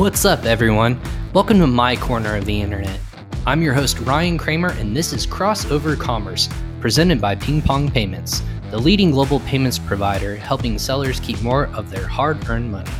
What's 0.00 0.24
up, 0.24 0.46
everyone? 0.46 0.98
Welcome 1.34 1.58
to 1.58 1.66
my 1.66 1.94
corner 1.94 2.34
of 2.34 2.46
the 2.46 2.58
internet. 2.58 2.98
I'm 3.46 3.60
your 3.60 3.74
host, 3.74 3.98
Ryan 3.98 4.38
Kramer, 4.38 4.70
and 4.70 4.96
this 4.96 5.12
is 5.12 5.26
Crossover 5.26 5.94
Commerce, 6.00 6.48
presented 6.80 7.20
by 7.20 7.34
Ping 7.34 7.60
Pong 7.60 7.90
Payments, 7.90 8.42
the 8.70 8.78
leading 8.78 9.10
global 9.10 9.40
payments 9.40 9.78
provider 9.78 10.36
helping 10.36 10.78
sellers 10.78 11.20
keep 11.20 11.42
more 11.42 11.66
of 11.74 11.90
their 11.90 12.06
hard 12.06 12.48
earned 12.48 12.72
money. 12.72 12.90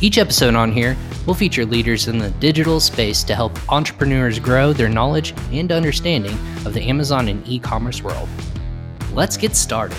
Each 0.00 0.16
episode 0.16 0.54
on 0.54 0.70
here 0.70 0.96
will 1.26 1.34
feature 1.34 1.66
leaders 1.66 2.06
in 2.06 2.18
the 2.18 2.30
digital 2.30 2.78
space 2.78 3.24
to 3.24 3.34
help 3.34 3.58
entrepreneurs 3.72 4.38
grow 4.38 4.72
their 4.72 4.88
knowledge 4.88 5.34
and 5.50 5.72
understanding 5.72 6.38
of 6.64 6.74
the 6.74 6.82
Amazon 6.82 7.26
and 7.26 7.44
e 7.48 7.58
commerce 7.58 8.04
world. 8.04 8.28
Let's 9.12 9.36
get 9.36 9.56
started. 9.56 9.98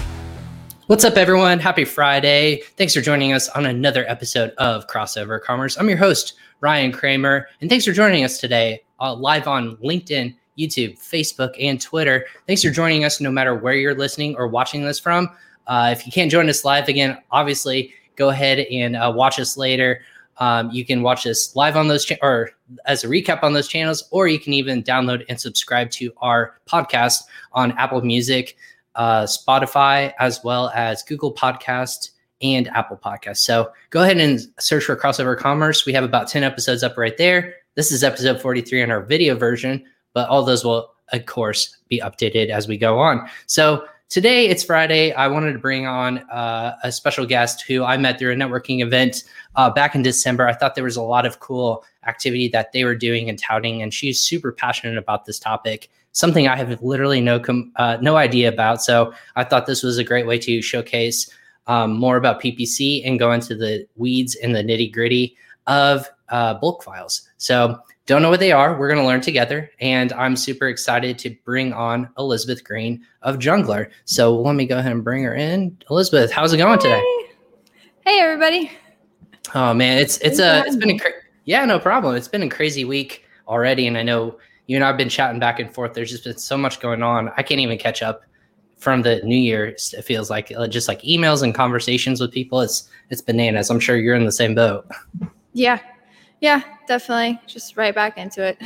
What's 0.88 1.04
up, 1.04 1.18
everyone? 1.18 1.58
Happy 1.58 1.84
Friday. 1.84 2.62
Thanks 2.78 2.94
for 2.94 3.02
joining 3.02 3.34
us 3.34 3.50
on 3.50 3.66
another 3.66 4.08
episode 4.08 4.52
of 4.59 4.86
Crossover 4.86 5.42
Commerce. 5.42 5.80
I'm 5.80 5.90
your 5.90 5.98
host, 5.98 6.36
Ryan 6.62 6.92
Kramer, 6.92 7.48
and 7.59 7.72
thanks 7.72 7.86
for 7.86 7.92
joining 7.92 8.23
us 8.23 8.38
today 8.38 8.84
uh, 9.00 9.16
live 9.16 9.48
on 9.48 9.78
LinkedIn, 9.78 10.36
YouTube, 10.59 11.00
Facebook, 11.00 11.56
and 11.59 11.82
Twitter. 11.82 12.28
Thanks 12.45 12.62
for 12.62 12.70
joining 12.70 13.04
us 13.04 13.20
no 13.20 13.32
matter 13.32 13.56
where 13.56 13.73
you're 13.73 13.95
listening 13.95 14.36
or 14.36 14.48
watching 14.48 14.84
this 14.84 15.00
from. 15.00 15.28
Uh, 15.66 15.90
if 15.92 16.06
you 16.06 16.12
can't 16.12 16.30
join 16.30 16.48
us 16.50 16.64
live 16.64 16.88
again, 16.88 17.17
obviously 17.31 17.92
go 18.16 18.30
ahead 18.30 18.59
and 18.59 18.95
uh, 18.95 19.12
watch 19.14 19.40
us 19.40 19.58
later. 19.58 20.02
Um, 20.38 20.70
you 20.70 20.86
can 20.86 21.02
watch 21.02 21.26
us 21.26 21.56
live 21.56 21.78
on 21.78 21.88
those 21.88 22.06
cha- 22.06 22.17
or 22.22 22.52
as 22.86 23.04
a 23.04 23.08
recap 23.08 23.42
on 23.42 23.54
those 23.54 23.67
channels, 23.67 24.04
or 24.12 24.28
you 24.28 24.40
can 24.40 24.54
even 24.54 24.84
download 24.84 25.26
and 25.30 25.42
subscribe 25.42 25.90
to 25.92 26.14
our 26.20 26.59
podcast 26.70 27.23
on 27.54 27.72
Apple 27.72 28.04
Music, 28.04 28.56
uh, 28.95 29.23
Spotify, 29.23 30.13
as 30.20 30.44
well 30.44 30.72
as 30.73 31.03
Google 31.03 31.34
Podcast 31.34 32.12
and 32.41 32.67
Apple 32.70 32.98
Podcast. 32.98 33.38
So 33.38 33.72
go 33.90 34.03
ahead 34.03 34.17
and 34.17 34.40
search 34.59 34.84
for 34.84 34.95
Crossover 34.95 35.38
Commerce. 35.38 35.86
We 35.86 35.94
have 35.94 36.03
about 36.03 36.28
10 36.28 36.44
episodes 36.44 36.83
up 36.83 36.97
right 36.97 37.17
there. 37.17 37.55
This 37.75 37.92
is 37.92 38.03
episode 38.03 38.42
43 38.42 38.81
in 38.83 38.92
our 38.92 39.02
video 39.02 39.36
version, 39.36 39.83
but 40.14 40.30
all 40.30 40.44
those 40.44 40.64
will, 40.64 40.94
of 41.11 41.25
course, 41.25 41.78
be 41.89 42.00
updated 42.00 42.50
as 42.50 42.67
we 42.67 42.78
go 42.78 43.00
on. 43.00 43.28
So 43.47 43.86
today 44.09 44.47
it's 44.47 44.64
Friday. 44.64 45.11
I 45.14 45.27
wanted 45.27 45.53
to 45.53 45.59
bring 45.59 45.88
on 45.88 46.20
uh, 46.30 46.75
a 46.83 46.92
special 46.92 47.25
guest 47.25 47.64
who 47.64 47.83
I 47.83 47.98
met 47.98 48.20
through 48.20 48.31
a 48.31 48.36
networking 48.36 48.81
event 48.81 49.23
uh, 49.55 49.70
back 49.70 49.95
in 49.95 50.03
December. 50.03 50.48
I 50.48 50.53
thought 50.53 50.75
there 50.75 50.83
was 50.83 50.98
a 50.98 51.02
lot 51.02 51.25
of 51.25 51.39
cool 51.39 51.83
activity 52.05 52.48
that 52.50 52.72
they 52.72 52.86
were 52.86 52.95
doing 52.95 53.30
and 53.30 53.39
touting, 53.39 53.81
and 53.81 53.94
she's 53.94 54.20
super 54.20 54.52
passionate 54.52 54.98
about 54.98 55.25
this 55.25 55.39
topic 55.39 55.89
something 56.16 56.47
I 56.47 56.55
have 56.55 56.81
literally 56.81 57.19
no 57.19 57.39
com- 57.39 57.71
uh, 57.75 57.97
no 58.02 58.16
idea 58.16 58.49
about. 58.49 58.81
So 58.81 59.13
I 59.35 59.44
thought 59.44 59.67
this 59.67 59.83
was 59.83 59.97
a 59.97 60.03
great 60.03 60.25
way 60.25 60.39
to 60.39 60.61
showcase 60.61 61.30
um, 61.67 61.94
more 61.97 62.16
about 62.16 62.41
PPC 62.41 63.05
and 63.05 63.19
go 63.19 63.31
into 63.33 63.53
the 63.53 63.85
weeds 63.97 64.36
and 64.36 64.55
the 64.55 64.63
nitty 64.63 64.91
gritty 64.93 65.36
of 65.67 66.09
uh, 66.30 66.53
bulk 66.55 66.83
files. 66.83 67.27
So 67.38 67.77
don't 68.05 68.21
know 68.21 68.30
what 68.30 68.39
they 68.39 68.53
are. 68.53 68.77
We're 68.77 68.88
going 68.88 68.99
to 68.99 69.05
learn 69.05 69.21
together, 69.21 69.69
and 69.80 70.13
I'm 70.13 70.36
super 70.36 70.67
excited 70.67 71.19
to 71.19 71.36
bring 71.43 71.73
on 71.73 72.09
Elizabeth 72.17 72.63
Green 72.63 73.05
of 73.23 73.38
Jungler. 73.38 73.89
So 74.05 74.36
let 74.36 74.55
me 74.55 74.66
go 74.66 74.77
ahead 74.77 74.91
and 74.93 75.03
bring 75.03 75.23
her 75.23 75.36
in. 75.36 75.77
Elizabeth, 75.89 76.31
how's 76.31 76.53
it 76.53 76.58
going 76.58 76.80
hey. 76.80 76.83
today? 76.83 77.03
Hey 78.05 78.19
everybody. 78.19 78.71
Oh 79.53 79.73
man, 79.73 79.97
it's 79.97 80.17
it's 80.19 80.39
a 80.39 80.63
it's 80.66 80.75
been 80.75 80.91
a 80.91 80.99
cra- 80.99 81.11
yeah 81.45 81.66
no 81.66 81.80
problem. 81.80 82.16
It's 82.16 82.27
been 82.27 82.43
a 82.43 82.49
crazy 82.49 82.86
week 82.86 83.25
already, 83.47 83.88
and 83.88 83.97
I 83.97 84.03
know 84.03 84.38
you 84.67 84.75
and 84.75 84.83
I've 84.83 84.97
been 84.97 85.09
chatting 85.09 85.39
back 85.39 85.59
and 85.59 85.73
forth. 85.73 85.94
There's 85.94 86.11
just 86.11 86.23
been 86.23 86.38
so 86.38 86.58
much 86.58 86.80
going 86.80 87.03
on. 87.03 87.31
I 87.38 87.44
can't 87.44 87.61
even 87.61 87.77
catch 87.77 88.02
up 88.02 88.23
from 88.77 89.02
the 89.02 89.21
new 89.23 89.38
year. 89.38 89.67
It 89.67 90.03
feels 90.03 90.30
like 90.30 90.52
uh, 90.55 90.67
just 90.67 90.88
like 90.88 91.02
emails 91.02 91.44
and 91.44 91.53
conversations 91.53 92.19
with 92.19 92.31
people. 92.31 92.61
It's 92.61 92.89
it's 93.09 93.21
bananas. 93.21 93.69
I'm 93.69 93.80
sure 93.80 93.97
you're 93.97 94.16
in 94.16 94.25
the 94.25 94.31
same 94.31 94.55
boat. 94.55 94.89
Yeah, 95.53 95.80
yeah, 96.41 96.61
definitely. 96.88 97.39
Just 97.47 97.77
right 97.77 97.95
back 97.95 98.17
into 98.17 98.43
it. 98.43 98.58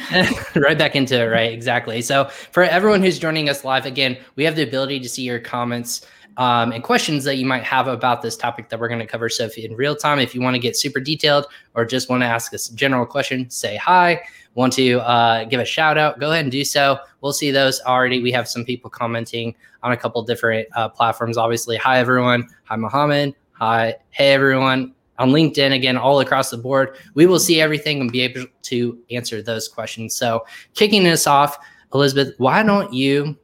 right 0.55 0.77
back 0.77 0.95
into 0.95 1.21
it. 1.21 1.27
Right, 1.27 1.51
exactly. 1.51 2.01
So 2.01 2.25
for 2.25 2.63
everyone 2.63 3.01
who's 3.01 3.19
joining 3.19 3.49
us 3.49 3.63
live, 3.63 3.85
again, 3.85 4.17
we 4.35 4.43
have 4.43 4.55
the 4.55 4.63
ability 4.63 4.99
to 5.01 5.09
see 5.09 5.23
your 5.23 5.39
comments. 5.39 6.05
Um, 6.39 6.71
and 6.71 6.81
questions 6.81 7.23
that 7.25 7.35
you 7.35 7.45
might 7.45 7.63
have 7.63 7.87
about 7.87 8.23
this 8.23 8.35
topic 8.35 8.69
that 8.69 8.79
we're 8.79 8.87
going 8.87 8.99
to 9.01 9.05
cover. 9.05 9.29
So, 9.29 9.43
if 9.43 9.57
in 9.57 9.75
real 9.75 9.95
time, 9.95 10.19
if 10.19 10.33
you 10.33 10.41
want 10.41 10.55
to 10.55 10.59
get 10.59 10.75
super 10.75 10.99
detailed 10.99 11.45
or 11.75 11.85
just 11.85 12.09
want 12.09 12.23
to 12.23 12.27
ask 12.27 12.53
a 12.53 12.57
general 12.75 13.05
question, 13.05 13.49
say 13.49 13.75
hi 13.75 14.21
want 14.55 14.73
to 14.73 14.99
uh, 14.99 15.45
give 15.45 15.59
a 15.59 15.65
shout 15.65 15.97
out, 15.97 16.19
go 16.19 16.31
ahead 16.31 16.43
and 16.43 16.51
do 16.51 16.63
so. 16.63 16.99
We'll 17.21 17.33
see 17.33 17.51
those 17.51 17.79
already. 17.81 18.21
We 18.21 18.31
have 18.31 18.47
some 18.47 18.65
people 18.65 18.89
commenting 18.89 19.55
on 19.83 19.91
a 19.91 19.97
couple 19.97 20.21
different 20.23 20.67
uh, 20.75 20.89
platforms. 20.89 21.37
Obviously, 21.37 21.77
hi 21.77 21.99
everyone. 21.99 22.47
Hi 22.65 22.75
Mohammed. 22.75 23.35
Hi, 23.53 23.95
hey 24.09 24.33
everyone. 24.33 24.93
On 25.17 25.31
LinkedIn, 25.31 25.73
again, 25.73 25.97
all 25.97 26.21
across 26.21 26.49
the 26.49 26.57
board, 26.57 26.97
we 27.13 27.25
will 27.25 27.39
see 27.39 27.59
everything 27.59 27.99
and 27.99 28.11
be 28.11 28.21
able 28.21 28.45
to 28.63 28.97
answer 29.11 29.41
those 29.41 29.67
questions. 29.67 30.15
So, 30.15 30.45
kicking 30.75 31.03
this 31.03 31.27
off, 31.27 31.57
Elizabeth, 31.93 32.33
why 32.37 32.63
don't 32.63 32.93
you 32.93 33.37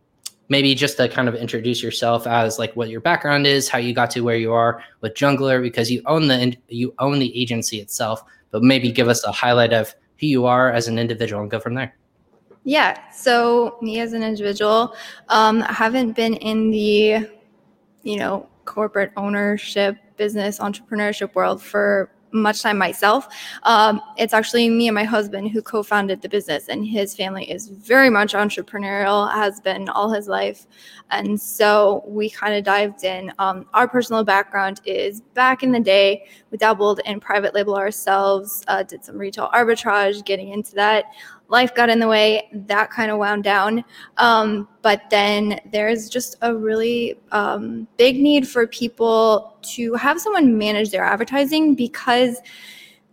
maybe 0.49 0.75
just 0.75 0.97
to 0.97 1.09
kind 1.09 1.27
of 1.27 1.35
introduce 1.35 1.81
yourself 1.81 2.27
as 2.27 2.59
like 2.59 2.75
what 2.75 2.89
your 2.89 3.01
background 3.01 3.47
is, 3.47 3.67
how 3.67 3.77
you 3.77 3.93
got 3.93 4.11
to 4.11 4.21
where 4.21 4.35
you 4.35 4.53
are 4.53 4.83
with 5.01 5.13
Jungler, 5.13 5.61
because 5.61 5.89
you 5.91 6.01
own 6.05 6.27
the 6.27 6.55
you 6.67 6.93
own 6.99 7.19
the 7.19 7.35
agency 7.39 7.79
itself, 7.79 8.23
but 8.51 8.63
maybe 8.63 8.91
give 8.91 9.07
us 9.07 9.23
a 9.23 9.31
highlight 9.31 9.73
of 9.73 9.93
who 10.19 10.27
you 10.27 10.45
are 10.45 10.71
as 10.71 10.87
an 10.87 10.97
individual 10.99 11.41
and 11.41 11.51
go 11.51 11.59
from 11.59 11.73
there. 11.73 11.95
Yeah. 12.63 12.97
So 13.11 13.77
me 13.81 13.99
as 13.99 14.13
an 14.13 14.23
individual, 14.23 14.95
um, 15.29 15.63
I 15.63 15.73
haven't 15.73 16.13
been 16.13 16.33
in 16.35 16.71
the, 16.71 17.29
you 18.03 18.17
know, 18.17 18.49
corporate 18.65 19.11
ownership, 19.15 19.97
business, 20.17 20.57
entrepreneurship 20.59 21.35
world 21.35 21.61
for 21.61 22.09
much 22.35 22.61
time 22.61 22.77
myself. 22.77 23.27
Um, 23.63 24.01
it's 24.17 24.33
actually 24.33 24.69
me 24.69 24.87
and 24.87 24.95
my 24.95 25.03
husband 25.03 25.51
who 25.51 25.61
co-founded 25.61 26.21
the 26.21 26.29
business, 26.29 26.67
and 26.67 26.85
his 26.85 27.15
family 27.15 27.49
is 27.49 27.69
very 27.69 28.09
much 28.09 28.33
entrepreneurial, 28.33 29.31
has 29.31 29.59
been 29.59 29.89
all 29.89 30.11
his 30.11 30.27
life, 30.27 30.67
and 31.11 31.39
so 31.39 32.03
we 32.07 32.29
kind 32.29 32.55
of 32.55 32.63
dived 32.63 33.03
in. 33.03 33.31
Um, 33.39 33.65
our 33.73 33.87
personal 33.87 34.23
background 34.23 34.81
is 34.85 35.21
back 35.21 35.63
in 35.63 35.71
the 35.71 35.79
day, 35.79 36.27
we 36.51 36.57
dabbled 36.57 36.99
in 37.05 37.19
private 37.19 37.53
label 37.53 37.75
ourselves, 37.75 38.63
uh, 38.67 38.83
did 38.83 39.03
some 39.03 39.17
retail 39.17 39.49
arbitrage, 39.53 40.25
getting 40.25 40.49
into 40.49 40.75
that 40.75 41.05
life 41.47 41.75
got 41.75 41.89
in 41.89 41.99
the 41.99 42.07
way 42.07 42.49
that 42.51 42.89
kind 42.89 43.11
of 43.11 43.17
wound 43.17 43.43
down. 43.43 43.83
Um, 44.17 44.67
but 44.81 45.09
then 45.09 45.59
there's 45.71 46.09
just 46.09 46.35
a 46.41 46.55
really 46.55 47.19
um, 47.31 47.87
big 47.97 48.19
need 48.19 48.47
for 48.47 48.67
people 48.67 49.57
to 49.61 49.93
have 49.95 50.19
someone 50.19 50.57
manage 50.57 50.91
their 50.91 51.03
advertising 51.03 51.75
because 51.75 52.39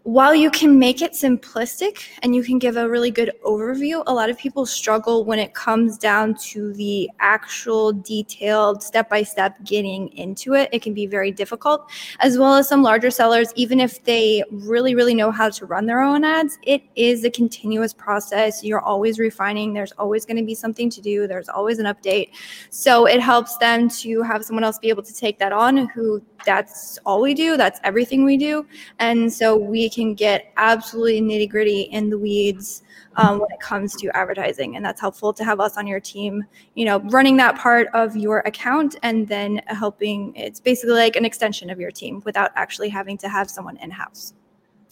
while 0.04 0.34
you 0.34 0.50
can 0.50 0.80
make 0.80 1.00
it 1.00 1.12
simplistic 1.12 2.02
and 2.22 2.34
you 2.34 2.42
can 2.42 2.58
give 2.58 2.76
a 2.76 2.88
really 2.88 3.10
good 3.10 3.30
overview, 3.44 4.02
a 4.08 4.12
lot 4.12 4.28
of 4.28 4.36
people 4.36 4.66
struggle 4.66 5.24
when 5.24 5.38
it 5.38 5.54
comes 5.54 5.96
down 5.96 6.34
to 6.34 6.72
the 6.72 7.08
actual 7.20 7.92
detailed 7.92 8.82
step 8.82 9.08
by 9.08 9.22
step 9.22 9.56
getting 9.64 10.08
into 10.16 10.54
it. 10.54 10.68
It 10.72 10.82
can 10.82 10.92
be 10.92 11.06
very 11.06 11.30
difficult, 11.30 11.88
as 12.18 12.36
well 12.36 12.54
as 12.54 12.68
some 12.68 12.82
larger 12.82 13.10
sellers, 13.10 13.52
even 13.54 13.78
if 13.78 14.02
they 14.02 14.42
really, 14.50 14.96
really 14.96 15.14
know 15.14 15.30
how 15.30 15.50
to 15.50 15.66
run 15.66 15.86
their 15.86 16.00
own 16.00 16.24
ads, 16.24 16.58
it 16.64 16.82
is 16.96 17.24
a 17.24 17.30
continuous 17.30 17.94
process. 17.94 18.64
You're 18.64 18.80
always 18.80 19.20
refining, 19.20 19.72
there's 19.72 19.92
always 19.92 20.26
going 20.26 20.38
to 20.38 20.44
be 20.44 20.56
something 20.56 20.90
to 20.90 21.00
do, 21.00 21.28
there's 21.28 21.48
always 21.48 21.78
an 21.78 21.86
update. 21.86 22.30
So 22.70 23.06
it 23.06 23.20
helps 23.20 23.56
them 23.58 23.88
to 23.90 24.22
have 24.22 24.44
someone 24.44 24.64
else 24.64 24.78
be 24.78 24.88
able 24.88 25.04
to 25.04 25.14
take 25.14 25.38
that 25.38 25.52
on 25.52 25.88
who 25.88 26.20
that's 26.44 26.98
all 27.06 27.20
we 27.20 27.34
do, 27.34 27.56
that's 27.56 27.78
everything 27.84 28.24
we 28.24 28.36
do. 28.36 28.66
And 28.98 29.32
so 29.32 29.56
we 29.56 29.91
can 29.92 30.14
get 30.14 30.53
absolutely 30.56 31.20
nitty 31.20 31.48
gritty 31.48 31.82
in 31.82 32.10
the 32.10 32.19
weeds 32.19 32.82
um, 33.16 33.38
when 33.38 33.50
it 33.50 33.60
comes 33.60 33.94
to 33.97 34.08
advertising. 34.16 34.76
And 34.76 34.84
that's 34.84 35.00
helpful 35.00 35.32
to 35.34 35.44
have 35.44 35.60
us 35.60 35.76
on 35.76 35.86
your 35.86 36.00
team, 36.00 36.44
you 36.75 36.84
know, 36.84 37.00
running 37.10 37.36
that 37.36 37.58
part 37.58 37.88
of 37.94 38.16
your 38.16 38.41
account 38.41 38.97
and 39.02 39.28
then 39.28 39.60
helping. 39.66 40.34
It's 40.34 40.60
basically 40.60 40.94
like 40.94 41.16
an 41.16 41.25
extension 41.25 41.70
of 41.70 41.78
your 41.78 41.91
team 41.91 42.22
without 42.25 42.50
actually 42.56 42.88
having 42.88 43.19
to 43.19 43.28
have 43.28 43.50
someone 43.50 43.76
in 43.78 43.90
house. 43.90 44.34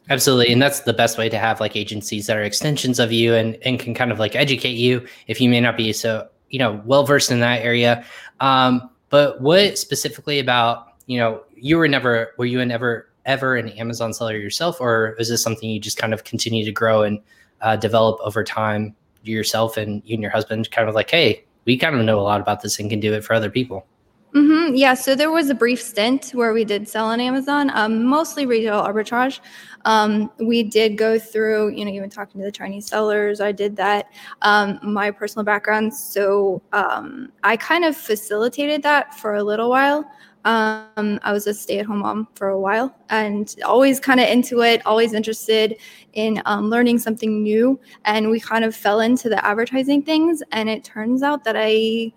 Absolutely. 0.09 0.53
And 0.53 0.61
that's 0.61 0.81
the 0.81 0.93
best 0.93 1.19
way 1.19 1.29
to 1.29 1.39
have 1.39 1.61
like 1.61 1.77
agencies 1.77 2.27
that 2.27 2.37
are 2.37 2.43
extensions 2.43 2.99
of 2.99 3.13
you 3.13 3.35
and, 3.35 3.57
and 3.65 3.79
can 3.79 3.95
kind 3.95 4.11
of 4.11 4.19
like 4.19 4.35
educate 4.35 4.73
you 4.77 5.07
if 5.29 5.41
you 5.41 5.49
may 5.49 5.61
not 5.61 5.77
be 5.77 5.93
so, 5.93 6.29
you 6.49 6.59
know, 6.59 6.83
well 6.85 7.05
versed 7.05 7.31
in 7.31 7.41
that 7.41 7.63
area. 7.63 8.05
Um, 8.41 8.91
but 9.09 9.41
what 9.41 9.79
specifically 9.79 10.41
about, 10.41 10.95
you 11.07 11.19
know, 11.19 11.43
you 11.55 11.79
were 11.79 11.89
never, 11.89 12.33
were 12.39 12.47
you 12.47 12.65
never 12.65 13.10
ever 13.27 13.57
an 13.57 13.69
Amazon 13.71 14.13
seller 14.13 14.37
yourself, 14.37 14.81
or 14.81 15.17
is 15.19 15.29
this 15.29 15.43
something 15.43 15.69
you 15.69 15.81
just 15.81 15.99
kind 15.99 16.15
of 16.15 16.25
continue 16.25 16.65
to 16.65 16.73
grow 16.73 17.03
and 17.03 17.21
uh, 17.61 17.77
develop 17.77 18.19
over 18.23 18.43
time 18.43 18.95
yourself 19.23 19.77
and 19.77 20.03
you 20.05 20.15
and 20.15 20.23
your 20.23 20.31
husband 20.31 20.71
kind 20.71 20.89
of 20.89 20.95
like, 20.95 21.11
hey, 21.11 21.45
we 21.67 21.77
kind 21.77 21.95
of 21.95 22.05
know 22.05 22.19
a 22.19 22.23
lot 22.23 22.41
about 22.41 22.63
this 22.63 22.79
and 22.79 22.91
can 22.91 23.01
do 23.01 23.13
it 23.13 23.25
for 23.25 23.35
other 23.35 23.51
people? 23.51 23.87
Mm-hmm. 24.35 24.77
Yeah, 24.77 24.95
so 24.95 25.17
there 25.17 25.33
was 25.33 25.51
a 25.51 25.55
brief 25.55 25.83
stint 25.83 26.31
where 26.35 26.53
we 26.53 26.65
did 26.65 26.89
sell 26.89 27.07
on 27.07 27.19
Amazon, 27.21 27.69
um, 27.75 28.05
mostly 28.05 28.47
retail 28.47 28.81
arbitrage. 28.81 29.41
Um, 29.85 30.31
we 30.39 30.63
did 30.63 30.97
go 30.97 31.19
through, 31.19 31.71
you 31.71 31.85
know, 31.85 31.91
even 31.91 32.11
talking 32.11 32.41
to 32.41 32.45
the 32.45 32.53
Chinese 32.53 32.87
sellers. 32.87 33.41
I 33.41 33.51
did 33.51 33.75
that. 33.77 34.07
Um, 34.43 34.79
my 34.85 35.11
personal 35.11 35.45
background, 35.45 35.93
so 35.93 36.63
um, 36.73 37.33
I 37.43 37.57
kind 37.57 37.85
of 37.85 37.97
facilitated 37.97 38.85
that 38.85 39.15
for 39.19 39.35
a 39.35 39.43
little 39.43 39.69
while. 39.69 40.09
Um, 40.45 41.21
I 41.23 41.33
was 41.33 41.47
a 41.47 41.55
stay-at-home 41.55 41.99
mom 41.99 42.29
for 42.35 42.49
a 42.49 42.61
while, 42.61 42.95
and 43.11 43.55
always 43.65 44.01
kind 44.01 44.21
of 44.21 44.29
into 44.29 44.63
it, 44.63 44.85
always 44.87 45.13
interested 45.13 45.77
in 46.15 46.43
um, 46.47 46.71
learning 46.71 46.99
something 46.99 47.43
new. 47.43 47.79
And 48.05 48.31
we 48.31 48.41
kind 48.41 48.65
of 48.65 48.75
fell 48.75 49.01
into 49.01 49.29
the 49.29 49.45
advertising 49.45 50.03
things, 50.03 50.43
and 50.53 50.69
it 50.69 50.85
turns 50.85 51.23
out 51.23 51.45
that 51.45 51.57
I 51.59 52.13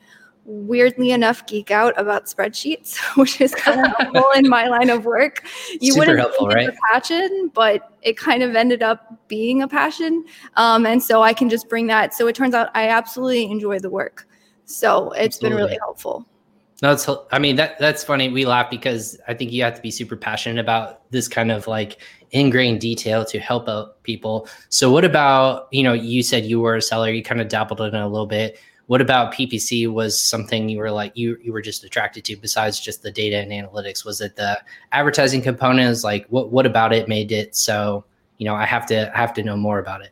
weirdly 0.46 1.12
enough 1.12 1.46
geek 1.48 1.72
out 1.72 1.94
about 2.00 2.26
spreadsheets, 2.26 2.98
which 3.18 3.40
is 3.42 3.54
kind 3.56 3.86
of 3.86 3.94
helpful 3.98 4.30
in 4.36 4.48
my 4.48 4.68
line 4.68 4.90
of 4.90 5.06
work. 5.06 5.46
You 5.80 5.94
Super 5.94 6.00
wouldn't 6.00 6.20
helpful, 6.20 6.48
think 6.48 6.56
right? 6.56 6.70
a 6.70 6.78
passion, 6.92 7.52
but 7.54 7.94
it 8.02 8.18
kind 8.18 8.44
of 8.44 8.56
ended 8.56 8.84
up 8.84 9.28
being 9.28 9.62
a 9.62 9.68
passion. 9.68 10.26
Um, 10.56 10.86
and 10.86 11.02
so 11.02 11.22
I 11.24 11.34
can 11.34 11.50
just 11.50 11.70
bring 11.70 11.88
that. 11.88 12.14
So 12.14 12.28
it 12.28 12.36
turns 12.36 12.54
out 12.54 12.70
I 12.74 12.90
absolutely 12.90 13.50
enjoy 13.50 13.80
the 13.80 13.90
work. 13.90 14.28
So 14.66 15.12
it's 15.12 15.38
absolutely. 15.38 15.50
been 15.50 15.66
really 15.66 15.78
helpful. 15.80 16.26
No, 16.84 16.92
it's, 16.92 17.10
I 17.32 17.40
mean, 17.40 17.56
that 17.56 17.80
that's 17.80 18.04
funny. 18.04 18.30
We 18.30 18.46
laugh 18.46 18.70
because 18.70 19.18
I 19.28 19.34
think 19.34 19.52
you 19.52 19.64
have 19.64 19.74
to 19.76 19.82
be 19.82 19.90
super 19.90 20.16
passionate 20.16 20.60
about 20.60 21.10
this 21.12 21.28
kind 21.28 21.52
of 21.52 21.66
like 21.66 22.00
ingrained 22.32 22.82
detail 22.82 23.26
to 23.26 23.40
help 23.40 23.68
out 23.68 24.04
people. 24.04 24.48
So 24.70 24.92
what 24.92 25.06
about, 25.06 25.70
you 25.72 25.82
know, 25.82 25.94
you 25.94 26.22
said 26.22 26.46
you 26.46 26.60
were 26.60 26.76
a 26.76 26.82
seller, 26.82 27.10
you 27.10 27.24
kind 27.24 27.42
of 27.42 27.48
dabbled 27.48 27.82
in 27.82 27.96
it 27.96 28.00
a 28.00 28.08
little 28.08 28.28
bit 28.28 28.60
what 28.88 29.02
about 29.02 29.34
PPC 29.34 29.88
was 29.92 30.22
something 30.22 30.68
you 30.68 30.78
were 30.78 30.92
like 30.92 31.14
you 31.16 31.38
you 31.42 31.54
were 31.54 31.62
just 31.62 31.84
attracted 31.84 32.26
to 32.26 32.36
besides 32.36 32.80
just 32.80 33.02
the 33.02 33.12
data 33.12 33.38
and 33.38 33.52
analytics? 33.52 34.06
Was 34.06 34.20
it 34.22 34.36
the 34.36 34.62
advertising 34.92 35.42
components? 35.42 36.04
Like 36.04 36.28
what 36.28 36.52
what 36.52 36.66
about 36.66 36.94
it 36.94 37.08
made 37.08 37.32
it 37.32 37.56
so, 37.56 38.04
you 38.38 38.46
know, 38.46 38.56
I 38.56 38.66
have 38.66 38.86
to 38.88 39.16
I 39.16 39.20
have 39.20 39.34
to 39.36 39.44
know 39.44 39.56
more 39.56 39.80
about 39.80 40.02
it? 40.02 40.12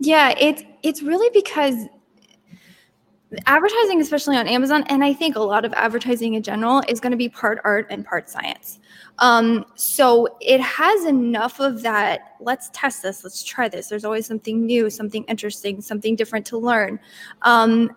Yeah, 0.00 0.34
it's 0.38 0.62
it's 0.82 1.02
really 1.02 1.30
because 1.32 1.86
advertising 3.46 4.00
especially 4.00 4.36
on 4.36 4.46
amazon 4.46 4.84
and 4.88 5.02
i 5.02 5.12
think 5.12 5.36
a 5.36 5.40
lot 5.40 5.64
of 5.64 5.72
advertising 5.74 6.34
in 6.34 6.42
general 6.42 6.82
is 6.88 7.00
going 7.00 7.10
to 7.10 7.16
be 7.16 7.28
part 7.28 7.60
art 7.64 7.86
and 7.90 8.04
part 8.04 8.28
science. 8.28 8.78
Um, 9.18 9.66
so 9.74 10.36
it 10.40 10.60
has 10.60 11.04
enough 11.04 11.60
of 11.60 11.82
that 11.82 12.36
let's 12.40 12.70
test 12.72 13.02
this 13.02 13.22
let's 13.24 13.42
try 13.44 13.68
this. 13.68 13.88
There's 13.88 14.04
always 14.04 14.26
something 14.26 14.64
new 14.64 14.90
something 14.90 15.24
interesting 15.24 15.80
something 15.80 16.16
different 16.16 16.46
to 16.46 16.58
learn. 16.58 16.98
Um, 17.42 17.90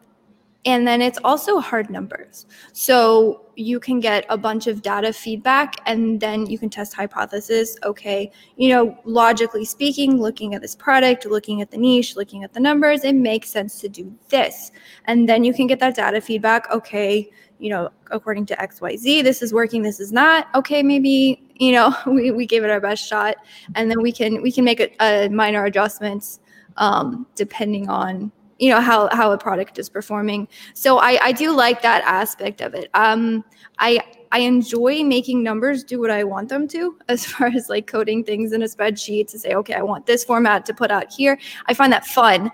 and 0.66 0.88
then 0.88 1.02
it's 1.02 1.20
also 1.24 1.60
hard 1.60 1.92
numbers. 1.92 2.48
So 2.74 3.46
you 3.56 3.80
can 3.80 4.00
get 4.00 4.26
a 4.30 4.38
bunch 4.38 4.66
of 4.66 4.82
data 4.82 5.14
feedback 5.14 5.76
and 5.86 6.20
then 6.20 6.48
you 6.48 6.58
can 6.58 6.70
test 6.70 6.94
hypothesis. 6.94 7.78
Okay, 7.84 8.32
you 8.58 8.70
know, 8.70 8.98
logically 9.06 9.64
speaking, 9.64 10.20
looking 10.20 10.56
at 10.56 10.62
this 10.62 10.76
product, 10.76 11.26
looking 11.26 11.62
at 11.62 11.70
the 11.70 11.78
niche, 11.78 12.16
looking 12.16 12.44
at 12.44 12.54
the 12.54 12.60
numbers, 12.60 13.04
it 13.04 13.14
makes 13.14 13.50
sense 13.50 13.80
to 13.82 13.90
do 13.90 14.12
this. 14.30 14.72
And 15.06 15.30
then 15.30 15.44
you 15.44 15.54
can 15.54 15.68
get 15.68 15.80
that 15.80 15.96
data 15.96 16.20
feedback. 16.20 16.70
Okay, 16.72 17.30
you 17.60 17.70
know, 17.70 17.90
according 18.10 18.48
to 18.48 18.56
XYZ, 18.56 19.24
this 19.24 19.44
is 19.44 19.54
working, 19.54 19.84
this 19.84 20.00
is 20.00 20.12
not. 20.12 20.48
Okay, 20.56 20.82
maybe, 20.82 21.48
you 21.56 21.74
know, 21.74 21.96
we, 22.08 22.32
we 22.32 22.48
gave 22.48 22.64
it 22.64 22.72
our 22.72 22.82
best 22.82 23.08
shot. 23.08 23.36
And 23.76 23.90
then 23.90 24.02
we 24.02 24.12
can 24.12 24.42
we 24.42 24.52
can 24.52 24.66
make 24.66 24.80
a, 24.80 24.90
a 25.00 25.30
minor 25.30 25.66
adjustments 25.66 26.40
um, 26.78 27.28
depending 27.36 27.88
on 27.88 28.32
you 28.60 28.70
know 28.70 28.80
how 28.80 29.10
how 29.12 29.32
a 29.32 29.38
product 29.38 29.78
is 29.80 29.90
performing. 29.90 30.48
So 30.74 30.98
i 31.00 31.20
i 31.22 31.32
do 31.32 31.56
like 31.56 31.82
that 31.82 32.04
aspect 32.06 32.62
of 32.62 32.74
it. 32.74 32.90
Um 32.94 33.44
i 33.80 34.00
i 34.32 34.40
enjoy 34.40 35.04
making 35.04 35.44
numbers 35.44 35.84
do 35.84 36.00
what 36.00 36.10
i 36.12 36.24
want 36.24 36.50
them 36.50 36.68
to 36.70 36.98
as 37.10 37.26
far 37.26 37.48
as 37.48 37.70
like 37.70 37.88
coding 37.88 38.24
things 38.24 38.54
in 38.54 38.62
a 38.64 38.66
spreadsheet 38.66 39.28
to 39.28 39.40
say 39.40 39.54
okay 39.54 39.74
i 39.74 39.82
want 39.82 40.06
this 40.06 40.24
format 40.24 40.66
to 40.66 40.74
put 40.74 40.92
out 40.92 41.12
here. 41.12 41.38
I 41.68 41.74
find 41.74 41.92
that 41.92 42.06
fun 42.06 42.52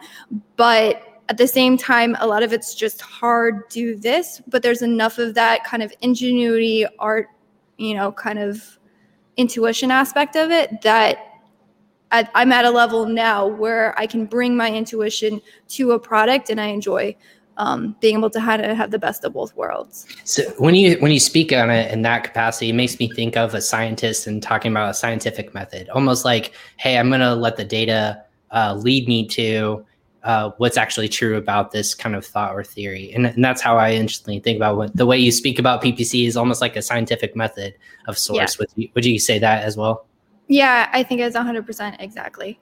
but 0.56 1.22
at 1.30 1.38
the 1.38 1.48
same 1.48 1.78
time 1.78 2.18
a 2.20 2.28
lot 2.28 2.44
of 2.44 2.52
it's 2.52 2.76
just 2.76 3.02
hard 3.02 3.68
do 3.70 3.96
this 3.96 4.42
but 4.48 4.64
there's 4.64 4.82
enough 4.82 5.18
of 5.18 5.34
that 5.36 5.64
kind 5.64 5.84
of 5.84 5.94
ingenuity 6.02 6.86
art 7.00 7.28
you 7.78 7.94
know 7.94 8.12
kind 8.12 8.40
of 8.40 8.80
intuition 9.38 9.92
aspect 9.92 10.36
of 10.36 10.52
it 10.52 10.82
that 10.82 11.31
at, 12.12 12.32
I'm 12.36 12.52
at 12.52 12.66
a 12.66 12.72
level 12.72 13.06
now 13.06 13.48
where 13.48 13.98
I 13.98 14.06
can 14.06 14.26
bring 14.26 14.56
my 14.56 14.72
intuition 14.72 15.42
to 15.70 15.92
a 15.92 16.00
product, 16.00 16.50
and 16.50 16.60
I 16.60 16.68
enjoy 16.68 17.16
um, 17.58 17.96
being 18.00 18.18
able 18.18 18.30
to 18.32 18.40
have, 18.40 18.60
have 18.60 18.92
the 18.92 19.00
best 19.00 19.24
of 19.24 19.34
both 19.34 19.56
worlds. 19.56 20.08
So 20.24 20.44
when 20.58 20.76
you 20.76 20.96
when 20.96 21.12
you 21.12 21.20
speak 21.20 21.54
on 21.54 21.70
it 21.70 21.92
in 21.92 22.02
that 22.04 22.24
capacity, 22.24 22.70
it 22.70 22.74
makes 22.74 23.00
me 23.00 23.10
think 23.14 23.38
of 23.38 23.54
a 23.54 23.62
scientist 23.62 24.28
and 24.28 24.42
talking 24.42 24.72
about 24.72 24.90
a 24.90 24.94
scientific 24.94 25.54
method, 25.54 25.90
almost 25.90 26.26
like, 26.26 26.54
hey, 26.78 26.98
I'm 26.98 27.10
going 27.10 27.22
to 27.22 27.36
let 27.36 27.58
the 27.58 27.66
data 27.66 28.24
uh, 28.52 28.76
lead 28.76 29.08
me 29.08 29.28
to 29.28 29.86
uh, 30.24 30.52
what's 30.58 30.78
actually 30.78 31.10
true 31.10 31.38
about 31.38 31.72
this 31.72 31.96
kind 31.96 32.16
of 32.16 32.26
thought 32.26 32.54
or 32.54 32.64
theory. 32.64 33.12
And, 33.14 33.26
and 33.26 33.44
that's 33.44 33.62
how 33.62 33.78
I 33.78 33.94
instantly 33.94 34.40
think 34.40 34.58
about 34.58 34.78
what 34.78 34.96
the 34.96 35.06
way 35.06 35.18
you 35.18 35.32
speak 35.32 35.58
about 35.58 35.82
PPC 35.82 36.28
is 36.28 36.38
almost 36.38 36.62
like 36.62 36.76
a 36.76 36.82
scientific 36.82 37.36
method 37.36 37.74
of 38.08 38.18
source. 38.18 38.56
Yeah. 38.56 38.60
Would, 38.60 38.70
you, 38.76 38.90
would 38.94 39.06
you 39.06 39.20
say 39.20 39.40
that 39.40 39.64
as 39.64 39.78
well? 39.78 40.06
Yeah, 40.52 40.90
I 40.92 41.02
think 41.02 41.22
it's 41.22 41.36
100% 41.36 41.96
exactly. 42.00 42.60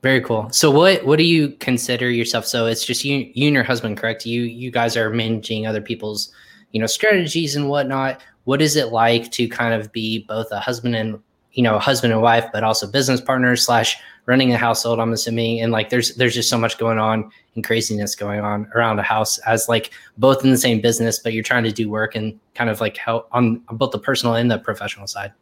Very 0.00 0.20
cool. 0.20 0.48
So 0.50 0.70
what 0.70 1.04
what 1.04 1.16
do 1.16 1.24
you 1.24 1.50
consider 1.58 2.08
yourself? 2.08 2.46
So 2.46 2.66
it's 2.66 2.84
just 2.84 3.04
you 3.04 3.30
you 3.34 3.48
and 3.48 3.54
your 3.54 3.64
husband, 3.64 3.96
correct? 3.96 4.24
You 4.24 4.42
you 4.42 4.70
guys 4.70 4.96
are 4.96 5.10
managing 5.10 5.66
other 5.66 5.80
people's, 5.80 6.32
you 6.70 6.80
know, 6.80 6.86
strategies 6.86 7.54
and 7.56 7.68
whatnot. 7.68 8.20
What 8.44 8.62
is 8.62 8.76
it 8.76 8.88
like 8.92 9.30
to 9.32 9.48
kind 9.48 9.74
of 9.74 9.92
be 9.92 10.24
both 10.28 10.50
a 10.52 10.60
husband 10.60 10.96
and 10.96 11.20
you 11.52 11.62
know, 11.62 11.78
husband 11.78 12.12
and 12.12 12.22
wife, 12.22 12.46
but 12.52 12.64
also 12.64 12.90
business 12.90 13.20
partners 13.20 13.64
slash 13.64 13.98
running 14.26 14.52
a 14.52 14.56
household, 14.56 15.00
I'm 15.00 15.12
assuming. 15.12 15.60
And 15.60 15.72
like 15.72 15.90
there's 15.90 16.14
there's 16.14 16.34
just 16.34 16.48
so 16.48 16.58
much 16.58 16.78
going 16.78 16.98
on 16.98 17.30
and 17.54 17.64
craziness 17.64 18.14
going 18.14 18.40
on 18.40 18.70
around 18.74 18.98
a 19.00 19.02
house 19.02 19.38
as 19.38 19.68
like 19.68 19.90
both 20.16 20.44
in 20.44 20.50
the 20.50 20.56
same 20.56 20.80
business, 20.80 21.18
but 21.18 21.32
you're 21.32 21.42
trying 21.42 21.64
to 21.64 21.72
do 21.72 21.90
work 21.90 22.14
and 22.14 22.38
kind 22.54 22.70
of 22.70 22.80
like 22.80 22.96
help 22.96 23.28
on 23.32 23.62
both 23.72 23.90
the 23.90 23.98
personal 23.98 24.36
and 24.36 24.50
the 24.50 24.58
professional 24.58 25.06
side. 25.06 25.32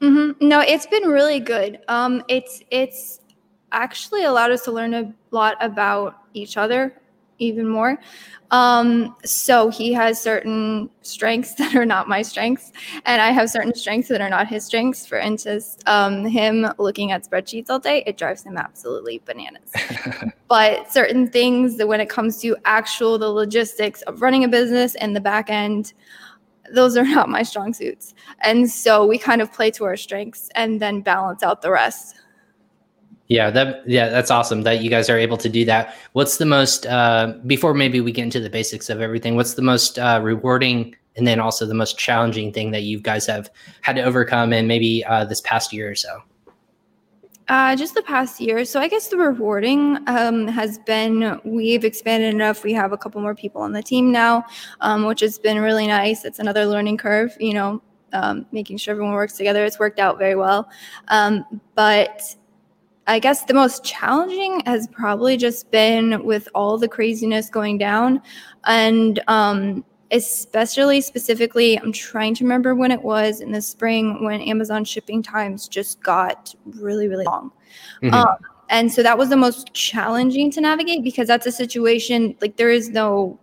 Mm-hmm. 0.00 0.48
No, 0.48 0.60
it's 0.60 0.86
been 0.86 1.08
really 1.08 1.40
good. 1.40 1.80
Um, 1.88 2.22
it's 2.28 2.62
it's 2.70 3.20
actually 3.72 4.24
allowed 4.24 4.50
us 4.50 4.62
to 4.62 4.72
learn 4.72 4.94
a 4.94 5.14
lot 5.30 5.56
about 5.60 6.16
each 6.34 6.56
other 6.56 7.00
even 7.38 7.66
more. 7.66 7.98
Um, 8.50 9.16
so 9.24 9.68
he 9.70 9.92
has 9.92 10.20
certain 10.20 10.90
strengths 11.02 11.54
that 11.58 11.74
are 11.74 11.86
not 11.86 12.08
my 12.08 12.22
strengths, 12.22 12.72
and 13.04 13.20
I 13.20 13.30
have 13.30 13.50
certain 13.50 13.74
strengths 13.74 14.08
that 14.08 14.20
are 14.20 14.30
not 14.30 14.48
his 14.48 14.64
strengths. 14.64 15.06
For 15.06 15.18
instance, 15.18 15.76
um, 15.86 16.24
him 16.24 16.66
looking 16.78 17.12
at 17.12 17.28
spreadsheets 17.28 17.68
all 17.68 17.78
day, 17.78 18.02
it 18.06 18.16
drives 18.16 18.42
him 18.42 18.56
absolutely 18.56 19.20
bananas. 19.24 19.72
but 20.48 20.90
certain 20.90 21.28
things 21.28 21.76
that 21.76 21.86
when 21.86 22.00
it 22.00 22.08
comes 22.08 22.38
to 22.38 22.56
actual 22.64 23.18
the 23.18 23.28
logistics 23.28 24.02
of 24.02 24.22
running 24.22 24.44
a 24.44 24.48
business 24.48 24.94
and 24.96 25.14
the 25.14 25.20
back 25.20 25.50
end, 25.50 25.92
those 26.72 26.96
are 26.96 27.04
not 27.16 27.28
my 27.28 27.42
strong 27.42 27.72
suits. 27.72 28.14
And 28.42 28.70
so 28.70 29.06
we 29.06 29.18
kind 29.18 29.42
of 29.42 29.52
play 29.52 29.70
to 29.72 29.84
our 29.84 29.96
strengths 29.96 30.48
and 30.54 30.80
then 30.80 31.00
balance 31.00 31.42
out 31.42 31.62
the 31.62 31.70
rest. 31.70 32.16
Yeah, 33.28 33.48
that 33.50 33.88
yeah, 33.88 34.08
that's 34.08 34.30
awesome 34.30 34.62
that 34.62 34.82
you 34.82 34.90
guys 34.90 35.08
are 35.08 35.16
able 35.16 35.36
to 35.36 35.48
do 35.48 35.64
that. 35.64 35.94
What's 36.14 36.38
the 36.38 36.46
most 36.46 36.84
uh, 36.86 37.34
before 37.46 37.74
maybe 37.74 38.00
we 38.00 38.10
get 38.10 38.24
into 38.24 38.40
the 38.40 38.50
basics 38.50 38.90
of 38.90 39.00
everything? 39.00 39.36
What's 39.36 39.54
the 39.54 39.62
most 39.62 40.00
uh, 40.00 40.18
rewarding 40.20 40.96
and 41.14 41.28
then 41.28 41.38
also 41.38 41.64
the 41.64 41.74
most 41.74 41.96
challenging 41.96 42.52
thing 42.52 42.72
that 42.72 42.82
you 42.82 42.98
guys 42.98 43.26
have 43.26 43.48
had 43.82 43.94
to 43.96 44.02
overcome 44.02 44.52
in 44.52 44.66
maybe 44.66 45.04
uh, 45.04 45.24
this 45.24 45.40
past 45.42 45.72
year 45.72 45.88
or 45.88 45.94
so? 45.94 46.20
Uh, 47.50 47.74
just 47.74 47.96
the 47.96 48.02
past 48.02 48.40
year. 48.40 48.64
So 48.64 48.78
I 48.78 48.86
guess 48.86 49.08
the 49.08 49.16
rewarding 49.16 49.98
um, 50.06 50.46
has 50.46 50.78
been 50.78 51.40
we've 51.44 51.84
expanded 51.84 52.32
enough. 52.32 52.62
We 52.62 52.72
have 52.74 52.92
a 52.92 52.96
couple 52.96 53.20
more 53.20 53.34
people 53.34 53.60
on 53.60 53.72
the 53.72 53.82
team 53.82 54.12
now, 54.12 54.44
um, 54.80 55.04
which 55.04 55.18
has 55.18 55.36
been 55.36 55.58
really 55.58 55.88
nice. 55.88 56.24
It's 56.24 56.38
another 56.38 56.64
learning 56.64 56.98
curve, 56.98 57.36
you 57.40 57.54
know, 57.54 57.82
um, 58.12 58.46
making 58.52 58.76
sure 58.76 58.92
everyone 58.92 59.14
works 59.14 59.32
together. 59.32 59.64
It's 59.64 59.80
worked 59.80 59.98
out 59.98 60.16
very 60.16 60.36
well. 60.36 60.70
Um, 61.08 61.44
but 61.74 62.22
I 63.08 63.18
guess 63.18 63.44
the 63.44 63.54
most 63.54 63.82
challenging 63.82 64.62
has 64.64 64.86
probably 64.86 65.36
just 65.36 65.72
been 65.72 66.24
with 66.24 66.48
all 66.54 66.78
the 66.78 66.86
craziness 66.86 67.50
going 67.50 67.78
down 67.78 68.22
and 68.64 69.20
um, 69.26 69.84
especially 70.12 71.00
specifically, 71.00 71.78
I'm 71.78 71.92
trying 71.92 72.34
to 72.36 72.44
remember 72.44 72.74
when 72.74 72.90
it 72.90 73.02
was 73.02 73.40
in 73.40 73.52
the 73.52 73.62
spring 73.62 74.24
when 74.24 74.40
Amazon 74.40 74.84
shipping 74.84 75.22
times 75.22 75.68
just 75.68 76.02
got 76.02 76.54
really, 76.64 77.08
really 77.08 77.24
long. 77.24 77.52
Mm-hmm. 78.02 78.14
Um, 78.14 78.36
and 78.68 78.92
so 78.92 79.02
that 79.02 79.18
was 79.18 79.28
the 79.28 79.36
most 79.36 79.72
challenging 79.74 80.50
to 80.52 80.60
navigate 80.60 81.02
because 81.02 81.28
that's 81.28 81.46
a 81.46 81.52
situation 81.52 82.36
like 82.40 82.56
there 82.56 82.70
is 82.70 82.88
no 82.88 83.38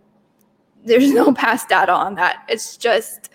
there's 0.84 1.12
no 1.12 1.32
past 1.32 1.68
data 1.68 1.92
on 1.92 2.14
that. 2.16 2.44
It's 2.48 2.76
just 2.76 3.30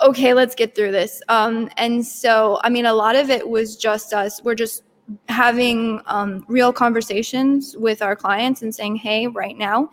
okay, 0.00 0.32
let's 0.32 0.54
get 0.54 0.76
through 0.76 0.92
this. 0.92 1.20
Um, 1.28 1.68
and 1.76 2.06
so 2.06 2.60
I 2.62 2.70
mean 2.70 2.86
a 2.86 2.94
lot 2.94 3.16
of 3.16 3.30
it 3.30 3.48
was 3.48 3.76
just 3.76 4.12
us. 4.12 4.42
We're 4.42 4.54
just 4.54 4.84
having 5.28 6.00
um, 6.06 6.44
real 6.48 6.72
conversations 6.72 7.76
with 7.78 8.02
our 8.02 8.14
clients 8.14 8.62
and 8.62 8.74
saying, 8.74 8.96
hey, 8.96 9.26
right 9.26 9.56
now, 9.56 9.90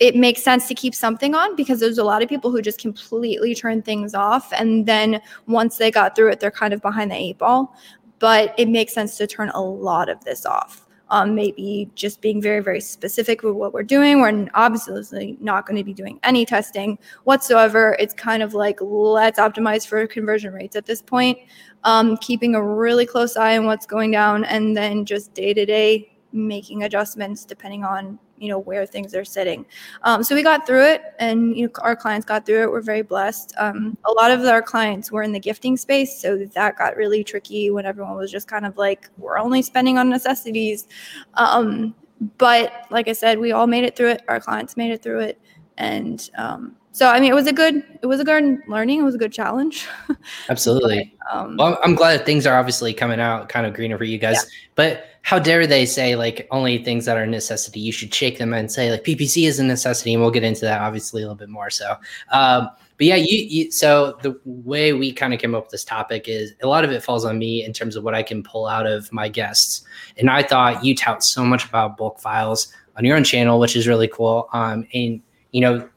it 0.00 0.16
makes 0.16 0.42
sense 0.42 0.66
to 0.68 0.74
keep 0.74 0.94
something 0.94 1.34
on 1.34 1.54
because 1.54 1.78
there's 1.78 1.98
a 1.98 2.04
lot 2.04 2.22
of 2.22 2.28
people 2.28 2.50
who 2.50 2.62
just 2.62 2.80
completely 2.80 3.54
turn 3.54 3.82
things 3.82 4.14
off. 4.14 4.52
And 4.52 4.86
then 4.86 5.20
once 5.46 5.76
they 5.76 5.90
got 5.90 6.16
through 6.16 6.30
it, 6.30 6.40
they're 6.40 6.50
kind 6.50 6.74
of 6.74 6.80
behind 6.82 7.10
the 7.10 7.16
eight 7.16 7.38
ball. 7.38 7.76
But 8.18 8.54
it 8.58 8.68
makes 8.68 8.92
sense 8.94 9.16
to 9.18 9.26
turn 9.26 9.50
a 9.50 9.60
lot 9.62 10.08
of 10.08 10.24
this 10.24 10.44
off. 10.46 10.86
um, 11.10 11.34
maybe 11.34 11.90
just 11.94 12.20
being 12.20 12.40
very, 12.40 12.60
very 12.60 12.80
specific 12.80 13.42
with 13.42 13.54
what 13.54 13.72
we're 13.72 13.82
doing. 13.82 14.20
We're 14.20 14.48
obviously 14.54 15.36
not 15.40 15.66
going 15.66 15.76
to 15.76 15.84
be 15.84 15.92
doing 15.92 16.20
any 16.22 16.46
testing 16.46 16.98
whatsoever. 17.24 17.96
It's 17.98 18.14
kind 18.14 18.42
of 18.42 18.54
like 18.54 18.78
let's 18.80 19.38
optimize 19.38 19.86
for 19.86 20.06
conversion 20.06 20.52
rates 20.52 20.76
at 20.76 20.86
this 20.86 21.02
point, 21.02 21.38
um, 21.84 22.16
keeping 22.18 22.54
a 22.54 22.62
really 22.62 23.06
close 23.06 23.36
eye 23.36 23.58
on 23.58 23.66
what's 23.66 23.86
going 23.86 24.12
down, 24.12 24.44
and 24.44 24.76
then 24.76 25.04
just 25.04 25.34
day 25.34 25.52
to 25.52 25.66
day 25.66 26.12
making 26.32 26.84
adjustments 26.84 27.44
depending 27.44 27.84
on 27.84 28.18
you 28.38 28.48
know 28.48 28.58
where 28.58 28.86
things 28.86 29.14
are 29.14 29.24
sitting. 29.24 29.66
Um, 30.02 30.22
so 30.22 30.34
we 30.34 30.42
got 30.42 30.66
through 30.66 30.84
it 30.84 31.02
and 31.18 31.56
you 31.56 31.66
know 31.66 31.72
our 31.82 31.94
clients 31.94 32.24
got 32.24 32.46
through 32.46 32.62
it. 32.62 32.70
We're 32.70 32.80
very 32.80 33.02
blessed. 33.02 33.54
Um, 33.58 33.98
a 34.04 34.12
lot 34.12 34.30
of 34.30 34.44
our 34.44 34.62
clients 34.62 35.12
were 35.12 35.22
in 35.22 35.32
the 35.32 35.40
gifting 35.40 35.76
space 35.76 36.20
so 36.20 36.38
that 36.38 36.78
got 36.78 36.96
really 36.96 37.22
tricky 37.22 37.70
when 37.70 37.84
everyone 37.84 38.16
was 38.16 38.30
just 38.30 38.48
kind 38.48 38.64
of 38.64 38.76
like 38.78 39.08
we're 39.18 39.38
only 39.38 39.62
spending 39.62 39.98
on 39.98 40.08
necessities. 40.08 40.88
Um, 41.34 41.94
but 42.36 42.86
like 42.90 43.08
i 43.08 43.14
said 43.14 43.38
we 43.38 43.52
all 43.52 43.66
made 43.66 43.84
it 43.84 43.96
through 43.96 44.10
it. 44.10 44.22
Our 44.28 44.40
clients 44.40 44.76
made 44.76 44.90
it 44.90 45.02
through 45.02 45.20
it. 45.20 45.40
And 45.78 46.28
um, 46.36 46.76
so 46.92 47.06
I 47.06 47.20
mean, 47.20 47.30
it 47.30 47.34
was 47.34 47.46
a 47.46 47.52
good, 47.52 47.84
it 48.02 48.06
was 48.06 48.20
a 48.20 48.24
good 48.24 48.58
learning. 48.66 49.00
It 49.00 49.04
was 49.04 49.14
a 49.14 49.18
good 49.18 49.32
challenge. 49.32 49.86
Absolutely. 50.48 51.14
but, 51.30 51.36
um, 51.36 51.56
well, 51.56 51.78
I'm 51.84 51.94
glad 51.94 52.18
that 52.18 52.26
things 52.26 52.46
are 52.46 52.58
obviously 52.58 52.92
coming 52.92 53.20
out 53.20 53.48
kind 53.48 53.66
of 53.66 53.74
greener 53.74 53.96
for 53.96 54.04
you 54.04 54.18
guys. 54.18 54.34
Yeah. 54.34 54.50
But 54.74 55.04
how 55.22 55.38
dare 55.38 55.66
they 55.66 55.86
say 55.86 56.16
like 56.16 56.48
only 56.50 56.82
things 56.82 57.04
that 57.04 57.16
are 57.16 57.26
necessity? 57.26 57.78
You 57.80 57.92
should 57.92 58.12
shake 58.12 58.38
them 58.38 58.52
and 58.52 58.72
say 58.72 58.90
like 58.90 59.04
PPC 59.04 59.46
is 59.46 59.58
a 59.58 59.64
necessity, 59.64 60.14
and 60.14 60.22
we'll 60.22 60.32
get 60.32 60.42
into 60.42 60.62
that 60.62 60.80
obviously 60.80 61.22
a 61.22 61.26
little 61.26 61.36
bit 61.36 61.48
more. 61.48 61.70
So, 61.70 61.94
um, 62.32 62.68
but 62.96 63.06
yeah, 63.06 63.16
you, 63.16 63.38
you 63.38 63.70
so 63.70 64.18
the 64.22 64.38
way 64.44 64.92
we 64.92 65.12
kind 65.12 65.32
of 65.32 65.40
came 65.40 65.54
up 65.54 65.64
with 65.64 65.70
this 65.70 65.84
topic 65.84 66.28
is 66.28 66.54
a 66.62 66.66
lot 66.66 66.84
of 66.84 66.90
it 66.90 67.02
falls 67.02 67.24
on 67.24 67.38
me 67.38 67.64
in 67.64 67.72
terms 67.72 67.96
of 67.96 68.04
what 68.04 68.14
I 68.14 68.22
can 68.22 68.42
pull 68.42 68.66
out 68.66 68.86
of 68.86 69.12
my 69.12 69.28
guests. 69.28 69.82
And 70.16 70.28
I 70.28 70.42
thought 70.42 70.84
you 70.84 70.94
tout 70.94 71.22
so 71.22 71.44
much 71.44 71.64
about 71.64 71.96
bulk 71.96 72.18
files 72.18 72.72
on 72.96 73.04
your 73.04 73.16
own 73.16 73.24
channel, 73.24 73.60
which 73.60 73.76
is 73.76 73.86
really 73.86 74.08
cool. 74.08 74.48
Um, 74.52 74.86
and 74.92 75.22
you 75.52 75.60
know 75.60 75.88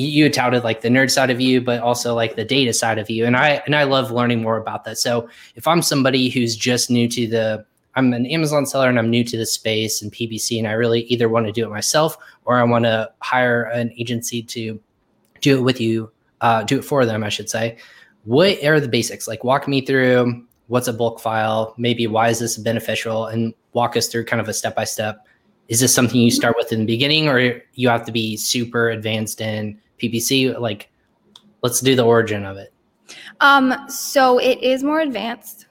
you, 0.00 0.24
you 0.24 0.30
touted 0.30 0.64
like 0.64 0.80
the 0.80 0.88
nerd 0.88 1.10
side 1.10 1.30
of 1.30 1.40
you, 1.40 1.60
but 1.60 1.80
also 1.80 2.14
like 2.14 2.36
the 2.36 2.44
data 2.44 2.72
side 2.72 2.98
of 2.98 3.10
you. 3.10 3.26
And 3.26 3.36
I 3.36 3.62
and 3.66 3.76
I 3.76 3.84
love 3.84 4.10
learning 4.10 4.42
more 4.42 4.56
about 4.56 4.84
that. 4.84 4.98
So 4.98 5.28
if 5.56 5.66
I'm 5.66 5.82
somebody 5.82 6.30
who's 6.30 6.56
just 6.56 6.90
new 6.90 7.08
to 7.08 7.26
the 7.26 7.66
I'm 7.96 8.12
an 8.12 8.24
Amazon 8.26 8.66
seller 8.66 8.88
and 8.88 8.98
I'm 8.98 9.10
new 9.10 9.24
to 9.24 9.36
the 9.36 9.46
space 9.46 10.00
and 10.00 10.12
PPC, 10.12 10.58
and 10.58 10.66
I 10.66 10.72
really 10.72 11.02
either 11.04 11.28
want 11.28 11.46
to 11.46 11.52
do 11.52 11.64
it 11.64 11.70
myself 11.70 12.16
or 12.44 12.56
I 12.56 12.62
want 12.62 12.84
to 12.84 13.10
hire 13.20 13.64
an 13.64 13.92
agency 13.98 14.42
to 14.44 14.80
do 15.40 15.58
it 15.58 15.62
with 15.62 15.80
you, 15.80 16.10
uh, 16.40 16.62
do 16.62 16.78
it 16.78 16.84
for 16.84 17.04
them, 17.04 17.24
I 17.24 17.28
should 17.28 17.50
say. 17.50 17.78
What 18.24 18.62
are 18.64 18.78
the 18.78 18.88
basics? 18.88 19.26
Like, 19.26 19.42
walk 19.42 19.66
me 19.66 19.80
through 19.80 20.46
what's 20.68 20.86
a 20.86 20.92
bulk 20.92 21.20
file, 21.20 21.74
maybe 21.78 22.06
why 22.06 22.28
is 22.28 22.38
this 22.38 22.56
beneficial, 22.58 23.26
and 23.26 23.54
walk 23.72 23.96
us 23.96 24.06
through 24.06 24.26
kind 24.26 24.40
of 24.40 24.48
a 24.48 24.54
step 24.54 24.76
by 24.76 24.84
step 24.84 25.26
is 25.70 25.78
this 25.78 25.94
something 25.94 26.20
you 26.20 26.32
start 26.32 26.56
with 26.58 26.72
in 26.72 26.80
the 26.80 26.84
beginning 26.84 27.28
or 27.28 27.62
you 27.74 27.88
have 27.88 28.04
to 28.04 28.12
be 28.12 28.36
super 28.36 28.90
advanced 28.90 29.40
in 29.40 29.80
ppc 30.00 30.58
like 30.58 30.90
let's 31.62 31.80
do 31.80 31.94
the 31.94 32.02
origin 32.02 32.44
of 32.44 32.56
it. 32.56 32.72
Um 33.40 33.74
so 33.88 34.38
it 34.38 34.62
is 34.62 34.82
more 34.82 35.00
advanced. 35.00 35.66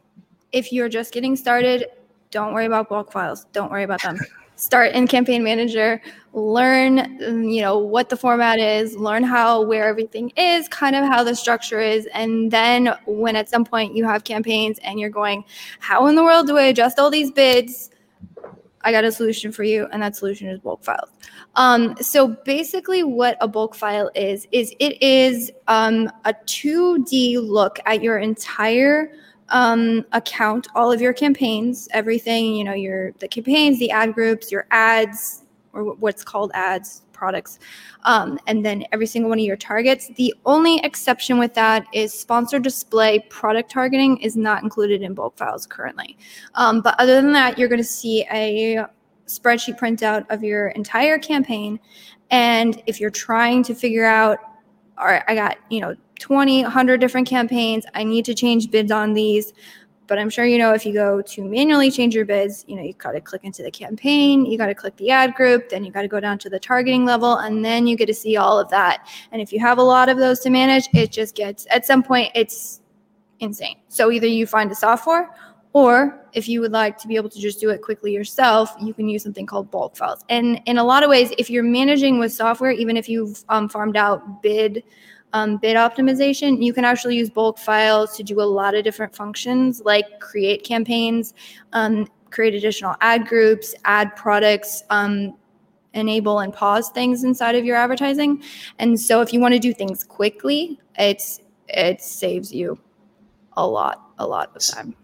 If 0.51 0.71
you're 0.71 0.89
just 0.89 1.13
getting 1.13 1.35
started 1.35 1.85
don't 2.31 2.53
worry 2.53 2.65
about 2.65 2.89
bulk 2.89 3.11
files. 3.11 3.45
Don't 3.53 3.71
worry 3.71 3.83
about 3.83 4.01
them. 4.01 4.19
Start 4.55 4.91
in 4.91 5.07
campaign 5.07 5.41
manager. 5.41 6.01
Learn 6.33 7.47
you 7.49 7.61
know 7.61 7.77
what 7.77 8.09
the 8.09 8.17
format 8.17 8.59
is. 8.59 8.95
Learn 8.95 9.23
how 9.23 9.61
where 9.61 9.87
everything 9.87 10.31
is 10.35 10.67
kind 10.67 10.95
of 10.95 11.05
how 11.05 11.23
the 11.23 11.33
structure 11.35 11.79
is. 11.79 12.07
And 12.13 12.51
then 12.51 12.93
when 13.05 13.35
at 13.35 13.49
some 13.49 13.63
point 13.63 13.95
you 13.95 14.05
have 14.05 14.25
campaigns 14.25 14.77
and 14.83 14.99
you're 14.99 15.09
going 15.09 15.45
how 15.79 16.07
in 16.07 16.15
the 16.15 16.23
world 16.23 16.47
do 16.47 16.57
i 16.57 16.63
adjust 16.63 16.99
all 16.99 17.09
these 17.09 17.31
bids? 17.31 17.89
I 18.81 18.91
got 18.91 19.03
a 19.03 19.11
solution 19.11 19.51
for 19.51 19.63
you, 19.63 19.87
and 19.91 20.01
that 20.01 20.15
solution 20.15 20.47
is 20.47 20.59
bulk 20.59 20.83
files. 20.83 21.09
Um, 21.55 21.95
so 21.99 22.27
basically, 22.45 23.03
what 23.03 23.37
a 23.41 23.47
bulk 23.47 23.75
file 23.75 24.09
is 24.15 24.47
is 24.51 24.73
it 24.79 25.01
is 25.01 25.51
um, 25.67 26.11
a 26.25 26.33
2D 26.45 27.37
look 27.41 27.79
at 27.85 28.01
your 28.01 28.19
entire 28.19 29.11
um, 29.49 30.05
account, 30.11 30.67
all 30.75 30.91
of 30.91 31.01
your 31.01 31.13
campaigns, 31.13 31.87
everything. 31.91 32.55
You 32.55 32.63
know, 32.63 32.73
your 32.73 33.11
the 33.19 33.27
campaigns, 33.27 33.79
the 33.79 33.91
ad 33.91 34.13
groups, 34.13 34.51
your 34.51 34.67
ads, 34.71 35.43
or 35.73 35.95
what's 35.95 36.23
called 36.23 36.51
ads, 36.53 37.03
products, 37.13 37.59
um, 38.03 38.39
and 38.47 38.65
then 38.65 38.85
every 38.91 39.05
single 39.05 39.29
one 39.29 39.39
of 39.39 39.45
your 39.45 39.57
targets. 39.57 40.09
The 40.15 40.33
only 40.45 40.79
exception 40.79 41.37
with 41.37 41.53
that 41.55 41.85
is 41.93 42.13
sponsored 42.13 42.63
display 42.63 43.19
product 43.29 43.69
targeting 43.71 44.17
is 44.17 44.37
not 44.37 44.63
included 44.63 45.01
in 45.01 45.13
bulk 45.13 45.37
files 45.37 45.65
currently. 45.67 46.17
Um, 46.55 46.81
but 46.81 46.95
other 46.99 47.15
than 47.15 47.33
that, 47.33 47.57
you're 47.57 47.67
going 47.67 47.81
to 47.81 47.83
see 47.83 48.25
a 48.31 48.85
spreadsheet 49.29 49.79
printout 49.79 50.25
of 50.29 50.43
your 50.43 50.69
entire 50.69 51.17
campaign. 51.17 51.79
And 52.31 52.81
if 52.85 52.99
you're 52.99 53.09
trying 53.09 53.63
to 53.63 53.73
figure 53.73 54.05
out, 54.05 54.39
all 54.97 55.05
right, 55.05 55.23
I 55.27 55.35
got, 55.35 55.57
you 55.69 55.79
know, 55.79 55.95
20, 56.19 56.63
100 56.63 56.99
different 56.99 57.27
campaigns, 57.27 57.85
I 57.93 58.03
need 58.03 58.25
to 58.25 58.33
change 58.33 58.69
bids 58.69 58.91
on 58.91 59.13
these. 59.13 59.53
But 60.07 60.17
I'm 60.17 60.29
sure 60.29 60.43
you 60.43 60.57
know 60.57 60.73
if 60.73 60.87
you 60.87 60.93
go 60.93 61.21
to 61.21 61.43
manually 61.43 61.91
change 61.91 62.15
your 62.15 62.25
bids, 62.25 62.65
you 62.67 62.75
know, 62.75 62.81
you 62.81 62.93
got 62.93 63.11
to 63.11 63.21
click 63.21 63.43
into 63.43 63.61
the 63.61 63.69
campaign, 63.69 64.43
you 64.43 64.57
got 64.57 64.65
to 64.65 64.73
click 64.73 64.97
the 64.97 65.11
ad 65.11 65.35
group, 65.35 65.69
then 65.69 65.83
you 65.83 65.91
got 65.91 66.01
to 66.01 66.07
go 66.07 66.19
down 66.19 66.39
to 66.39 66.49
the 66.49 66.59
targeting 66.59 67.05
level, 67.05 67.35
and 67.35 67.63
then 67.63 67.85
you 67.85 67.95
get 67.95 68.07
to 68.07 68.13
see 68.13 68.35
all 68.35 68.59
of 68.59 68.69
that. 68.71 69.07
And 69.31 69.39
if 69.39 69.53
you 69.53 69.59
have 69.59 69.77
a 69.77 69.83
lot 69.83 70.09
of 70.09 70.17
those 70.17 70.39
to 70.41 70.49
manage, 70.49 70.89
it 70.95 71.11
just 71.11 71.35
gets 71.35 71.67
at 71.69 71.85
some 71.85 72.01
point 72.01 72.31
it's 72.33 72.81
insane. 73.39 73.77
So 73.87 74.11
either 74.11 74.25
you 74.25 74.47
find 74.47 74.71
a 74.71 74.75
software 74.75 75.29
or 75.73 76.25
if 76.33 76.47
you 76.47 76.61
would 76.61 76.71
like 76.71 76.97
to 76.97 77.07
be 77.07 77.15
able 77.15 77.29
to 77.29 77.39
just 77.39 77.59
do 77.59 77.69
it 77.69 77.81
quickly 77.81 78.11
yourself, 78.11 78.75
you 78.81 78.93
can 78.93 79.07
use 79.07 79.23
something 79.23 79.45
called 79.45 79.69
bulk 79.69 79.95
files. 79.95 80.23
And 80.29 80.61
in 80.65 80.77
a 80.77 80.83
lot 80.83 81.03
of 81.03 81.09
ways, 81.09 81.31
if 81.37 81.49
you're 81.49 81.63
managing 81.63 82.19
with 82.19 82.33
software, 82.33 82.71
even 82.71 82.97
if 82.97 83.07
you've 83.07 83.43
um, 83.49 83.69
farmed 83.69 83.97
out 83.97 84.41
bid 84.41 84.83
um, 85.33 85.57
bid 85.57 85.75
optimization, 85.75 86.63
you 86.63 86.73
can 86.73 86.83
actually 86.83 87.15
use 87.15 87.29
bulk 87.29 87.59
files 87.59 88.17
to 88.17 88.23
do 88.23 88.41
a 88.41 88.43
lot 88.43 88.73
of 88.73 88.83
different 88.83 89.15
functions 89.15 89.79
like 89.85 90.19
create 90.19 90.63
campaigns, 90.63 91.35
um, 91.73 92.07
create 92.31 92.55
additional 92.55 92.95
ad 93.01 93.27
groups, 93.27 93.75
add 93.85 94.15
products, 94.15 94.83
um, 94.89 95.35
enable 95.93 96.39
and 96.39 96.51
pause 96.51 96.89
things 96.89 97.23
inside 97.23 97.53
of 97.55 97.63
your 97.63 97.75
advertising. 97.75 98.41
And 98.79 98.99
so 98.99 99.21
if 99.21 99.31
you 99.31 99.39
want 99.39 99.53
to 99.53 99.59
do 99.59 99.73
things 99.73 100.03
quickly, 100.03 100.79
it's 100.97 101.41
it 101.67 102.01
saves 102.01 102.51
you 102.51 102.79
a 103.53 103.67
lot, 103.67 104.09
a 104.17 104.25
lot 104.25 104.55
of 104.55 104.63
time. 104.63 104.95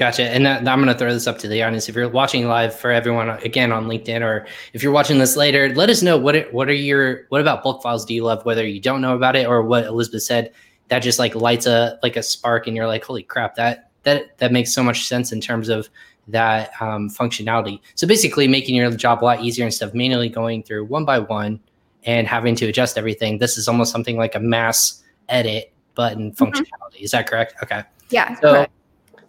Gotcha. 0.00 0.22
And 0.22 0.46
that, 0.46 0.66
I'm 0.66 0.78
going 0.78 0.86
to 0.86 0.94
throw 0.94 1.12
this 1.12 1.26
up 1.26 1.36
to 1.40 1.46
the 1.46 1.62
audience. 1.62 1.86
If 1.86 1.94
you're 1.94 2.08
watching 2.08 2.48
live 2.48 2.74
for 2.74 2.90
everyone 2.90 3.28
again 3.28 3.70
on 3.70 3.84
LinkedIn, 3.84 4.22
or 4.22 4.46
if 4.72 4.82
you're 4.82 4.92
watching 4.92 5.18
this 5.18 5.36
later, 5.36 5.74
let 5.74 5.90
us 5.90 6.00
know 6.00 6.16
what 6.16 6.34
it, 6.34 6.54
what 6.54 6.70
are 6.70 6.72
your 6.72 7.26
what 7.28 7.42
about 7.42 7.62
bulk 7.62 7.82
files 7.82 8.06
do 8.06 8.14
you 8.14 8.24
love? 8.24 8.42
Whether 8.46 8.66
you 8.66 8.80
don't 8.80 9.02
know 9.02 9.14
about 9.14 9.36
it 9.36 9.46
or 9.46 9.62
what 9.62 9.84
Elizabeth 9.84 10.22
said, 10.22 10.54
that 10.88 11.00
just 11.00 11.18
like 11.18 11.34
lights 11.34 11.66
a 11.66 11.98
like 12.02 12.16
a 12.16 12.22
spark, 12.22 12.66
and 12.66 12.74
you're 12.74 12.86
like, 12.86 13.04
holy 13.04 13.22
crap, 13.22 13.56
that 13.56 13.90
that 14.04 14.38
that 14.38 14.52
makes 14.52 14.72
so 14.72 14.82
much 14.82 15.06
sense 15.06 15.32
in 15.32 15.40
terms 15.42 15.68
of 15.68 15.90
that 16.28 16.70
um, 16.80 17.10
functionality. 17.10 17.78
So 17.94 18.06
basically, 18.06 18.48
making 18.48 18.76
your 18.76 18.90
job 18.92 19.22
a 19.22 19.26
lot 19.26 19.42
easier 19.42 19.66
instead 19.66 19.86
of 19.86 19.94
manually 19.94 20.30
going 20.30 20.62
through 20.62 20.86
one 20.86 21.04
by 21.04 21.18
one 21.18 21.60
and 22.04 22.26
having 22.26 22.54
to 22.54 22.66
adjust 22.68 22.96
everything. 22.96 23.36
This 23.36 23.58
is 23.58 23.68
almost 23.68 23.92
something 23.92 24.16
like 24.16 24.34
a 24.34 24.40
mass 24.40 25.02
edit 25.28 25.74
button 25.94 26.32
mm-hmm. 26.32 26.42
functionality. 26.42 26.94
Mm-hmm. 26.94 27.04
Is 27.04 27.10
that 27.10 27.28
correct? 27.28 27.56
Okay. 27.62 27.82
Yeah. 28.08 28.36
So. 28.36 28.52
Correct 28.52 28.72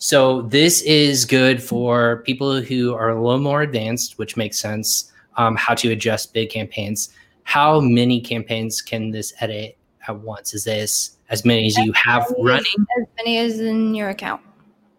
so 0.04 0.42
this 0.42 0.82
is 0.82 1.26
good 1.26 1.62
for 1.62 2.24
people 2.26 2.60
who 2.60 2.96
are 2.96 3.10
a 3.10 3.22
little 3.22 3.40
more 3.40 3.62
advanced, 3.62 4.18
which 4.18 4.36
makes 4.36 4.60
sense. 4.60 5.12
Um, 5.38 5.56
how 5.56 5.76
to 5.76 5.92
adjust 5.92 6.34
big 6.34 6.50
campaigns. 6.50 7.10
How 7.44 7.80
many 7.80 8.20
campaigns 8.20 8.82
can 8.82 9.12
this 9.12 9.32
edit 9.42 9.78
at 10.08 10.20
once? 10.20 10.56
Is 10.56 10.64
this 10.64 11.18
as 11.30 11.46
many 11.46 11.68
as 11.68 11.78
you 11.78 11.94
have 11.94 12.26
running? 12.40 12.66
As 13.00 13.08
many 13.18 13.38
as 13.38 13.60
in 13.60 13.94
your 13.94 14.10
account. 14.10 14.42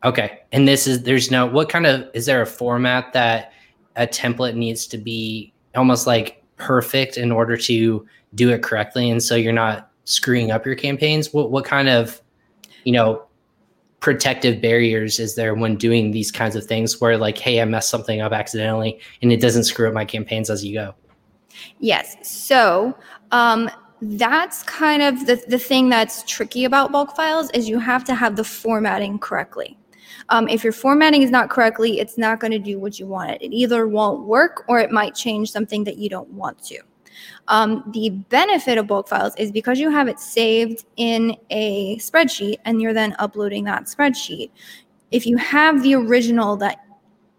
Okay. 0.05 0.39
And 0.53 0.69
this 0.69 0.87
is 0.87 1.03
there's 1.03 1.33
no 1.33 1.47
what 1.47 1.69
kind 1.69 1.87
of 1.87 2.09
is 2.15 2.27
there 2.27 2.41
a 2.41 2.47
format 2.47 3.13
that 3.13 3.53
a 3.97 4.07
template 4.07 4.55
needs 4.55 4.87
to 4.87 4.99
be 4.99 5.53
almost 5.75 6.07
like 6.07 6.45
perfect 6.59 7.17
in 7.19 7.33
order 7.33 7.57
to 7.57 8.07
do 8.37 8.51
it 8.51 8.63
correctly 8.63 9.11
and 9.11 9.21
so 9.21 9.35
you're 9.35 9.53
not 9.53 9.91
screwing 10.05 10.53
up 10.53 10.65
your 10.65 10.77
campaigns? 10.77 11.33
What 11.33 11.51
what 11.51 11.65
kind 11.65 11.89
of 11.89 12.23
you 12.85 12.93
know 12.93 13.27
protective 14.03 14.61
barriers 14.61 15.21
is 15.21 15.37
there 15.37 15.55
when 15.55 15.77
doing 15.77 16.11
these 16.11 16.33
kinds 16.33 16.57
of 16.57 16.67
things 16.67 17.01
where 17.01 17.17
like 17.17 17.39
hey 17.39 17.63
i 17.63 17.65
messed 17.65 17.89
something 17.89 18.21
up 18.21 18.33
accidentally 18.33 19.01
and 19.23 19.33
it 19.33 19.41
doesn't 19.41 19.63
screw 19.63 19.87
up 19.87 19.95
my 19.95 20.05
campaigns 20.05 20.51
as 20.51 20.65
you 20.65 20.75
go? 20.75 20.95
Yes. 21.79 22.17
So 22.29 22.99
um, 23.31 23.71
that's 24.01 24.65
kind 24.65 25.03
of 25.03 25.27
the, 25.27 25.43
the 25.47 25.59
thing 25.59 25.89
that's 25.89 26.25
tricky 26.25 26.65
about 26.65 26.91
bulk 26.91 27.15
files 27.15 27.51
is 27.53 27.69
you 27.69 27.79
have 27.79 28.03
to 28.05 28.15
have 28.15 28.37
the 28.37 28.43
formatting 28.43 29.19
correctly. 29.19 29.79
Um, 30.31 30.49
if 30.49 30.65
your 30.65 30.73
formatting 30.73 31.23
is 31.23 31.31
not 31.31 31.51
correctly 31.51 32.01
it's 32.01 32.19
not 32.19 32.41
going 32.41 32.51
to 32.51 32.59
do 32.59 32.81
what 32.81 32.99
you 32.99 33.07
want 33.07 33.31
it. 33.31 33.43
It 33.43 33.55
either 33.55 33.87
won't 33.87 34.27
work 34.27 34.65
or 34.67 34.81
it 34.81 34.91
might 34.91 35.15
change 35.15 35.53
something 35.53 35.85
that 35.85 35.99
you 35.99 36.09
don't 36.09 36.31
want 36.31 36.61
to 36.65 36.79
um, 37.49 37.85
the 37.93 38.11
benefit 38.11 38.79
of 38.79 38.87
bulk 38.87 39.09
files 39.09 39.35
is 39.37 39.51
because 39.51 39.79
you 39.79 39.91
have 39.91 40.09
it 40.09 40.21
saved 40.21 40.85
in 40.97 41.37
a 41.51 41.97
spreadsheet 41.97 42.59
and 42.65 42.81
you're 42.81 42.95
then 42.95 43.17
uploading 43.19 43.65
that 43.65 43.85
spreadsheet. 43.85 44.51
If 45.11 45.27
you 45.27 45.37
have 45.37 45.83
the 45.83 45.95
original 45.95 46.57
that 46.59 46.79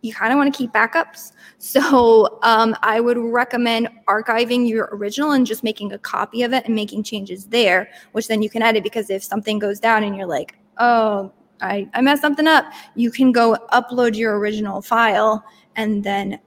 you 0.04 0.14
kind 0.14 0.32
of 0.32 0.38
want 0.38 0.54
to 0.54 0.58
keep 0.58 0.72
backups. 0.72 1.32
So 1.64 2.40
um, 2.44 2.76
I 2.82 3.00
would 3.00 3.18
recommend 3.18 3.88
archiving 4.06 4.68
your 4.68 4.90
original 4.92 5.32
and 5.32 5.48
just 5.48 5.64
making 5.64 5.94
a 5.94 5.98
copy 5.98 6.44
of 6.44 6.52
it 6.52 6.66
and 6.66 6.76
making 6.76 7.04
changes 7.04 7.46
there, 7.46 7.90
which 8.12 8.28
then 8.28 8.42
you 8.42 8.50
can 8.50 8.62
edit 8.62 8.84
because 8.84 9.10
if 9.10 9.24
something 9.24 9.60
goes 9.60 9.80
down 9.80 10.04
and 10.04 10.14
you're 10.14 10.28
like, 10.28 10.58
oh, 10.80 11.32
I, 11.62 11.88
I 11.94 12.02
messed 12.02 12.22
something 12.22 12.48
up, 12.48 12.66
you 12.96 13.12
can 13.12 13.32
go 13.32 13.56
upload 13.72 14.18
your 14.18 14.38
original 14.40 14.82
file 14.82 15.46
and 15.78 16.04
then 16.04 16.38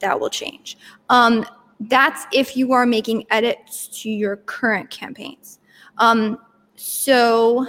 that 0.00 0.18
will 0.18 0.30
change. 0.30 0.78
Um, 1.10 1.44
that's 1.80 2.26
if 2.32 2.56
you 2.56 2.72
are 2.72 2.86
making 2.86 3.26
edits 3.30 3.88
to 4.02 4.10
your 4.10 4.36
current 4.36 4.90
campaigns. 4.90 5.58
Um, 5.98 6.38
so 6.76 7.66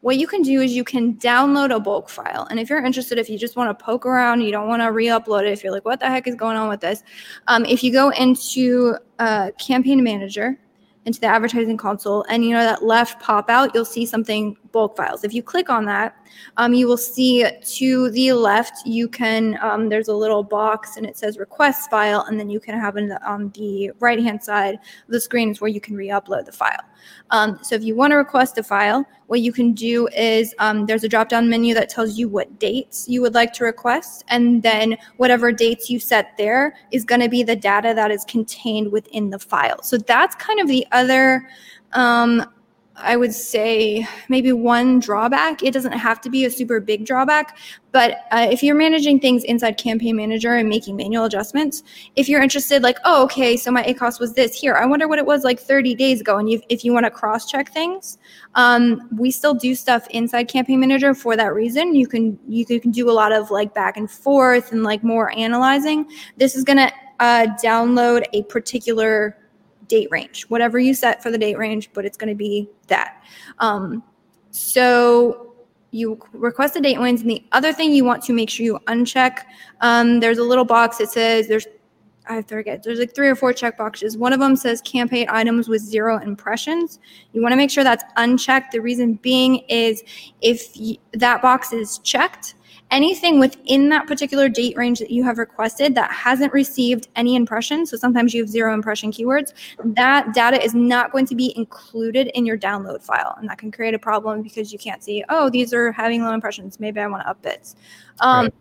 what 0.00 0.18
you 0.18 0.26
can 0.26 0.42
do 0.42 0.60
is 0.60 0.72
you 0.72 0.84
can 0.84 1.14
download 1.14 1.74
a 1.74 1.80
bulk 1.80 2.08
file. 2.08 2.46
And 2.50 2.60
if 2.60 2.68
you're 2.68 2.84
interested, 2.84 3.18
if 3.18 3.30
you 3.30 3.38
just 3.38 3.56
want 3.56 3.76
to 3.76 3.84
poke 3.84 4.04
around, 4.04 4.42
you 4.42 4.52
don't 4.52 4.68
want 4.68 4.82
to 4.82 4.92
re-upload 4.92 5.46
it, 5.46 5.52
if 5.52 5.64
you're 5.64 5.72
like, 5.72 5.84
what 5.84 6.00
the 6.00 6.06
heck 6.06 6.26
is 6.26 6.34
going 6.34 6.56
on 6.56 6.68
with 6.68 6.80
this? 6.80 7.02
Um, 7.46 7.64
if 7.64 7.82
you 7.82 7.90
go 7.90 8.10
into 8.10 8.96
uh, 9.18 9.50
Campaign 9.58 10.02
Manager, 10.04 10.58
into 11.06 11.20
the 11.20 11.26
advertising 11.26 11.76
console 11.76 12.24
and 12.28 12.44
you 12.44 12.52
know 12.52 12.64
that 12.64 12.82
left 12.82 13.20
pop 13.20 13.50
out 13.50 13.74
you'll 13.74 13.84
see 13.84 14.06
something 14.06 14.56
bulk 14.74 14.96
files. 14.96 15.24
If 15.24 15.32
you 15.32 15.42
click 15.42 15.70
on 15.70 15.86
that 15.86 16.16
um, 16.58 16.74
you 16.74 16.86
will 16.86 16.98
see 16.98 17.46
to 17.78 18.10
the 18.10 18.32
left 18.32 18.86
you 18.86 19.08
can 19.08 19.58
um, 19.62 19.88
there's 19.88 20.08
a 20.08 20.14
little 20.14 20.42
box 20.42 20.96
and 20.96 21.06
it 21.06 21.16
says 21.16 21.38
request 21.38 21.90
file 21.90 22.22
and 22.28 22.38
then 22.38 22.50
you 22.50 22.60
can 22.60 22.78
have 22.78 22.96
it 22.96 23.10
on 23.24 23.50
the 23.50 23.92
right 24.00 24.20
hand 24.20 24.42
side 24.42 24.74
of 24.74 24.80
the 25.08 25.20
screen 25.20 25.50
is 25.50 25.60
where 25.60 25.70
you 25.70 25.80
can 25.80 25.96
re-upload 25.96 26.44
the 26.44 26.52
file. 26.52 26.84
Um, 27.30 27.58
so 27.62 27.74
if 27.74 27.84
you 27.84 27.94
want 27.94 28.10
to 28.10 28.16
request 28.16 28.58
a 28.58 28.62
file 28.62 29.06
what 29.28 29.40
you 29.40 29.52
can 29.52 29.72
do 29.72 30.08
is 30.08 30.54
um, 30.58 30.86
there's 30.86 31.04
a 31.04 31.08
drop 31.08 31.28
down 31.28 31.48
menu 31.48 31.74
that 31.74 31.88
tells 31.88 32.18
you 32.18 32.28
what 32.28 32.58
dates 32.58 33.08
you 33.08 33.22
would 33.22 33.34
like 33.34 33.52
to 33.54 33.64
request 33.64 34.24
and 34.28 34.62
then 34.62 34.96
whatever 35.16 35.52
dates 35.52 35.88
you 35.88 35.98
set 35.98 36.36
there 36.36 36.74
is 36.90 37.04
going 37.04 37.20
to 37.20 37.28
be 37.28 37.42
the 37.42 37.56
data 37.56 37.92
that 37.94 38.10
is 38.10 38.24
contained 38.24 38.90
within 38.90 39.30
the 39.30 39.38
file. 39.38 39.82
So 39.82 39.96
that's 39.96 40.34
kind 40.36 40.60
of 40.60 40.68
the 40.68 40.86
other 40.92 41.48
um, 41.92 42.44
I 42.96 43.16
would 43.16 43.34
say 43.34 44.06
maybe 44.28 44.52
one 44.52 45.00
drawback. 45.00 45.62
It 45.62 45.72
doesn't 45.72 45.92
have 45.92 46.20
to 46.20 46.30
be 46.30 46.44
a 46.44 46.50
super 46.50 46.78
big 46.78 47.04
drawback, 47.04 47.58
but 47.90 48.18
uh, 48.30 48.46
if 48.50 48.62
you're 48.62 48.76
managing 48.76 49.18
things 49.18 49.42
inside 49.44 49.78
Campaign 49.78 50.14
Manager 50.16 50.54
and 50.54 50.68
making 50.68 50.96
manual 50.96 51.24
adjustments, 51.24 51.82
if 52.14 52.28
you're 52.28 52.40
interested, 52.40 52.82
like, 52.82 52.98
oh, 53.04 53.24
okay, 53.24 53.56
so 53.56 53.72
my 53.72 53.82
ACOS 53.82 54.20
was 54.20 54.34
this 54.34 54.54
here, 54.54 54.74
I 54.74 54.86
wonder 54.86 55.08
what 55.08 55.18
it 55.18 55.26
was 55.26 55.42
like 55.42 55.58
30 55.58 55.96
days 55.96 56.20
ago. 56.20 56.38
And 56.38 56.48
you, 56.48 56.60
if 56.68 56.84
you 56.84 56.92
want 56.92 57.04
to 57.04 57.10
cross 57.10 57.50
check 57.50 57.72
things, 57.72 58.18
um, 58.54 59.08
we 59.16 59.32
still 59.32 59.54
do 59.54 59.74
stuff 59.74 60.06
inside 60.10 60.44
Campaign 60.44 60.78
Manager 60.78 61.14
for 61.14 61.36
that 61.36 61.52
reason. 61.52 61.96
You 61.96 62.06
can 62.06 62.38
you 62.48 62.64
can 62.64 62.92
do 62.92 63.10
a 63.10 63.12
lot 63.12 63.32
of 63.32 63.50
like 63.50 63.74
back 63.74 63.96
and 63.96 64.08
forth 64.08 64.70
and 64.70 64.84
like 64.84 65.02
more 65.02 65.36
analyzing. 65.36 66.08
This 66.36 66.54
is 66.54 66.62
gonna 66.62 66.92
uh, 67.18 67.48
download 67.62 68.24
a 68.32 68.42
particular 68.44 69.36
date 69.88 70.08
range, 70.10 70.44
whatever 70.44 70.78
you 70.78 70.94
set 70.94 71.22
for 71.22 71.30
the 71.30 71.38
date 71.38 71.58
range, 71.58 71.90
but 71.92 72.04
it's 72.04 72.16
going 72.16 72.28
to 72.28 72.34
be 72.34 72.68
that. 72.88 73.22
Um, 73.58 74.02
so 74.50 75.54
you 75.90 76.20
request 76.32 76.74
the 76.74 76.80
date 76.80 76.98
range. 76.98 77.20
And 77.20 77.30
the 77.30 77.44
other 77.52 77.72
thing 77.72 77.92
you 77.92 78.04
want 78.04 78.22
to 78.24 78.32
make 78.32 78.50
sure 78.50 78.64
you 78.64 78.78
uncheck, 78.88 79.42
um, 79.80 80.20
there's 80.20 80.38
a 80.38 80.42
little 80.42 80.64
box 80.64 80.98
that 80.98 81.10
says 81.10 81.48
there's 81.48 81.66
I 82.26 82.40
forget. 82.40 82.82
There's 82.82 82.98
like 82.98 83.14
three 83.14 83.28
or 83.28 83.36
four 83.36 83.52
check 83.52 83.76
boxes. 83.76 84.16
One 84.16 84.32
of 84.32 84.40
them 84.40 84.56
says 84.56 84.80
campaign 84.80 85.26
items 85.28 85.68
with 85.68 85.82
zero 85.82 86.18
impressions. 86.18 86.98
You 87.32 87.42
want 87.42 87.52
to 87.52 87.56
make 87.56 87.70
sure 87.70 87.84
that's 87.84 88.04
unchecked. 88.16 88.72
The 88.72 88.80
reason 88.80 89.14
being 89.14 89.58
is 89.68 90.02
if 90.40 90.74
that 91.12 91.42
box 91.42 91.72
is 91.72 91.98
checked, 91.98 92.54
anything 92.94 93.40
within 93.40 93.88
that 93.88 94.06
particular 94.06 94.48
date 94.48 94.76
range 94.76 95.00
that 95.00 95.10
you 95.10 95.24
have 95.24 95.36
requested 95.36 95.96
that 95.96 96.12
hasn't 96.12 96.52
received 96.52 97.08
any 97.16 97.34
impressions, 97.34 97.90
so 97.90 97.96
sometimes 97.96 98.32
you 98.32 98.40
have 98.40 98.48
zero 98.48 98.72
impression 98.72 99.10
keywords, 99.10 99.52
that 99.84 100.32
data 100.32 100.62
is 100.62 100.74
not 100.74 101.10
going 101.10 101.26
to 101.26 101.34
be 101.34 101.52
included 101.56 102.28
in 102.28 102.46
your 102.46 102.56
download 102.56 103.02
file. 103.02 103.34
And 103.38 103.48
that 103.48 103.58
can 103.58 103.72
create 103.72 103.94
a 103.94 103.98
problem 103.98 104.42
because 104.42 104.72
you 104.72 104.78
can't 104.78 105.02
see, 105.02 105.24
oh, 105.28 105.50
these 105.50 105.74
are 105.74 105.90
having 105.90 106.22
low 106.22 106.32
impressions. 106.32 106.78
Maybe 106.78 107.00
I 107.00 107.06
want 107.08 107.24
to 107.24 107.30
up 107.30 107.42
bits. 107.42 107.74
Um, 108.20 108.44
right. 108.44 108.54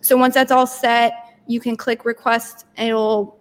So 0.00 0.16
once 0.16 0.32
that's 0.32 0.50
all 0.50 0.66
set, 0.66 1.12
you 1.46 1.60
can 1.60 1.76
click 1.76 2.06
request 2.06 2.64
and 2.78 2.88
it'll 2.88 3.38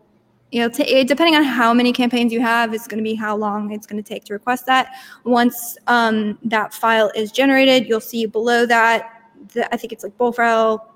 you 0.52 0.60
know, 0.60 0.70
t- 0.70 1.04
depending 1.06 1.36
on 1.36 1.44
how 1.44 1.74
many 1.74 1.92
campaigns 1.92 2.32
you 2.32 2.40
have, 2.40 2.76
it's 2.76 2.88
going 2.88 3.00
to 3.00 3.04
be 3.04 3.16
how 3.16 3.36
long 3.36 3.72
it's 3.72 3.88
going 3.88 4.02
to 4.02 4.08
take 4.08 4.24
to 4.26 4.34
request 4.34 4.68
that. 4.68 4.94
Once 5.24 5.76
um, 5.88 6.38
that 6.44 6.76
file 6.76 7.12
is 7.16 7.32
generated, 7.32 7.88
you'll 7.88 8.00
see 8.00 8.28
below 8.28 8.68
that 8.68 9.13
the, 9.54 9.74
I 9.74 9.78
think 9.78 9.94
it's 9.94 10.04
like 10.04 10.18
file 10.36 10.94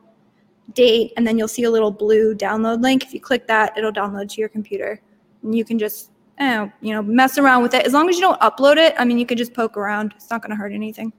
date, 0.74 1.14
and 1.18 1.26
then 1.26 1.38
you'll 1.38 1.48
see 1.48 1.64
a 1.64 1.72
little 1.72 1.92
blue 1.92 2.36
download 2.36 2.82
link. 2.82 3.04
If 3.04 3.14
you 3.14 3.20
click 3.20 3.48
that, 3.48 3.78
it'll 3.78 3.94
download 3.94 4.30
to 4.34 4.42
your 4.42 4.50
computer. 4.50 5.02
And 5.44 5.56
you 5.56 5.64
can 5.64 5.80
just, 5.80 6.12
eh, 6.40 6.68
you 6.82 6.94
know, 6.94 7.02
mess 7.02 7.38
around 7.38 7.64
with 7.64 7.74
it. 7.74 7.86
As 7.86 7.94
long 7.94 8.10
as 8.10 8.16
you 8.16 8.22
don't 8.22 8.40
upload 8.42 8.78
it, 8.78 8.94
I 8.98 9.06
mean, 9.06 9.18
you 9.18 9.26
can 9.26 9.38
just 9.38 9.54
poke 9.54 9.78
around. 9.78 10.14
It's 10.16 10.30
not 10.30 10.42
going 10.42 10.52
to 10.52 10.58
hurt 10.58 10.74
anything. 10.74 11.14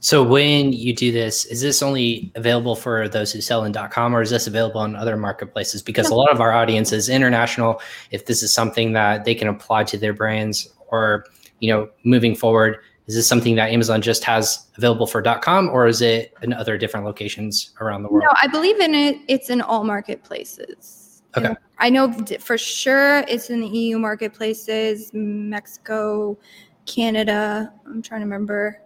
So 0.00 0.24
when 0.24 0.72
you 0.72 0.92
do 0.96 1.12
this, 1.12 1.44
is 1.44 1.60
this 1.60 1.80
only 1.80 2.32
available 2.34 2.74
for 2.74 3.08
those 3.08 3.32
who 3.32 3.40
sell 3.40 3.64
in 3.64 3.72
.com 3.72 4.16
or 4.16 4.20
is 4.20 4.30
this 4.30 4.48
available 4.48 4.80
on 4.80 4.96
other 4.96 5.16
marketplaces? 5.16 5.80
Because 5.80 6.10
a 6.10 6.14
lot 6.14 6.32
of 6.32 6.40
our 6.40 6.52
audience 6.52 6.90
is 6.90 7.08
international. 7.08 7.80
If 8.10 8.26
this 8.26 8.42
is 8.42 8.52
something 8.52 8.94
that 8.94 9.24
they 9.24 9.36
can 9.36 9.46
apply 9.46 9.84
to 9.84 9.96
their 9.96 10.12
brands 10.12 10.68
or, 10.88 11.24
you 11.60 11.72
know, 11.72 11.88
moving 12.02 12.34
forward, 12.34 12.78
is 13.06 13.14
this 13.16 13.26
something 13.26 13.56
that 13.56 13.70
Amazon 13.70 14.00
just 14.00 14.22
has 14.24 14.66
available 14.76 15.06
for 15.06 15.22
.com, 15.22 15.68
or 15.68 15.86
is 15.86 16.00
it 16.00 16.34
in 16.42 16.52
other 16.52 16.78
different 16.78 17.04
locations 17.04 17.72
around 17.80 18.02
the 18.02 18.08
world? 18.08 18.24
No, 18.24 18.36
I 18.40 18.46
believe 18.46 18.78
in 18.80 18.94
it. 18.94 19.18
It's 19.28 19.50
in 19.50 19.60
all 19.60 19.84
marketplaces. 19.84 21.22
Okay. 21.36 21.54
I 21.78 21.90
know 21.90 22.12
for 22.40 22.58
sure 22.58 23.18
it's 23.20 23.50
in 23.50 23.60
the 23.60 23.66
EU 23.66 23.98
marketplaces, 23.98 25.10
Mexico, 25.14 26.38
Canada. 26.86 27.72
I'm 27.86 28.02
trying 28.02 28.20
to 28.20 28.26
remember. 28.26 28.80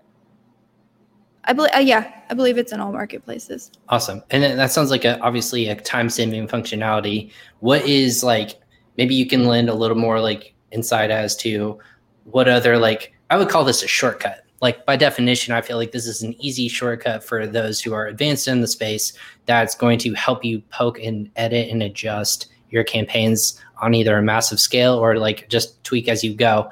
I 1.45 1.53
believe, 1.53 1.73
uh, 1.75 1.79
yeah, 1.79 2.23
I 2.31 2.35
believe 2.35 2.59
it's 2.59 2.73
in 2.73 2.81
all 2.81 2.93
marketplaces. 2.93 3.71
Awesome, 3.89 4.23
and 4.31 4.59
that 4.59 4.73
sounds 4.73 4.91
like 4.91 5.05
a 5.05 5.21
obviously 5.21 5.69
a 5.69 5.77
time 5.77 6.09
saving 6.09 6.49
functionality. 6.49 7.33
What 7.61 7.83
is 7.83 8.25
like? 8.25 8.61
Maybe 8.97 9.15
you 9.15 9.27
can 9.27 9.45
lend 9.45 9.69
a 9.69 9.75
little 9.75 9.97
more 9.97 10.21
like 10.21 10.55
insight 10.71 11.11
as 11.11 11.37
to 11.37 11.79
what 12.25 12.49
other 12.49 12.79
like 12.79 13.16
I 13.31 13.37
would 13.37 13.49
call 13.49 13.65
this 13.65 13.83
a 13.83 13.89
shortcut. 13.89 14.45
Like 14.61 14.87
by 14.87 14.97
definition, 14.97 15.53
I 15.53 15.61
feel 15.61 15.77
like 15.77 15.93
this 15.93 16.07
is 16.07 16.23
an 16.23 16.35
easy 16.43 16.69
shortcut 16.69 17.23
for 17.23 17.47
those 17.47 17.81
who 17.81 17.93
are 17.93 18.07
advanced 18.07 18.49
in 18.49 18.61
the 18.61 18.69
space 18.69 19.13
that's 19.45 19.75
going 19.75 19.99
to 20.01 20.15
help 20.15 20.45
you 20.45 20.63
poke 20.71 20.99
and 20.99 21.31
edit 21.37 21.69
and 21.71 21.83
adjust 21.83 22.47
your 22.71 22.85
campaigns 22.85 23.61
on 23.83 23.95
either 23.95 24.17
a 24.17 24.23
massive 24.23 24.59
scale 24.59 24.95
or 24.95 25.19
like 25.19 25.49
just 25.49 25.83
tweak 25.85 26.09
as 26.09 26.25
you 26.25 26.35
go. 26.35 26.71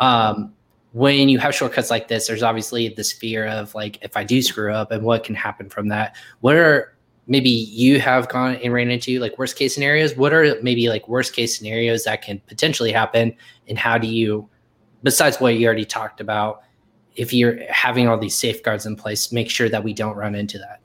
Um, 0.00 0.52
when 0.92 1.28
you 1.28 1.38
have 1.38 1.54
shortcuts 1.54 1.90
like 1.90 2.08
this, 2.08 2.26
there's 2.26 2.42
obviously 2.42 2.88
this 2.88 3.12
fear 3.12 3.46
of 3.46 3.74
like, 3.74 3.98
if 4.02 4.16
I 4.16 4.24
do 4.24 4.40
screw 4.40 4.72
up 4.72 4.90
and 4.90 5.02
what 5.04 5.24
can 5.24 5.34
happen 5.34 5.68
from 5.68 5.88
that. 5.88 6.16
What 6.40 6.56
are 6.56 6.96
maybe 7.26 7.50
you 7.50 8.00
have 8.00 8.28
gone 8.30 8.56
and 8.56 8.72
ran 8.72 8.90
into 8.90 9.18
like 9.18 9.38
worst 9.38 9.56
case 9.56 9.74
scenarios? 9.74 10.16
What 10.16 10.32
are 10.32 10.56
maybe 10.62 10.88
like 10.88 11.06
worst 11.06 11.34
case 11.34 11.56
scenarios 11.56 12.04
that 12.04 12.22
can 12.22 12.40
potentially 12.46 12.92
happen? 12.92 13.36
And 13.68 13.78
how 13.78 13.98
do 13.98 14.06
you 14.06 14.48
besides 15.06 15.38
what 15.38 15.54
you 15.54 15.64
already 15.64 15.84
talked 15.84 16.20
about, 16.20 16.62
if 17.14 17.32
you're 17.32 17.60
having 17.70 18.08
all 18.08 18.18
these 18.18 18.34
safeguards 18.34 18.86
in 18.86 18.96
place, 18.96 19.30
make 19.30 19.48
sure 19.48 19.68
that 19.68 19.84
we 19.84 19.94
don't 19.94 20.16
run 20.16 20.34
into 20.34 20.58
that. 20.58 20.80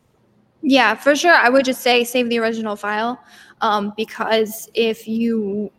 Yeah, 0.62 0.93
for 0.93 1.15
sure. 1.15 1.34
I 1.34 1.49
would 1.49 1.65
just 1.65 1.81
say 1.81 2.03
save 2.03 2.29
the 2.29 2.38
original 2.38 2.75
file 2.75 3.19
um, 3.62 3.93
because 3.97 4.69
if 4.75 5.07
you 5.07 5.71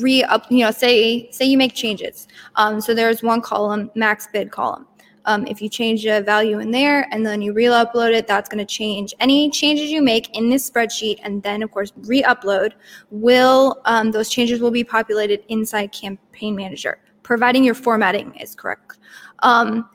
re 0.00 0.22
up, 0.24 0.46
you 0.50 0.64
know, 0.64 0.70
say 0.70 1.30
say 1.30 1.44
you 1.44 1.58
make 1.58 1.74
changes. 1.74 2.26
Um, 2.56 2.80
so 2.80 2.94
there's 2.94 3.22
one 3.22 3.42
column, 3.42 3.90
max 3.94 4.26
bid 4.32 4.50
column. 4.50 4.86
Um, 5.26 5.46
if 5.46 5.60
you 5.60 5.68
change 5.68 6.06
a 6.06 6.22
value 6.22 6.58
in 6.58 6.70
there 6.70 7.06
and 7.10 7.26
then 7.26 7.42
you 7.42 7.52
re-upload 7.52 8.14
it, 8.14 8.26
that's 8.26 8.48
going 8.48 8.66
to 8.66 8.74
change. 8.80 9.12
Any 9.20 9.50
changes 9.50 9.90
you 9.90 10.00
make 10.00 10.34
in 10.34 10.48
this 10.48 10.68
spreadsheet 10.68 11.18
and 11.22 11.42
then, 11.42 11.62
of 11.62 11.70
course, 11.70 11.92
re-upload 12.04 12.72
will 13.10 13.82
um, 13.84 14.10
those 14.10 14.30
changes 14.30 14.60
will 14.60 14.70
be 14.70 14.82
populated 14.82 15.44
inside 15.48 15.92
Campaign 15.92 16.56
Manager 16.56 16.98
providing 17.30 17.62
your 17.62 17.76
formatting 17.76 18.34
is 18.40 18.56
correct. 18.56 18.98
Um, 19.44 19.88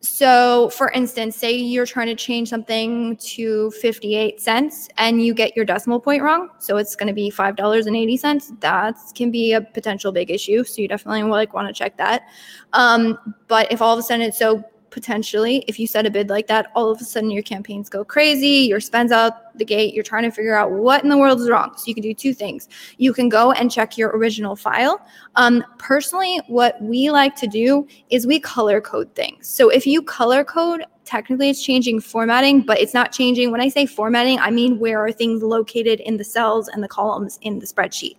so, 0.00 0.68
for 0.68 0.90
instance, 0.90 1.34
say 1.34 1.56
you're 1.56 1.86
trying 1.86 2.08
to 2.08 2.14
change 2.14 2.50
something 2.50 3.16
to 3.16 3.70
58 3.70 4.38
cents 4.42 4.90
and 4.98 5.24
you 5.24 5.32
get 5.32 5.56
your 5.56 5.64
decimal 5.64 6.00
point 6.00 6.22
wrong. 6.22 6.50
So 6.58 6.76
it's 6.76 6.94
going 6.94 7.06
to 7.06 7.14
be 7.14 7.30
$5.80. 7.30 8.60
That 8.60 8.94
can 9.14 9.30
be 9.30 9.54
a 9.54 9.62
potential 9.62 10.12
big 10.12 10.30
issue. 10.30 10.62
So 10.62 10.82
you 10.82 10.88
definitely 10.88 11.22
like 11.22 11.54
want 11.54 11.66
to 11.66 11.72
check 11.72 11.96
that. 11.96 12.28
Um, 12.74 13.18
but 13.48 13.72
if 13.72 13.80
all 13.80 13.94
of 13.94 13.98
a 13.98 14.02
sudden 14.02 14.20
it's 14.20 14.38
so 14.38 14.62
potentially 14.90 15.64
if 15.68 15.78
you 15.78 15.86
set 15.86 16.06
a 16.06 16.10
bid 16.10 16.28
like 16.28 16.46
that 16.46 16.70
all 16.74 16.90
of 16.90 17.00
a 17.00 17.04
sudden 17.04 17.30
your 17.30 17.42
campaigns 17.42 17.88
go 17.88 18.04
crazy 18.04 18.66
your 18.68 18.80
spends 18.80 19.12
out 19.12 19.56
the 19.56 19.64
gate 19.64 19.94
you're 19.94 20.04
trying 20.04 20.22
to 20.22 20.30
figure 20.30 20.56
out 20.56 20.70
what 20.70 21.02
in 21.02 21.10
the 21.10 21.16
world 21.16 21.40
is 21.40 21.48
wrong. 21.48 21.72
So 21.76 21.84
you 21.86 21.94
can 21.94 22.02
do 22.02 22.14
two 22.14 22.34
things. 22.34 22.68
You 22.98 23.12
can 23.12 23.28
go 23.28 23.52
and 23.52 23.70
check 23.70 23.96
your 23.96 24.10
original 24.10 24.56
file. 24.56 25.00
Um, 25.36 25.64
personally 25.78 26.40
what 26.48 26.80
we 26.82 27.10
like 27.10 27.36
to 27.36 27.46
do 27.46 27.86
is 28.10 28.26
we 28.26 28.40
color 28.40 28.80
code 28.80 29.14
things. 29.14 29.48
So 29.48 29.68
if 29.68 29.86
you 29.86 30.02
color 30.02 30.44
code 30.44 30.84
technically 31.10 31.50
it's 31.50 31.62
changing 31.62 32.00
formatting, 32.00 32.60
but 32.60 32.78
it's 32.78 32.94
not 32.94 33.10
changing. 33.10 33.50
When 33.50 33.60
I 33.60 33.68
say 33.68 33.84
formatting, 33.84 34.38
I 34.38 34.50
mean 34.50 34.78
where 34.78 35.04
are 35.04 35.10
things 35.10 35.42
located 35.42 35.98
in 36.00 36.18
the 36.18 36.24
cells 36.24 36.68
and 36.68 36.84
the 36.84 36.88
columns 36.88 37.36
in 37.42 37.58
the 37.58 37.66
spreadsheet. 37.66 38.16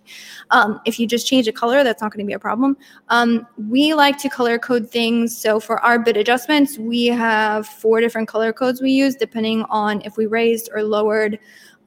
Um, 0.50 0.78
if 0.84 1.00
you 1.00 1.06
just 1.06 1.26
change 1.26 1.48
a 1.48 1.52
color, 1.52 1.82
that's 1.84 2.02
not 2.02 2.12
going 2.12 2.24
to 2.24 2.28
be 2.28 2.34
a 2.34 2.38
problem. 2.38 2.76
Um, 3.08 3.46
we 3.68 3.94
like 3.94 4.18
to 4.18 4.28
color 4.28 4.58
code 4.58 4.90
things. 4.90 5.34
So 5.34 5.58
for 5.58 5.80
our 5.80 5.98
bid 5.98 6.18
adjustments, 6.18 6.78
we 6.78 7.06
have 7.06 7.66
four 7.66 8.00
different 8.02 8.28
color 8.28 8.52
codes 8.52 8.82
we 8.82 8.90
use 8.90 9.16
depending 9.16 9.62
on 9.70 10.02
if 10.02 10.18
we 10.18 10.26
raised 10.26 10.68
or 10.74 10.82
lowered, 10.82 11.38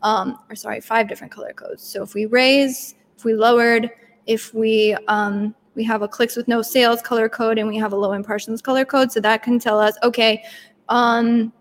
um, 0.02 0.40
or 0.50 0.56
sorry, 0.56 0.82
five 0.82 1.08
different 1.08 1.32
color 1.32 1.54
codes. 1.54 1.84
So 1.84 2.02
if 2.02 2.16
we 2.16 2.26
raise, 2.26 2.96
if 3.16 3.26
we 3.26 3.36
lowered, 3.36 3.92
if 4.26 4.56
we 4.56 4.98
um, 5.08 5.54
we 5.76 5.84
have 5.84 6.02
a 6.02 6.08
clicks 6.08 6.36
with 6.36 6.48
no 6.48 6.62
sales 6.62 7.02
color 7.02 7.30
code 7.30 7.60
and 7.60 7.68
we 7.68 7.78
have 7.78 7.94
a 7.94 7.96
low 7.96 8.14
impressions 8.14 8.62
color 8.62 8.86
code. 8.86 9.12
So 9.12 9.20
that 9.20 9.44
can 9.44 9.60
tell 9.60 9.78
us, 9.78 9.96
okay, 10.04 10.44
um, 10.90 11.54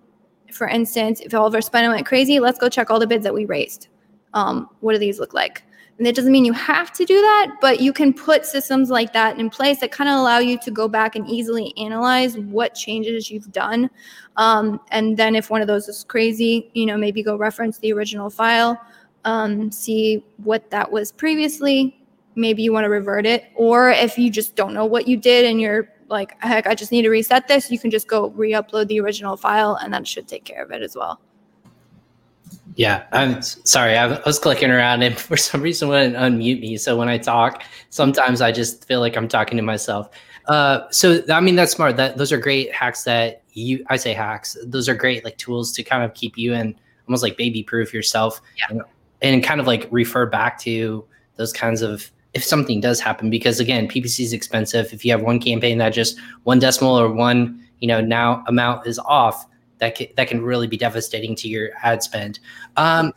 for 0.53 0.69
instance, 0.69 1.21
if 1.21 1.35
all 1.35 1.47
of 1.47 1.55
our 1.55 1.61
spending 1.61 1.91
went 1.91 2.07
crazy, 2.07 2.41
let's 2.41 2.59
go 2.59 2.69
check 2.69 2.91
all 2.91 3.01
the 3.01 3.07
bids 3.07 3.25
that 3.25 3.35
we 3.35 3.45
raised. 3.45 3.89
Um, 4.35 4.69
what 4.81 4.93
do 4.93 4.99
these 4.99 5.19
look 5.19 5.35
like? 5.35 5.65
And 5.97 6.07
that 6.07 6.17
doesn't 6.17 6.33
mean 6.33 6.45
you 6.45 6.53
have 6.53 6.93
to 6.93 7.05
do 7.05 7.21
that, 7.21 7.57
but 7.61 7.81
you 7.81 7.93
can 7.93 8.13
put 8.13 8.45
systems 8.45 8.91
like 8.91 9.13
that 9.13 9.39
in 9.39 9.49
place 9.49 9.79
that 9.79 9.93
kind 9.93 10.11
of 10.11 10.17
allow 10.17 10.39
you 10.39 10.59
to 10.59 10.71
go 10.73 10.89
back 10.89 11.15
and 11.15 11.29
easily 11.29 11.73
analyze 11.77 12.37
what 12.37 12.75
changes 12.75 13.31
you've 13.31 13.53
done. 13.53 13.89
Um, 14.37 14.81
and 14.91 15.17
then 15.17 15.37
if 15.37 15.51
one 15.51 15.61
of 15.61 15.69
those 15.69 15.89
is 15.89 16.03
crazy, 16.03 16.69
you 16.75 16.87
know, 16.87 16.97
maybe 16.97 17.23
go 17.23 17.37
reference 17.37 17.79
the 17.79 17.93
original 17.93 18.29
file, 18.29 18.81
um, 19.25 19.71
see 19.71 20.25
what 20.39 20.69
that 20.71 20.91
was 20.91 21.13
previously, 21.13 21.97
maybe 22.35 22.65
you 22.65 22.73
want 22.73 22.85
to 22.85 22.91
revert 22.91 23.25
it. 23.25 23.45
Or 23.55 23.91
if 23.91 24.19
you 24.19 24.31
just 24.31 24.57
don't 24.57 24.75
know 24.75 24.85
what 24.85 25.07
you 25.07 25.17
did 25.17 25.45
and 25.45 25.61
you're 25.61 25.89
like, 26.09 26.41
heck, 26.43 26.67
I 26.67 26.75
just 26.75 26.93
need 26.93 27.03
to 27.03 27.11
reset 27.11 27.49
this, 27.49 27.71
you 27.71 27.79
can 27.79 27.91
just 27.91 28.09
go 28.09 28.29
re 28.31 28.53
upload 28.53 28.89
the 28.89 29.01
original 29.01 29.37
file 29.37 29.77
and 29.77 29.93
that 29.93 30.07
should 30.07 30.29
take 30.29 30.45
care 30.45 30.63
of 30.63 30.71
it 30.71 30.83
as 30.83 30.97
well. 30.97 31.21
Yeah, 32.77 33.05
I'm 33.13 33.41
sorry. 33.41 33.97
I 33.97 34.21
was 34.23 34.39
clicking 34.39 34.71
around 34.71 35.03
and 35.03 35.17
for 35.19 35.37
some 35.37 35.63
reason 35.63 35.89
wouldn't 35.89 36.17
unmute 36.17 36.61
me. 36.61 36.77
So 36.77 36.97
when 36.97 37.09
I 37.09 37.19
talk, 37.19 37.63
sometimes 37.91 38.41
I 38.41 38.53
just 38.53 38.85
feel 38.87 39.01
like 39.01 39.17
I'm 39.17 39.29
talking 39.29 39.57
to 39.57 39.63
myself. 39.63 40.11
Uh, 40.47 40.91
so 40.91 41.23
I 41.31 41.41
mean 41.41 41.57
that's 41.57 41.73
smart. 41.73 41.97
That 41.97 42.19
those 42.19 42.33
are 42.33 42.39
great 42.39 42.73
hacks 42.73 43.05
that 43.05 43.43
you. 43.53 43.85
I 43.89 43.97
say 43.97 44.13
hacks. 44.13 44.57
Those 44.67 44.89
are 44.89 44.95
great 44.95 45.25
like 45.25 45.39
tools 45.39 45.73
to 45.73 45.83
kind 45.83 46.05
of 46.05 46.13
keep 46.15 46.37
you 46.37 46.53
in 46.53 46.75
almost 47.09 47.23
like 47.23 47.39
baby 47.39 47.63
proof 47.63 47.95
yourself, 47.95 48.43
yeah. 48.59 48.67
and, 48.69 48.83
and 49.23 49.43
kind 49.43 49.59
of 49.61 49.67
like 49.67 49.89
refer 49.91 50.27
back 50.27 50.59
to 50.61 51.05
those 51.37 51.53
kinds 51.53 51.81
of 51.81 52.11
if 52.35 52.45
something 52.45 52.81
does 52.81 53.01
happen 53.01 53.31
because 53.31 53.61
again 53.61 53.89
ppc 53.89 54.21
is 54.21 54.33
expensive. 54.33 54.93
If 54.93 55.05
you 55.05 55.13
have 55.13 55.23
one 55.23 55.39
campaign 55.39 55.79
that 55.79 55.91
just 55.91 56.19
one 56.45 56.59
decimal 56.59 56.99
or 56.99 57.11
one 57.11 57.63
you 57.81 57.89
know 57.89 58.01
now 58.01 58.45
amount 58.47 58.87
is 58.87 58.99
off 59.01 59.47
that 59.79 59.95
can, 59.97 60.09
that 60.17 60.29
can 60.29 60.43
really 60.43 60.67
be 60.67 60.77
devastating 60.77 61.35
to 61.37 61.49
your 61.49 61.71
ad 61.83 62.03
spend. 62.03 62.39
Um, 62.77 63.13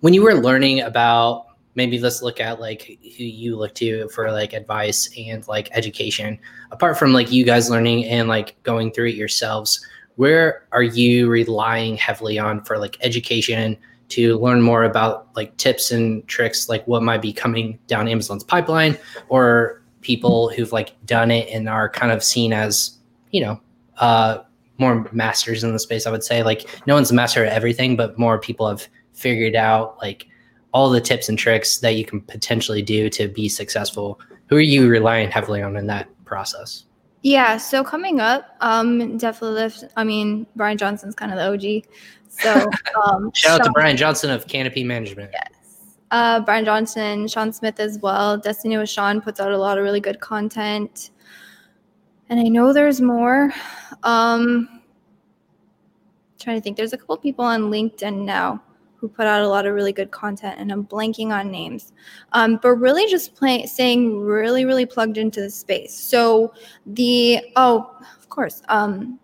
when 0.00 0.14
you 0.14 0.22
were 0.22 0.34
learning 0.34 0.80
about 0.80 1.46
maybe 1.74 2.00
let's 2.00 2.22
look 2.22 2.40
at 2.40 2.60
like 2.60 2.98
who 3.16 3.24
you 3.24 3.56
look 3.56 3.72
to 3.76 4.08
for 4.08 4.32
like 4.32 4.52
advice 4.52 5.08
and 5.16 5.46
like 5.46 5.68
education. 5.72 6.36
Apart 6.72 6.98
from 6.98 7.12
like 7.12 7.30
you 7.30 7.44
guys 7.44 7.70
learning 7.70 8.04
and 8.06 8.28
like 8.28 8.60
going 8.64 8.90
through 8.90 9.08
it 9.08 9.14
yourselves 9.14 9.80
where 10.18 10.66
are 10.72 10.82
you 10.82 11.28
relying 11.28 11.96
heavily 11.96 12.40
on 12.40 12.60
for 12.64 12.76
like 12.76 12.96
education 13.02 13.76
to 14.08 14.38
learn 14.38 14.62
more 14.62 14.84
about 14.84 15.28
like 15.36 15.56
tips 15.56 15.90
and 15.90 16.26
tricks, 16.26 16.68
like 16.68 16.86
what 16.86 17.02
might 17.02 17.22
be 17.22 17.32
coming 17.32 17.78
down 17.86 18.08
Amazon's 18.08 18.44
pipeline, 18.44 18.96
or 19.28 19.82
people 20.00 20.48
who've 20.50 20.72
like 20.72 20.94
done 21.04 21.30
it 21.30 21.48
and 21.50 21.68
are 21.68 21.88
kind 21.88 22.12
of 22.12 22.22
seen 22.24 22.52
as, 22.52 22.98
you 23.30 23.40
know, 23.40 23.60
uh, 23.98 24.38
more 24.78 25.08
masters 25.12 25.64
in 25.64 25.72
the 25.72 25.78
space. 25.78 26.06
I 26.06 26.10
would 26.10 26.24
say 26.24 26.42
like 26.42 26.66
no 26.86 26.94
one's 26.94 27.10
a 27.10 27.14
master 27.14 27.44
at 27.44 27.52
everything, 27.52 27.96
but 27.96 28.18
more 28.18 28.38
people 28.38 28.68
have 28.68 28.88
figured 29.12 29.56
out 29.56 29.98
like 29.98 30.26
all 30.72 30.90
the 30.90 31.00
tips 31.00 31.28
and 31.28 31.38
tricks 31.38 31.78
that 31.78 31.96
you 31.96 32.04
can 32.04 32.20
potentially 32.20 32.82
do 32.82 33.10
to 33.10 33.28
be 33.28 33.48
successful. 33.48 34.20
Who 34.46 34.56
are 34.56 34.60
you 34.60 34.88
relying 34.88 35.30
heavily 35.30 35.62
on 35.62 35.76
in 35.76 35.86
that 35.88 36.08
process? 36.24 36.84
Yeah, 37.22 37.56
so 37.56 37.82
coming 37.82 38.20
up, 38.20 38.56
um, 38.60 39.18
definitely 39.18 39.60
lift. 39.60 39.84
I 39.96 40.04
mean, 40.04 40.46
Brian 40.54 40.78
Johnson's 40.78 41.16
kind 41.16 41.32
of 41.32 41.38
the 41.38 41.78
OG. 41.78 41.84
So 42.40 42.70
um, 43.04 43.30
shout 43.34 43.60
out 43.60 43.64
to 43.64 43.72
Brian 43.72 43.96
Johnson 43.96 44.30
of 44.30 44.46
Canopy 44.46 44.84
Management. 44.84 45.30
Yes. 45.32 45.52
Uh, 46.10 46.40
Brian 46.40 46.64
Johnson, 46.64 47.28
Sean 47.28 47.52
Smith 47.52 47.80
as 47.80 47.98
well. 47.98 48.38
Destiny 48.38 48.78
with 48.78 48.88
Sean 48.88 49.20
puts 49.20 49.40
out 49.40 49.52
a 49.52 49.58
lot 49.58 49.76
of 49.76 49.84
really 49.84 50.00
good 50.00 50.20
content. 50.20 51.10
And 52.30 52.40
I 52.40 52.44
know 52.44 52.72
there's 52.72 53.00
more. 53.00 53.52
Um, 54.02 54.80
trying 56.38 56.56
to 56.56 56.62
think. 56.62 56.76
There's 56.76 56.92
a 56.92 56.96
couple 56.98 57.16
people 57.18 57.44
on 57.44 57.62
LinkedIn 57.64 58.24
now 58.24 58.62
who 58.96 59.08
put 59.08 59.26
out 59.26 59.42
a 59.42 59.48
lot 59.48 59.66
of 59.66 59.74
really 59.74 59.92
good 59.92 60.10
content, 60.10 60.56
and 60.58 60.72
I'm 60.72 60.84
blanking 60.84 61.30
on 61.30 61.50
names. 61.50 61.92
Um, 62.32 62.58
but 62.60 62.72
really, 62.72 63.06
just 63.08 63.34
play, 63.34 63.64
staying 63.66 64.20
really, 64.20 64.64
really 64.64 64.86
plugged 64.86 65.18
into 65.18 65.40
the 65.40 65.50
space. 65.50 65.94
So 65.94 66.52
the 66.86 67.40
oh, 67.56 67.96
of 68.18 68.28
course, 68.28 68.62
um, 68.68 69.20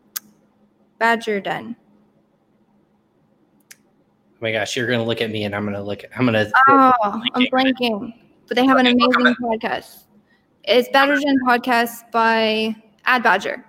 Badger 0.99 1.41
Den 1.41 1.77
my 4.45 4.53
gosh, 4.53 4.77
you're 4.77 4.87
gonna 4.87 5.03
look 5.03 5.23
at 5.23 5.31
me 5.31 5.45
and 5.45 5.57
I'm 5.57 5.65
gonna 5.65 5.83
look. 5.83 6.05
at 6.05 6.11
I'm 6.19 6.27
gonna. 6.27 6.51
Oh, 6.69 6.93
I'm 7.35 7.47
blanking. 7.47 8.13
But 8.47 8.57
they 8.57 8.67
have 8.67 8.77
an 8.77 8.87
amazing 8.87 9.35
podcast. 9.41 10.05
It's 10.65 10.87
Badger 10.91 11.19
Den 11.19 11.39
podcast 11.47 12.11
by 12.13 12.77
Ad 13.07 13.23
Badger. 13.23 13.65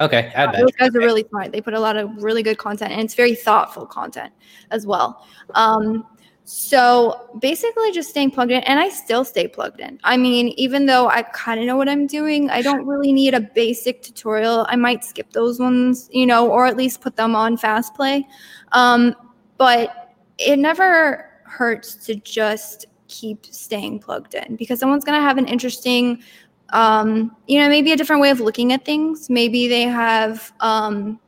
Okay, 0.00 0.32
Ad 0.34 0.52
Badger. 0.52 0.62
Those 0.62 0.76
guys 0.76 0.96
are 0.96 1.00
really 1.00 1.26
smart. 1.28 1.52
They 1.52 1.60
put 1.60 1.74
a 1.74 1.80
lot 1.80 1.98
of 1.98 2.22
really 2.22 2.42
good 2.42 2.56
content, 2.56 2.92
and 2.92 3.02
it's 3.02 3.14
very 3.14 3.34
thoughtful 3.34 3.84
content 3.84 4.32
as 4.70 4.86
well. 4.86 5.26
Um, 5.54 6.06
so 6.44 7.28
basically, 7.42 7.92
just 7.92 8.08
staying 8.08 8.30
plugged 8.30 8.52
in, 8.52 8.62
and 8.62 8.80
I 8.80 8.88
still 8.88 9.22
stay 9.22 9.46
plugged 9.46 9.80
in. 9.80 10.00
I 10.02 10.16
mean, 10.16 10.48
even 10.56 10.86
though 10.86 11.10
I 11.10 11.24
kind 11.24 11.60
of 11.60 11.66
know 11.66 11.76
what 11.76 11.90
I'm 11.90 12.06
doing, 12.06 12.48
I 12.48 12.62
don't 12.62 12.86
really 12.86 13.12
need 13.12 13.34
a 13.34 13.40
basic 13.40 14.00
tutorial. 14.00 14.64
I 14.70 14.76
might 14.76 15.04
skip 15.04 15.30
those 15.32 15.60
ones, 15.60 16.08
you 16.10 16.24
know, 16.24 16.50
or 16.50 16.64
at 16.64 16.78
least 16.78 17.02
put 17.02 17.16
them 17.16 17.36
on 17.36 17.58
fast 17.58 17.94
play. 17.94 18.26
Um, 18.72 19.14
but 19.58 20.05
it 20.38 20.58
never 20.58 21.30
hurts 21.44 21.94
to 22.06 22.14
just 22.16 22.86
keep 23.08 23.46
staying 23.46 23.98
plugged 23.98 24.34
in 24.34 24.56
because 24.56 24.80
someone's 24.80 25.04
going 25.04 25.18
to 25.18 25.22
have 25.22 25.38
an 25.38 25.46
interesting 25.46 26.22
um, 26.70 27.34
you 27.46 27.60
know 27.60 27.68
maybe 27.68 27.92
a 27.92 27.96
different 27.96 28.20
way 28.20 28.30
of 28.30 28.40
looking 28.40 28.72
at 28.72 28.84
things. 28.84 29.30
Maybe 29.30 29.68
they 29.68 29.82
have 29.82 30.52
um, 30.60 31.20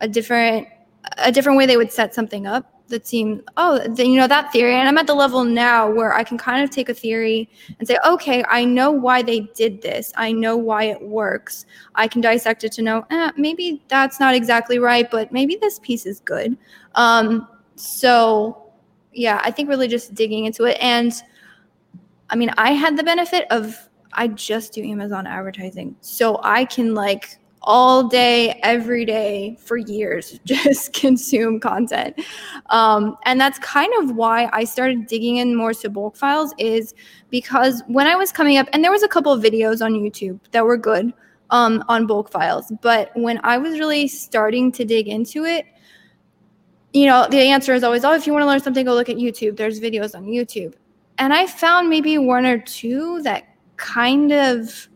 a 0.00 0.08
different 0.08 0.68
a 1.18 1.32
different 1.32 1.58
way 1.58 1.66
they 1.66 1.76
would 1.76 1.92
set 1.92 2.14
something 2.14 2.46
up 2.46 2.72
that 2.88 3.06
seemed 3.06 3.42
oh 3.56 3.82
you 3.96 4.16
know 4.16 4.28
that 4.28 4.52
theory 4.52 4.74
and 4.74 4.88
i'm 4.88 4.98
at 4.98 5.06
the 5.06 5.14
level 5.14 5.42
now 5.44 5.90
where 5.90 6.14
i 6.14 6.22
can 6.22 6.38
kind 6.38 6.62
of 6.62 6.70
take 6.70 6.88
a 6.88 6.94
theory 6.94 7.48
and 7.78 7.88
say 7.88 7.96
okay 8.06 8.44
i 8.48 8.64
know 8.64 8.90
why 8.90 9.22
they 9.22 9.40
did 9.54 9.82
this. 9.82 10.12
I 10.16 10.32
know 10.32 10.56
why 10.56 10.84
it 10.84 11.02
works. 11.02 11.66
I 11.94 12.06
can 12.06 12.20
dissect 12.20 12.64
it 12.64 12.72
to 12.72 12.82
know 12.82 13.04
eh, 13.10 13.30
maybe 13.36 13.82
that's 13.88 14.20
not 14.20 14.34
exactly 14.34 14.78
right 14.78 15.10
but 15.10 15.32
maybe 15.32 15.56
this 15.56 15.80
piece 15.80 16.06
is 16.06 16.20
good. 16.20 16.56
Um, 16.94 17.48
so 17.76 18.72
yeah, 19.12 19.40
I 19.42 19.50
think 19.50 19.68
really 19.68 19.88
just 19.88 20.14
digging 20.14 20.44
into 20.44 20.64
it. 20.64 20.76
And 20.80 21.12
I 22.28 22.36
mean, 22.36 22.50
I 22.58 22.72
had 22.72 22.96
the 22.96 23.02
benefit 23.02 23.46
of 23.50 23.88
I 24.12 24.28
just 24.28 24.72
do 24.72 24.82
Amazon 24.82 25.26
advertising. 25.26 25.96
So 26.00 26.40
I 26.42 26.64
can 26.64 26.94
like 26.94 27.38
all 27.62 28.04
day, 28.04 28.60
every 28.62 29.04
day 29.04 29.58
for 29.60 29.76
years, 29.76 30.38
just 30.44 30.92
consume 30.92 31.60
content. 31.60 32.18
Um, 32.70 33.16
and 33.24 33.40
that's 33.40 33.58
kind 33.58 33.92
of 33.98 34.16
why 34.16 34.48
I 34.52 34.64
started 34.64 35.06
digging 35.06 35.36
in 35.36 35.56
more 35.56 35.74
to 35.74 35.90
bulk 35.90 36.16
files, 36.16 36.54
is 36.58 36.94
because 37.28 37.82
when 37.88 38.06
I 38.06 38.14
was 38.14 38.32
coming 38.32 38.56
up, 38.56 38.68
and 38.72 38.84
there 38.84 38.92
was 38.92 39.02
a 39.02 39.08
couple 39.08 39.32
of 39.32 39.42
videos 39.42 39.84
on 39.84 39.94
YouTube 39.94 40.38
that 40.52 40.64
were 40.64 40.76
good 40.76 41.12
um, 41.50 41.82
on 41.88 42.06
bulk 42.06 42.30
files, 42.30 42.72
but 42.82 43.10
when 43.14 43.40
I 43.42 43.58
was 43.58 43.78
really 43.78 44.06
starting 44.08 44.70
to 44.72 44.84
dig 44.84 45.08
into 45.08 45.44
it, 45.44 45.66
you 46.96 47.04
know, 47.04 47.28
the 47.30 47.36
answer 47.36 47.74
is 47.74 47.84
always, 47.84 48.06
oh, 48.06 48.14
if 48.14 48.26
you 48.26 48.32
want 48.32 48.42
to 48.42 48.46
learn 48.46 48.58
something, 48.60 48.86
go 48.86 48.94
look 48.94 49.10
at 49.10 49.18
YouTube. 49.18 49.58
There's 49.58 49.80
videos 49.80 50.14
on 50.14 50.24
YouTube. 50.24 50.72
And 51.18 51.34
I 51.34 51.46
found 51.46 51.90
maybe 51.90 52.16
one 52.16 52.46
or 52.46 52.56
two 52.56 53.20
that 53.20 53.54
kind 53.76 54.32
of 54.32 54.88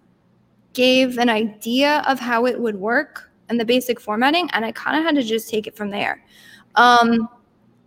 gave 0.72 1.18
an 1.18 1.28
idea 1.28 2.02
of 2.08 2.18
how 2.18 2.46
it 2.46 2.58
would 2.58 2.76
work 2.76 3.30
and 3.50 3.60
the 3.60 3.66
basic 3.66 4.00
formatting. 4.00 4.48
And 4.54 4.64
I 4.64 4.72
kind 4.72 4.96
of 4.96 5.04
had 5.04 5.14
to 5.16 5.22
just 5.22 5.50
take 5.50 5.66
it 5.66 5.76
from 5.76 5.90
there. 5.90 6.24
Um, 6.74 7.28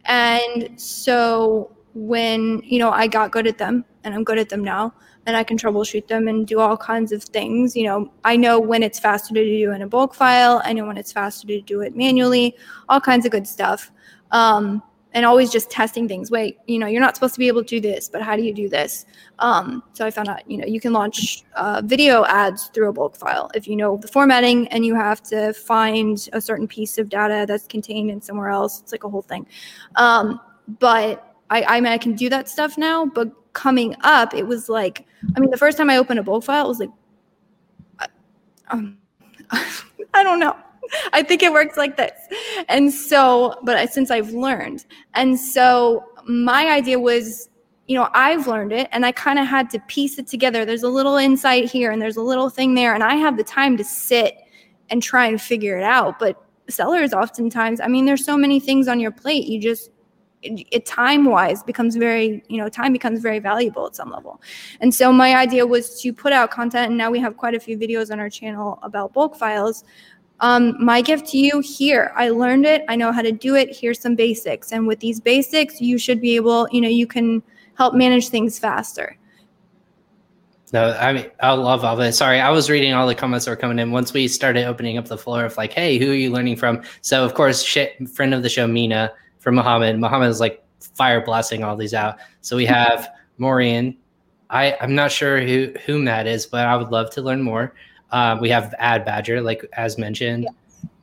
and 0.06 0.80
so 0.80 1.76
when, 1.96 2.62
you 2.64 2.78
know, 2.78 2.92
I 2.92 3.08
got 3.08 3.32
good 3.32 3.48
at 3.48 3.58
them 3.58 3.84
and 4.04 4.14
I'm 4.14 4.24
good 4.24 4.38
at 4.38 4.50
them 4.50 4.64
now 4.64 4.94
and 5.26 5.38
I 5.38 5.44
can 5.44 5.58
troubleshoot 5.58 6.08
them 6.08 6.28
and 6.28 6.46
do 6.46 6.60
all 6.60 6.78
kinds 6.78 7.12
of 7.12 7.24
things. 7.24 7.76
You 7.76 7.84
know, 7.86 8.12
I 8.24 8.36
know 8.36 8.60
when 8.60 8.84
it's 8.84 9.00
faster 9.00 9.34
to 9.34 9.44
do 9.44 9.72
in 9.72 9.82
a 9.82 9.88
bulk 9.88 10.14
file. 10.14 10.62
I 10.66 10.74
know 10.74 10.86
when 10.86 10.98
it's 10.98 11.12
faster 11.12 11.48
to 11.48 11.62
do 11.62 11.82
it 11.82 11.96
manually, 11.96 12.56
all 12.90 13.00
kinds 13.00 13.26
of 13.26 13.32
good 13.32 13.48
stuff. 13.48 13.92
Um, 14.32 14.84
and 15.14 15.26
always 15.26 15.52
just 15.52 15.70
testing 15.70 16.08
things. 16.08 16.32
Wait, 16.32 16.58
you 16.66 16.80
know, 16.80 16.88
you're 16.88 17.02
not 17.02 17.16
supposed 17.16 17.36
to 17.36 17.40
be 17.40 17.48
able 17.48 17.64
to 17.64 17.68
do 17.68 17.80
this, 17.80 18.10
but 18.10 18.22
how 18.22 18.36
do 18.36 18.42
you 18.42 18.54
do 18.54 18.68
this? 18.68 19.06
Um, 19.40 19.84
so 19.94 20.06
I 20.06 20.12
found 20.12 20.28
out, 20.28 20.50
you 20.50 20.58
know, 20.58 20.66
you 20.66 20.80
can 20.80 20.92
launch 20.92 21.44
uh, 21.56 21.82
video 21.86 22.26
ads 22.26 22.68
through 22.74 22.90
a 22.90 22.94
bulk 22.94 23.16
file 23.16 23.50
if 23.54 23.68
you 23.68 23.76
know 23.76 23.98
the 23.98 24.08
formatting 24.08 24.68
and 24.70 24.86
you 24.86 24.96
have 24.96 25.22
to 25.24 25.54
find 25.54 26.30
a 26.34 26.42
certain 26.42 26.68
piece 26.68 26.98
of 26.98 27.10
data 27.10 27.46
that's 27.48 27.68
contained 27.68 28.10
in 28.10 28.22
somewhere 28.22 28.50
else. 28.50 28.82
It's 28.82 28.92
like 28.92 29.04
a 29.04 29.10
whole 29.10 29.22
thing. 29.22 29.46
Um, 29.96 30.40
but 30.80 31.36
I, 31.50 31.64
I 31.64 31.82
mean, 31.82 31.94
I 31.94 31.98
can 31.98 32.16
do 32.16 32.30
that 32.30 32.50
stuff 32.50 32.78
now, 32.78 33.06
but 33.06 33.32
coming 33.54 33.96
up, 34.02 34.34
it 34.34 34.48
was 34.48 34.70
like, 34.70 35.06
I 35.36 35.40
mean, 35.40 35.50
the 35.50 35.58
first 35.58 35.78
time 35.78 35.90
I 35.90 35.98
opened 35.98 36.20
a 36.20 36.24
bulk 36.24 36.44
file, 36.44 36.66
it 36.66 36.68
was 36.68 36.80
like, 36.80 36.90
uh, 38.00 38.08
um, 38.70 38.98
I 39.52 40.24
don't 40.24 40.40
know. 40.40 40.56
I 41.14 41.24
think 41.24 41.42
it 41.44 41.52
works 41.52 41.78
like 41.78 41.98
this. 41.98 42.12
And 42.68 42.92
so, 42.92 43.58
but 43.64 43.92
since 43.92 44.12
I've 44.12 44.32
learned, 44.32 44.86
and 45.14 45.40
so 45.40 46.04
my 46.28 46.68
idea 46.68 47.00
was, 47.00 47.50
you 47.88 47.98
know, 47.98 48.10
I've 48.14 48.48
learned 48.48 48.72
it 48.72 48.90
and 48.92 49.06
I 49.06 49.12
kind 49.12 49.40
of 49.40 49.48
had 49.48 49.70
to 49.72 49.80
piece 49.88 50.18
it 50.18 50.28
together. 50.28 50.66
There's 50.66 50.84
a 50.84 50.90
little 50.90 51.16
insight 51.16 51.66
here 51.70 51.92
and 51.92 52.02
there's 52.02 52.18
a 52.18 52.22
little 52.22 52.50
thing 52.50 52.76
there, 52.76 52.94
and 52.94 53.04
I 53.04 53.16
have 53.16 53.38
the 53.38 53.44
time 53.44 53.78
to 53.78 53.84
sit 53.84 54.36
and 54.90 55.02
try 55.02 55.28
and 55.28 55.42
figure 55.42 55.78
it 55.78 55.84
out. 55.84 56.20
But 56.20 56.42
sellers 56.70 57.14
oftentimes, 57.14 57.80
I 57.80 57.88
mean, 57.88 58.06
there's 58.06 58.26
so 58.26 58.38
many 58.38 58.60
things 58.60 58.88
on 58.88 59.00
your 59.00 59.12
plate. 59.12 59.48
You 59.48 59.60
just, 59.60 59.90
it, 60.44 60.86
time 60.86 61.26
wise 61.26 61.64
becomes 61.64 61.96
very 61.96 62.44
you 62.48 62.58
know 62.58 62.70
time 62.70 62.94
becomes 62.94 63.22
very 63.22 63.40
valuable 63.40 63.88
at 63.88 63.96
some 63.96 64.12
level. 64.12 64.42
And 64.82 64.94
so 64.94 65.12
my 65.12 65.36
idea 65.36 65.66
was 65.66 66.02
to 66.02 66.14
put 66.14 66.34
out 66.34 66.52
content 66.52 66.90
and 66.90 66.98
now 66.98 67.12
we 67.12 67.20
have 67.20 67.38
quite 67.38 67.56
a 67.56 67.60
few 67.60 67.78
videos 67.78 68.12
on 68.12 68.20
our 68.20 68.30
channel 68.30 68.80
about 68.84 69.14
bulk 69.14 69.36
files. 69.36 69.84
Um, 70.40 70.76
my 70.84 71.02
gift 71.02 71.28
to 71.28 71.38
you 71.38 71.62
here. 71.62 72.12
I 72.16 72.30
learned 72.30 72.66
it. 72.66 72.84
I 72.90 72.96
know 72.96 73.12
how 73.12 73.22
to 73.22 73.32
do 73.32 73.56
it. 73.56 73.76
Here's 73.76 74.00
some 74.00 74.16
basics. 74.16 74.72
And 74.72 74.88
with 74.88 75.00
these 75.00 75.20
basics 75.20 75.82
you 75.82 75.98
should 75.98 76.22
be 76.22 76.36
able 76.36 76.68
you 76.72 76.82
know 76.82 76.90
you 76.90 77.08
can 77.08 77.42
help 77.76 77.94
manage 77.94 78.30
things 78.30 78.60
faster. 78.60 79.18
No, 80.74 80.90
I 81.00 81.14
mean, 81.14 81.30
I 81.40 81.54
love 81.54 81.86
all 81.86 81.96
this. 81.96 82.18
Sorry, 82.18 82.40
I 82.40 82.50
was 82.50 82.68
reading 82.68 82.94
all 82.94 83.06
the 83.06 83.14
comments 83.14 83.46
that 83.46 83.52
were 83.52 83.56
coming 83.56 83.78
in. 83.78 83.92
Once 83.92 84.12
we 84.12 84.28
started 84.28 84.66
opening 84.66 84.98
up 84.98 85.06
the 85.06 85.20
floor 85.20 85.46
of 85.46 85.56
like, 85.56 85.72
hey, 85.72 86.00
who 86.00 86.10
are 86.10 86.16
you 86.16 86.32
learning 86.32 86.56
from? 86.56 86.82
So, 87.02 87.24
of 87.24 87.36
course, 87.36 87.64
friend 88.12 88.34
of 88.34 88.42
the 88.42 88.50
show, 88.50 88.66
Mina, 88.66 89.12
from 89.44 89.56
Muhammad. 89.56 90.00
Muhammad 90.00 90.30
is 90.30 90.40
like 90.40 90.64
fire 90.80 91.22
blasting 91.24 91.64
all 91.64 91.76
these 91.76 91.94
out. 91.94 92.18
So 92.42 92.56
we 92.56 92.66
have 92.66 93.10
Morian. 93.38 93.98
I, 94.50 94.78
I'm 94.80 94.96
not 94.96 95.12
sure 95.12 95.42
who 95.42 95.74
whom 95.86 96.06
that 96.06 96.26
is, 96.28 96.46
but 96.46 96.66
I 96.66 96.78
would 96.78 96.90
love 96.90 97.10
to 97.12 97.22
learn 97.22 97.42
more. 97.42 97.76
Um, 98.12 98.40
we 98.40 98.50
have 98.50 98.74
Ad 98.80 99.04
Badger, 99.04 99.42
like 99.42 99.66
as 99.74 99.98
mentioned, 99.98 100.44
yes. 100.44 100.54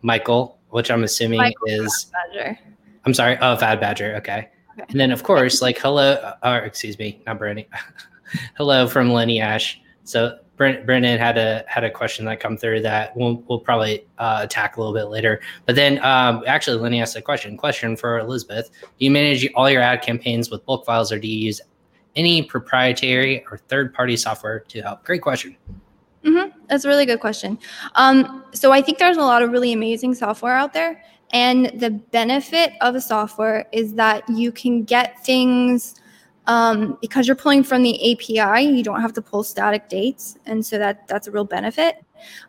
Michael, 0.03 0.59
which 0.71 0.91
I'm 0.91 1.05
assuming 1.05 1.39
Michael 1.39 1.67
is 1.67 2.11
Badger. 2.13 2.59
I'm 3.05 3.13
sorry, 3.13 3.37
oh, 3.41 3.59
Ad 3.61 3.81
Badger. 3.81 4.15
Okay. 4.17 4.49
okay. 4.73 4.87
And 4.89 4.99
then 4.99 5.11
of 5.11 5.23
course, 5.23 5.61
like 5.61 5.79
hello, 5.79 6.13
uh, 6.13 6.37
or 6.43 6.59
excuse 6.59 6.99
me, 6.99 7.21
not 7.27 7.39
Bernie. 7.39 7.69
hello 8.57 8.87
from 8.87 9.13
Lenny 9.13 9.41
Ash. 9.41 9.81
So 10.05 10.39
Brennan 10.61 11.19
had 11.19 11.39
a 11.39 11.65
had 11.67 11.85
a 11.85 11.91
question 11.91 12.27
that 12.27 12.39
come 12.39 12.59
through 12.59 12.83
that 12.83 13.17
we'll, 13.17 13.43
we'll 13.49 13.61
probably 13.61 14.05
uh, 14.19 14.41
attack 14.43 14.77
a 14.77 14.81
little 14.81 14.93
bit 14.93 15.05
later. 15.05 15.41
But 15.65 15.75
then 15.75 16.05
um, 16.05 16.45
actually, 16.47 16.77
Lenny 16.77 17.01
asked 17.01 17.17
a 17.17 17.23
question. 17.23 17.57
Question 17.57 17.97
for 17.97 18.19
Elizabeth: 18.19 18.71
Do 18.71 19.05
you 19.05 19.11
manage 19.11 19.49
all 19.55 19.71
your 19.71 19.81
ad 19.81 20.03
campaigns 20.03 20.51
with 20.51 20.65
bulk 20.67 20.85
files, 20.85 21.11
or 21.11 21.19
do 21.19 21.27
you 21.27 21.39
use 21.39 21.63
any 22.15 22.43
proprietary 22.43 23.43
or 23.51 23.57
third 23.57 23.95
party 23.95 24.19
software 24.19 24.61
to 24.61 24.83
help? 24.83 25.03
Great 25.03 25.23
question. 25.23 25.57
Mm-hmm. 26.25 26.59
That's 26.69 26.85
a 26.85 26.89
really 26.89 27.07
good 27.07 27.21
question. 27.21 27.59
Um, 27.95 28.45
so 28.53 28.71
I 28.71 28.83
think 28.83 28.99
there's 28.99 29.17
a 29.17 29.23
lot 29.23 29.43
of 29.43 29.53
really 29.53 29.73
amazing 29.73 30.15
software 30.15 30.55
out 30.55 30.75
there, 30.75 31.03
and 31.33 31.73
the 31.81 31.89
benefit 31.89 32.75
of 32.83 32.95
a 32.95 33.01
software 33.01 33.67
is 33.73 33.95
that 33.95 34.29
you 34.29 34.53
can 34.53 34.83
get 34.83 35.25
things 35.25 35.95
um, 36.47 36.99
because 37.01 37.27
you're 37.27 37.37
pulling 37.37 37.63
from 37.63 37.83
the 37.83 38.13
API, 38.13 38.65
you 38.65 38.83
don't 38.83 39.01
have 39.01 39.13
to 39.15 39.23
pull 39.23 39.43
static 39.43 39.89
dates, 39.89 40.37
and 40.47 40.65
so 40.65 40.79
that 40.79 41.07
that's 41.07 41.27
a 41.27 41.31
real 41.31 41.45
benefit. 41.45 42.05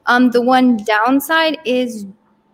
Um, 0.06 0.32
the 0.32 0.42
one 0.42 0.78
downside 0.78 1.60
is 1.66 2.06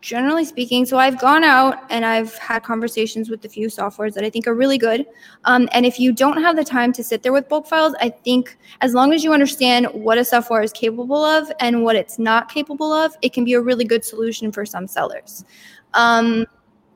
generally 0.01 0.45
speaking, 0.45 0.85
so 0.85 0.97
I've 0.97 1.19
gone 1.19 1.43
out 1.43 1.79
and 1.89 2.05
I've 2.05 2.35
had 2.35 2.63
conversations 2.63 3.29
with 3.29 3.43
a 3.45 3.49
few 3.49 3.67
softwares 3.67 4.13
that 4.13 4.23
I 4.23 4.29
think 4.29 4.47
are 4.47 4.53
really 4.53 4.77
good. 4.77 5.05
Um, 5.45 5.67
and 5.71 5.85
if 5.85 5.99
you 5.99 6.13
don't 6.13 6.41
have 6.41 6.55
the 6.55 6.63
time 6.63 6.93
to 6.93 7.03
sit 7.03 7.23
there 7.23 7.33
with 7.33 7.49
bulk 7.49 7.67
files, 7.67 7.95
I 7.99 8.09
think 8.09 8.57
as 8.81 8.93
long 8.93 9.11
as 9.13 9.23
you 9.23 9.33
understand 9.33 9.87
what 9.93 10.17
a 10.17 10.23
software 10.23 10.61
is 10.61 10.71
capable 10.71 11.23
of 11.23 11.51
and 11.59 11.83
what 11.83 11.95
it's 11.95 12.19
not 12.19 12.49
capable 12.49 12.93
of, 12.93 13.15
it 13.21 13.33
can 13.33 13.43
be 13.43 13.53
a 13.53 13.61
really 13.61 13.85
good 13.85 14.05
solution 14.05 14.51
for 14.51 14.65
some 14.65 14.87
sellers. 14.87 15.43
Um, 15.93 16.45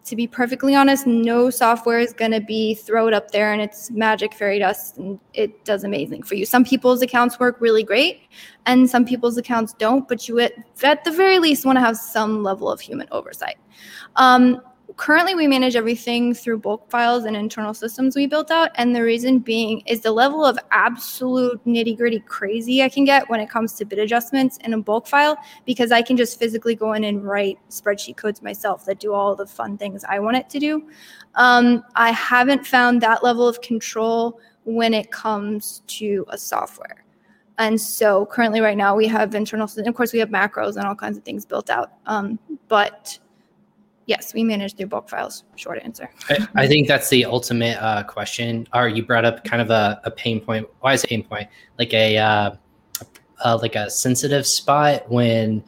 to 0.03 0.15
be 0.15 0.27
perfectly 0.27 0.75
honest, 0.75 1.05
no 1.05 1.49
software 1.49 1.99
is 1.99 2.13
going 2.13 2.31
to 2.31 2.41
be 2.41 2.75
thrown 2.75 3.13
up 3.13 3.31
there 3.31 3.53
and 3.53 3.61
it's 3.61 3.91
magic 3.91 4.33
fairy 4.33 4.59
dust 4.59 4.97
and 4.97 5.19
it 5.33 5.63
does 5.63 5.83
amazing 5.83 6.23
for 6.23 6.35
you. 6.35 6.45
Some 6.45 6.65
people's 6.65 7.01
accounts 7.01 7.39
work 7.39 7.57
really 7.59 7.83
great 7.83 8.21
and 8.65 8.89
some 8.89 9.05
people's 9.05 9.37
accounts 9.37 9.73
don't, 9.73 10.07
but 10.07 10.27
you 10.27 10.39
at, 10.39 10.53
at 10.83 11.03
the 11.03 11.11
very 11.11 11.39
least 11.39 11.65
want 11.65 11.77
to 11.77 11.81
have 11.81 11.97
some 11.97 12.43
level 12.43 12.71
of 12.71 12.81
human 12.81 13.07
oversight. 13.11 13.57
Um, 14.15 14.61
currently 15.01 15.33
we 15.33 15.47
manage 15.47 15.75
everything 15.75 16.31
through 16.31 16.59
bulk 16.59 16.87
files 16.87 17.25
and 17.25 17.35
internal 17.35 17.73
systems 17.73 18.15
we 18.15 18.27
built 18.27 18.51
out 18.51 18.69
and 18.75 18.95
the 18.95 19.01
reason 19.01 19.39
being 19.39 19.81
is 19.87 20.01
the 20.01 20.11
level 20.11 20.45
of 20.45 20.59
absolute 20.69 21.59
nitty 21.65 21.97
gritty 21.97 22.19
crazy 22.19 22.83
i 22.83 22.87
can 22.87 23.03
get 23.03 23.27
when 23.27 23.39
it 23.39 23.49
comes 23.49 23.73
to 23.73 23.83
bid 23.83 23.97
adjustments 23.97 24.57
in 24.57 24.73
a 24.73 24.77
bulk 24.79 25.07
file 25.07 25.35
because 25.65 25.91
i 25.91 26.03
can 26.03 26.15
just 26.15 26.37
physically 26.37 26.75
go 26.75 26.93
in 26.93 27.03
and 27.05 27.25
write 27.25 27.57
spreadsheet 27.71 28.15
codes 28.15 28.43
myself 28.43 28.85
that 28.85 28.99
do 28.99 29.11
all 29.11 29.35
the 29.35 29.47
fun 29.47 29.75
things 29.75 30.05
i 30.07 30.19
want 30.19 30.37
it 30.37 30.47
to 30.47 30.59
do. 30.59 30.87
Um, 31.33 31.83
i 31.95 32.11
haven't 32.11 32.67
found 32.67 33.01
that 33.01 33.23
level 33.23 33.47
of 33.47 33.59
control 33.61 34.39
when 34.65 34.93
it 34.93 35.09
comes 35.09 35.81
to 35.87 36.23
a 36.29 36.37
software. 36.37 37.03
And 37.57 37.81
so 37.81 38.27
currently 38.27 38.61
right 38.61 38.77
now 38.77 38.95
we 38.95 39.07
have 39.07 39.33
internal 39.33 39.67
of 39.67 39.95
course 39.95 40.13
we 40.13 40.19
have 40.19 40.29
macros 40.29 40.75
and 40.75 40.85
all 40.85 40.93
kinds 40.93 41.17
of 41.17 41.23
things 41.23 41.43
built 41.43 41.71
out 41.71 41.93
um, 42.05 42.37
but 42.67 43.17
Yes, 44.07 44.33
we 44.33 44.43
manage 44.43 44.75
through 44.75 44.87
bulk 44.87 45.09
files. 45.09 45.43
Short 45.55 45.79
answer. 45.83 46.09
I, 46.29 46.47
I 46.55 46.67
think 46.67 46.87
that's 46.87 47.09
the 47.09 47.25
ultimate 47.25 47.77
uh, 47.81 48.03
question. 48.03 48.67
Or 48.73 48.87
you 48.87 49.05
brought 49.05 49.25
up 49.25 49.43
kind 49.43 49.61
of 49.61 49.69
a, 49.69 50.01
a 50.03 50.11
pain 50.11 50.41
point. 50.41 50.67
Why 50.79 50.93
is 50.93 51.03
it 51.03 51.05
a 51.05 51.09
pain 51.09 51.23
point? 51.23 51.47
Like 51.77 51.93
a 51.93 52.17
uh, 52.17 52.55
uh, 53.43 53.59
like 53.61 53.75
a 53.75 53.89
sensitive 53.89 54.45
spot 54.47 55.09
when 55.09 55.63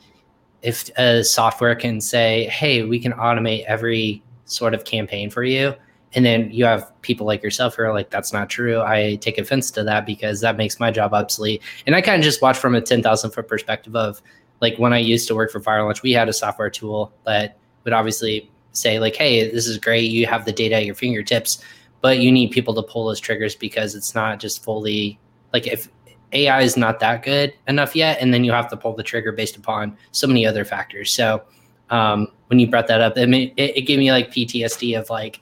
if 0.61 0.89
a 0.97 1.23
software 1.23 1.75
can 1.75 2.01
say, 2.01 2.45
"Hey, 2.45 2.83
we 2.83 2.99
can 2.99 3.13
automate 3.13 3.65
every 3.65 4.23
sort 4.45 4.73
of 4.73 4.85
campaign 4.85 5.29
for 5.29 5.43
you," 5.43 5.75
and 6.13 6.25
then 6.25 6.49
you 6.51 6.65
have 6.65 6.91
people 7.01 7.27
like 7.27 7.43
yourself 7.43 7.75
who 7.75 7.83
are 7.83 7.93
like, 7.93 8.09
"That's 8.09 8.33
not 8.33 8.49
true." 8.49 8.81
I 8.81 9.15
take 9.15 9.37
offense 9.37 9.69
to 9.71 9.83
that 9.83 10.05
because 10.05 10.41
that 10.41 10.57
makes 10.57 10.79
my 10.79 10.89
job 10.89 11.13
obsolete. 11.13 11.61
And 11.85 11.95
I 11.95 12.01
kind 12.01 12.17
of 12.19 12.23
just 12.23 12.41
watch 12.41 12.57
from 12.57 12.75
a 12.75 12.81
ten 12.81 13.03
thousand 13.03 13.31
foot 13.31 13.47
perspective 13.47 13.95
of 13.95 14.21
like 14.61 14.77
when 14.77 14.93
I 14.93 14.99
used 14.99 15.27
to 15.27 15.35
work 15.35 15.51
for 15.51 15.59
Viral 15.59 15.85
Launch, 15.85 16.01
we 16.01 16.13
had 16.13 16.29
a 16.29 16.33
software 16.33 16.69
tool 16.69 17.11
that 17.25 17.57
would 17.83 17.93
obviously 17.93 18.49
say 18.71 18.99
like, 18.99 19.15
hey, 19.15 19.49
this 19.49 19.67
is 19.67 19.77
great. 19.77 20.11
You 20.11 20.25
have 20.27 20.45
the 20.45 20.51
data 20.51 20.75
at 20.75 20.85
your 20.85 20.95
fingertips, 20.95 21.63
but 22.01 22.19
you 22.19 22.31
need 22.31 22.51
people 22.51 22.73
to 22.73 22.83
pull 22.83 23.05
those 23.05 23.19
triggers 23.19 23.55
because 23.55 23.95
it's 23.95 24.15
not 24.15 24.39
just 24.39 24.63
fully 24.63 25.19
like 25.53 25.67
if 25.67 25.89
AI 26.33 26.61
is 26.61 26.75
not 26.75 26.99
that 26.99 27.23
good 27.23 27.53
enough 27.67 27.95
yet, 27.95 28.17
and 28.19 28.33
then 28.33 28.43
you 28.43 28.51
have 28.51 28.67
to 28.69 28.77
pull 28.77 28.93
the 28.93 29.03
trigger 29.03 29.31
based 29.31 29.55
upon 29.55 29.95
so 30.11 30.27
many 30.27 30.45
other 30.45 30.65
factors. 30.65 31.11
So 31.11 31.43
um, 31.89 32.27
when 32.47 32.59
you 32.59 32.67
brought 32.67 32.87
that 32.87 33.01
up, 33.01 33.17
it, 33.17 33.29
made, 33.29 33.53
it, 33.55 33.77
it 33.77 33.81
gave 33.83 33.99
me 33.99 34.11
like 34.11 34.31
PTSD 34.31 34.99
of 34.99 35.09
like 35.11 35.39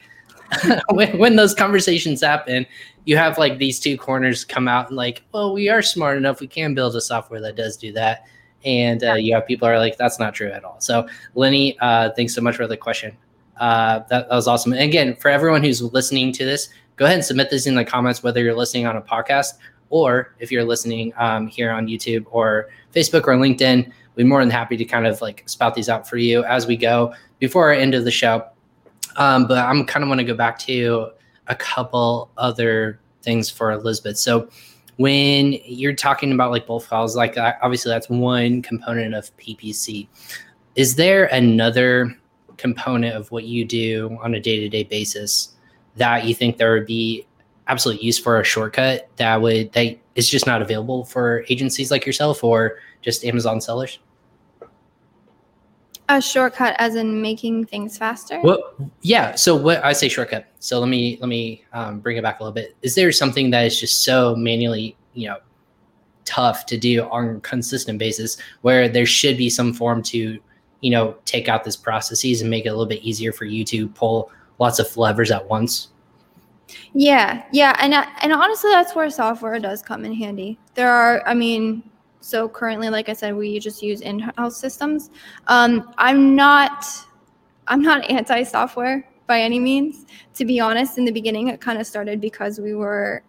when, 0.89 1.17
when 1.17 1.35
those 1.37 1.53
conversations 1.53 2.21
happen, 2.21 2.65
you 3.05 3.15
have 3.15 3.37
like 3.37 3.57
these 3.57 3.79
two 3.79 3.97
corners 3.97 4.43
come 4.43 4.67
out 4.67 4.89
and 4.89 4.97
like, 4.97 5.23
well, 5.31 5.53
we 5.53 5.69
are 5.69 5.81
smart 5.81 6.17
enough. 6.17 6.41
We 6.41 6.47
can 6.47 6.73
build 6.73 6.95
a 6.95 7.01
software 7.01 7.41
that 7.41 7.55
does 7.55 7.77
do 7.77 7.93
that 7.93 8.25
and 8.65 9.03
uh, 9.03 9.13
you 9.13 9.33
have 9.33 9.45
people 9.47 9.67
are 9.67 9.77
like 9.77 9.97
that's 9.97 10.19
not 10.19 10.33
true 10.33 10.51
at 10.51 10.63
all. 10.63 10.79
So 10.79 11.07
lenny 11.35 11.77
uh, 11.79 12.11
thanks 12.15 12.33
so 12.33 12.41
much 12.41 12.55
for 12.55 12.67
the 12.67 12.77
question. 12.77 13.15
Uh, 13.59 13.99
that, 14.09 14.27
that, 14.27 14.29
was 14.29 14.47
awesome. 14.47 14.73
And 14.73 14.81
again 14.81 15.15
for 15.15 15.29
everyone 15.29 15.63
who's 15.63 15.81
listening 15.81 16.31
to 16.33 16.45
this 16.45 16.69
go 16.95 17.05
ahead 17.05 17.17
and 17.17 17.25
submit 17.25 17.49
this 17.49 17.67
in 17.67 17.75
the 17.75 17.85
comments 17.85 18.23
whether 18.23 18.41
you're 18.41 18.55
listening 18.55 18.85
on 18.85 18.97
a 18.97 19.01
podcast 19.01 19.53
or 19.89 20.35
if 20.39 20.51
you're 20.51 20.63
listening 20.63 21.13
um, 21.17 21.47
here 21.47 21.71
on 21.71 21.87
youtube 21.87 22.25
or 22.31 22.69
facebook 22.93 23.27
or 23.27 23.35
linkedin. 23.35 23.91
We're 24.15 24.25
more 24.25 24.41
than 24.41 24.49
happy 24.49 24.75
to 24.77 24.85
kind 24.85 25.07
of 25.07 25.21
like 25.21 25.43
spout 25.47 25.73
these 25.73 25.89
out 25.89 26.07
for 26.07 26.17
you 26.17 26.43
as 26.43 26.67
we 26.67 26.75
go 26.75 27.13
before 27.39 27.67
our 27.67 27.73
end 27.73 27.95
of 27.95 28.03
the 28.03 28.11
show. 28.11 28.45
Um, 29.17 29.47
but 29.47 29.57
i'm 29.57 29.85
kind 29.85 30.03
of 30.03 30.09
want 30.09 30.19
to 30.19 30.25
go 30.25 30.35
back 30.35 30.57
to 30.59 31.11
a 31.47 31.55
couple 31.55 32.31
other 32.37 32.99
things 33.21 33.49
for 33.49 33.71
elizabeth. 33.71 34.17
So 34.17 34.49
when 35.01 35.53
you're 35.65 35.95
talking 35.95 36.31
about 36.31 36.51
like 36.51 36.67
bulk 36.67 36.83
files, 36.83 37.15
like 37.15 37.35
uh, 37.35 37.53
obviously 37.63 37.89
that's 37.89 38.07
one 38.07 38.61
component 38.61 39.15
of 39.15 39.35
PPC. 39.37 40.07
Is 40.75 40.95
there 40.95 41.25
another 41.25 42.15
component 42.57 43.15
of 43.15 43.31
what 43.31 43.45
you 43.45 43.65
do 43.65 44.15
on 44.21 44.35
a 44.35 44.39
day 44.39 44.59
to 44.59 44.69
day 44.69 44.83
basis 44.83 45.55
that 45.95 46.25
you 46.25 46.35
think 46.35 46.57
there 46.57 46.73
would 46.73 46.85
be 46.85 47.25
absolute 47.65 48.01
use 48.01 48.19
for 48.19 48.39
a 48.39 48.43
shortcut 48.43 49.09
that 49.15 49.41
would 49.41 49.71
that 49.73 49.97
is 50.13 50.29
just 50.29 50.45
not 50.45 50.61
available 50.61 51.03
for 51.03 51.43
agencies 51.49 51.89
like 51.89 52.05
yourself 52.05 52.43
or 52.43 52.77
just 53.01 53.25
Amazon 53.25 53.59
sellers? 53.59 53.97
A 56.11 56.21
shortcut, 56.21 56.75
as 56.77 56.95
in 56.95 57.21
making 57.21 57.67
things 57.67 57.97
faster. 57.97 58.41
Well, 58.43 58.75
yeah. 59.01 59.33
So 59.35 59.55
what 59.55 59.81
I 59.81 59.93
say 59.93 60.09
shortcut. 60.09 60.45
So 60.59 60.77
let 60.77 60.89
me 60.89 61.17
let 61.21 61.29
me 61.29 61.63
um, 61.71 62.01
bring 62.01 62.17
it 62.17 62.21
back 62.21 62.41
a 62.41 62.43
little 62.43 62.53
bit. 62.53 62.75
Is 62.81 62.95
there 62.95 63.09
something 63.13 63.49
that 63.51 63.65
is 63.65 63.79
just 63.79 64.03
so 64.03 64.35
manually, 64.35 64.97
you 65.13 65.29
know, 65.29 65.37
tough 66.25 66.65
to 66.65 66.77
do 66.77 67.03
on 67.03 67.37
a 67.37 67.39
consistent 67.39 67.97
basis, 67.97 68.35
where 68.59 68.89
there 68.89 69.05
should 69.05 69.37
be 69.37 69.49
some 69.49 69.71
form 69.73 70.03
to, 70.03 70.37
you 70.81 70.91
know, 70.91 71.15
take 71.23 71.47
out 71.47 71.63
this 71.63 71.77
processes 71.77 72.41
and 72.41 72.49
make 72.49 72.65
it 72.65 72.69
a 72.69 72.71
little 72.73 72.85
bit 72.85 73.01
easier 73.03 73.31
for 73.31 73.45
you 73.45 73.63
to 73.63 73.87
pull 73.87 74.29
lots 74.59 74.79
of 74.79 74.97
levers 74.97 75.31
at 75.31 75.47
once? 75.47 75.91
Yeah, 76.93 77.45
yeah, 77.53 77.77
and 77.79 77.93
and 77.93 78.33
honestly, 78.33 78.69
that's 78.71 78.93
where 78.95 79.09
software 79.09 79.59
does 79.59 79.81
come 79.81 80.03
in 80.03 80.13
handy. 80.13 80.59
There 80.73 80.91
are, 80.91 81.25
I 81.25 81.33
mean, 81.33 81.89
so 82.21 82.47
currently, 82.47 82.89
like 82.89 83.09
I 83.09 83.13
said, 83.13 83.35
we 83.35 83.59
just 83.59 83.81
use 83.81 84.01
in-house 84.01 84.55
systems. 84.55 85.09
Um, 85.47 85.91
I'm 85.97 86.35
not, 86.35 86.85
I'm 87.67 87.81
not 87.81 88.09
anti-software 88.09 89.07
by 89.27 89.41
any 89.41 89.59
means. 89.59 90.05
To 90.35 90.45
be 90.45 90.59
honest, 90.59 90.97
in 90.97 91.05
the 91.05 91.11
beginning, 91.11 91.47
it 91.47 91.59
kind 91.59 91.79
of 91.79 91.87
started 91.87 92.21
because 92.21 92.59
we 92.59 92.75
were 92.75 93.23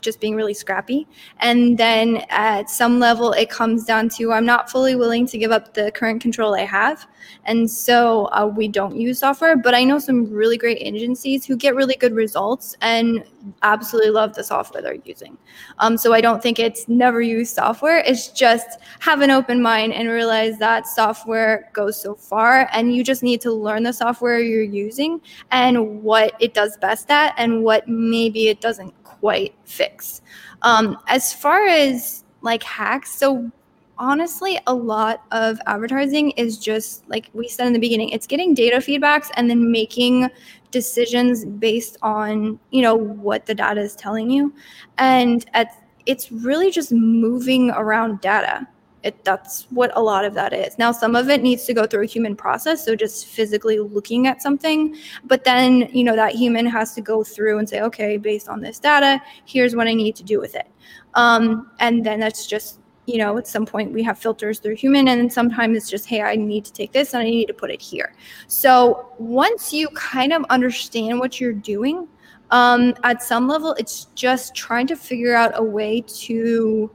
just 0.00 0.20
being 0.20 0.34
really 0.34 0.54
scrappy. 0.54 1.06
And 1.40 1.78
then 1.78 2.24
at 2.30 2.70
some 2.70 2.98
level, 2.98 3.32
it 3.32 3.50
comes 3.50 3.84
down 3.84 4.08
to 4.10 4.32
I'm 4.32 4.46
not 4.46 4.70
fully 4.70 4.96
willing 4.96 5.26
to 5.28 5.38
give 5.38 5.50
up 5.50 5.74
the 5.74 5.90
current 5.92 6.22
control 6.22 6.54
I 6.54 6.64
have. 6.64 7.06
And 7.44 7.70
so 7.70 8.26
uh, 8.26 8.46
we 8.46 8.68
don't 8.68 8.96
use 8.96 9.20
software, 9.20 9.56
but 9.56 9.74
I 9.74 9.84
know 9.84 9.98
some 9.98 10.30
really 10.30 10.56
great 10.56 10.78
agencies 10.80 11.44
who 11.44 11.56
get 11.56 11.74
really 11.74 11.96
good 11.96 12.14
results 12.14 12.76
and 12.80 13.24
absolutely 13.62 14.10
love 14.10 14.34
the 14.34 14.44
software 14.44 14.82
they're 14.82 14.96
using. 15.04 15.36
Um, 15.78 15.96
so 15.96 16.12
I 16.12 16.20
don't 16.20 16.42
think 16.42 16.58
it's 16.58 16.88
never 16.88 17.20
use 17.20 17.50
software. 17.50 17.98
It's 17.98 18.28
just 18.28 18.78
have 19.00 19.20
an 19.20 19.30
open 19.30 19.62
mind 19.62 19.94
and 19.94 20.08
realize 20.08 20.58
that 20.58 20.86
software 20.86 21.70
goes 21.72 22.00
so 22.00 22.14
far 22.14 22.68
and 22.72 22.94
you 22.94 23.02
just 23.02 23.22
need 23.22 23.40
to 23.42 23.52
learn 23.52 23.82
the 23.82 23.92
software 23.92 24.40
you're 24.40 24.62
using 24.62 25.20
and 25.50 26.02
what 26.02 26.34
it 26.40 26.54
does 26.54 26.76
best 26.78 27.10
at 27.10 27.34
and 27.38 27.64
what 27.64 27.88
maybe 27.88 28.48
it 28.48 28.60
doesn't 28.60 28.92
quite 29.20 29.54
fix. 29.64 30.22
Um, 30.62 30.98
as 31.06 31.32
far 31.32 31.66
as 31.66 32.24
like 32.42 32.62
hacks, 32.62 33.10
so 33.10 33.50
honestly, 33.98 34.58
a 34.66 34.74
lot 34.74 35.24
of 35.32 35.58
advertising 35.66 36.30
is 36.32 36.58
just 36.58 37.08
like 37.08 37.30
we 37.32 37.48
said 37.48 37.66
in 37.66 37.72
the 37.72 37.78
beginning, 37.78 38.10
it's 38.10 38.26
getting 38.26 38.54
data 38.54 38.76
feedbacks 38.76 39.30
and 39.34 39.50
then 39.50 39.70
making 39.70 40.28
decisions 40.70 41.44
based 41.44 41.96
on 42.02 42.58
you 42.70 42.82
know 42.82 42.94
what 42.94 43.46
the 43.46 43.54
data 43.54 43.80
is 43.80 43.96
telling 43.96 44.30
you, 44.30 44.52
and 44.98 45.46
at, 45.54 45.82
it's 46.06 46.32
really 46.32 46.70
just 46.70 46.92
moving 46.92 47.70
around 47.70 48.20
data. 48.20 48.66
It, 49.04 49.24
that's 49.24 49.68
what 49.70 49.92
a 49.96 50.02
lot 50.02 50.24
of 50.24 50.34
that 50.34 50.52
is. 50.52 50.76
Now, 50.76 50.90
some 50.90 51.14
of 51.14 51.28
it 51.28 51.40
needs 51.40 51.64
to 51.66 51.72
go 51.72 51.86
through 51.86 52.02
a 52.02 52.06
human 52.06 52.34
process, 52.34 52.84
so 52.84 52.96
just 52.96 53.26
physically 53.26 53.78
looking 53.78 54.26
at 54.26 54.42
something. 54.42 54.96
But 55.24 55.44
then, 55.44 55.88
you 55.92 56.02
know, 56.02 56.16
that 56.16 56.34
human 56.34 56.66
has 56.66 56.94
to 56.94 57.00
go 57.00 57.22
through 57.22 57.58
and 57.58 57.68
say, 57.68 57.80
okay, 57.82 58.16
based 58.16 58.48
on 58.48 58.60
this 58.60 58.80
data, 58.80 59.22
here's 59.44 59.76
what 59.76 59.86
I 59.86 59.94
need 59.94 60.16
to 60.16 60.24
do 60.24 60.40
with 60.40 60.56
it. 60.56 60.66
Um, 61.14 61.70
and 61.78 62.04
then 62.04 62.18
that's 62.18 62.44
just, 62.44 62.80
you 63.06 63.18
know, 63.18 63.38
at 63.38 63.46
some 63.46 63.64
point 63.64 63.92
we 63.92 64.02
have 64.02 64.18
filters 64.18 64.58
through 64.58 64.74
human, 64.74 65.06
and 65.06 65.32
sometimes 65.32 65.76
it's 65.76 65.88
just, 65.88 66.06
hey, 66.06 66.22
I 66.22 66.34
need 66.34 66.64
to 66.64 66.72
take 66.72 66.90
this 66.90 67.14
and 67.14 67.22
I 67.22 67.26
need 67.26 67.46
to 67.46 67.54
put 67.54 67.70
it 67.70 67.80
here. 67.80 68.14
So 68.48 69.12
once 69.18 69.72
you 69.72 69.88
kind 69.90 70.32
of 70.32 70.44
understand 70.50 71.20
what 71.20 71.40
you're 71.40 71.52
doing, 71.52 72.08
um, 72.50 72.94
at 73.04 73.22
some 73.22 73.46
level, 73.46 73.74
it's 73.78 74.06
just 74.16 74.56
trying 74.56 74.88
to 74.88 74.96
figure 74.96 75.36
out 75.36 75.52
a 75.54 75.62
way 75.62 76.00
to 76.00 76.90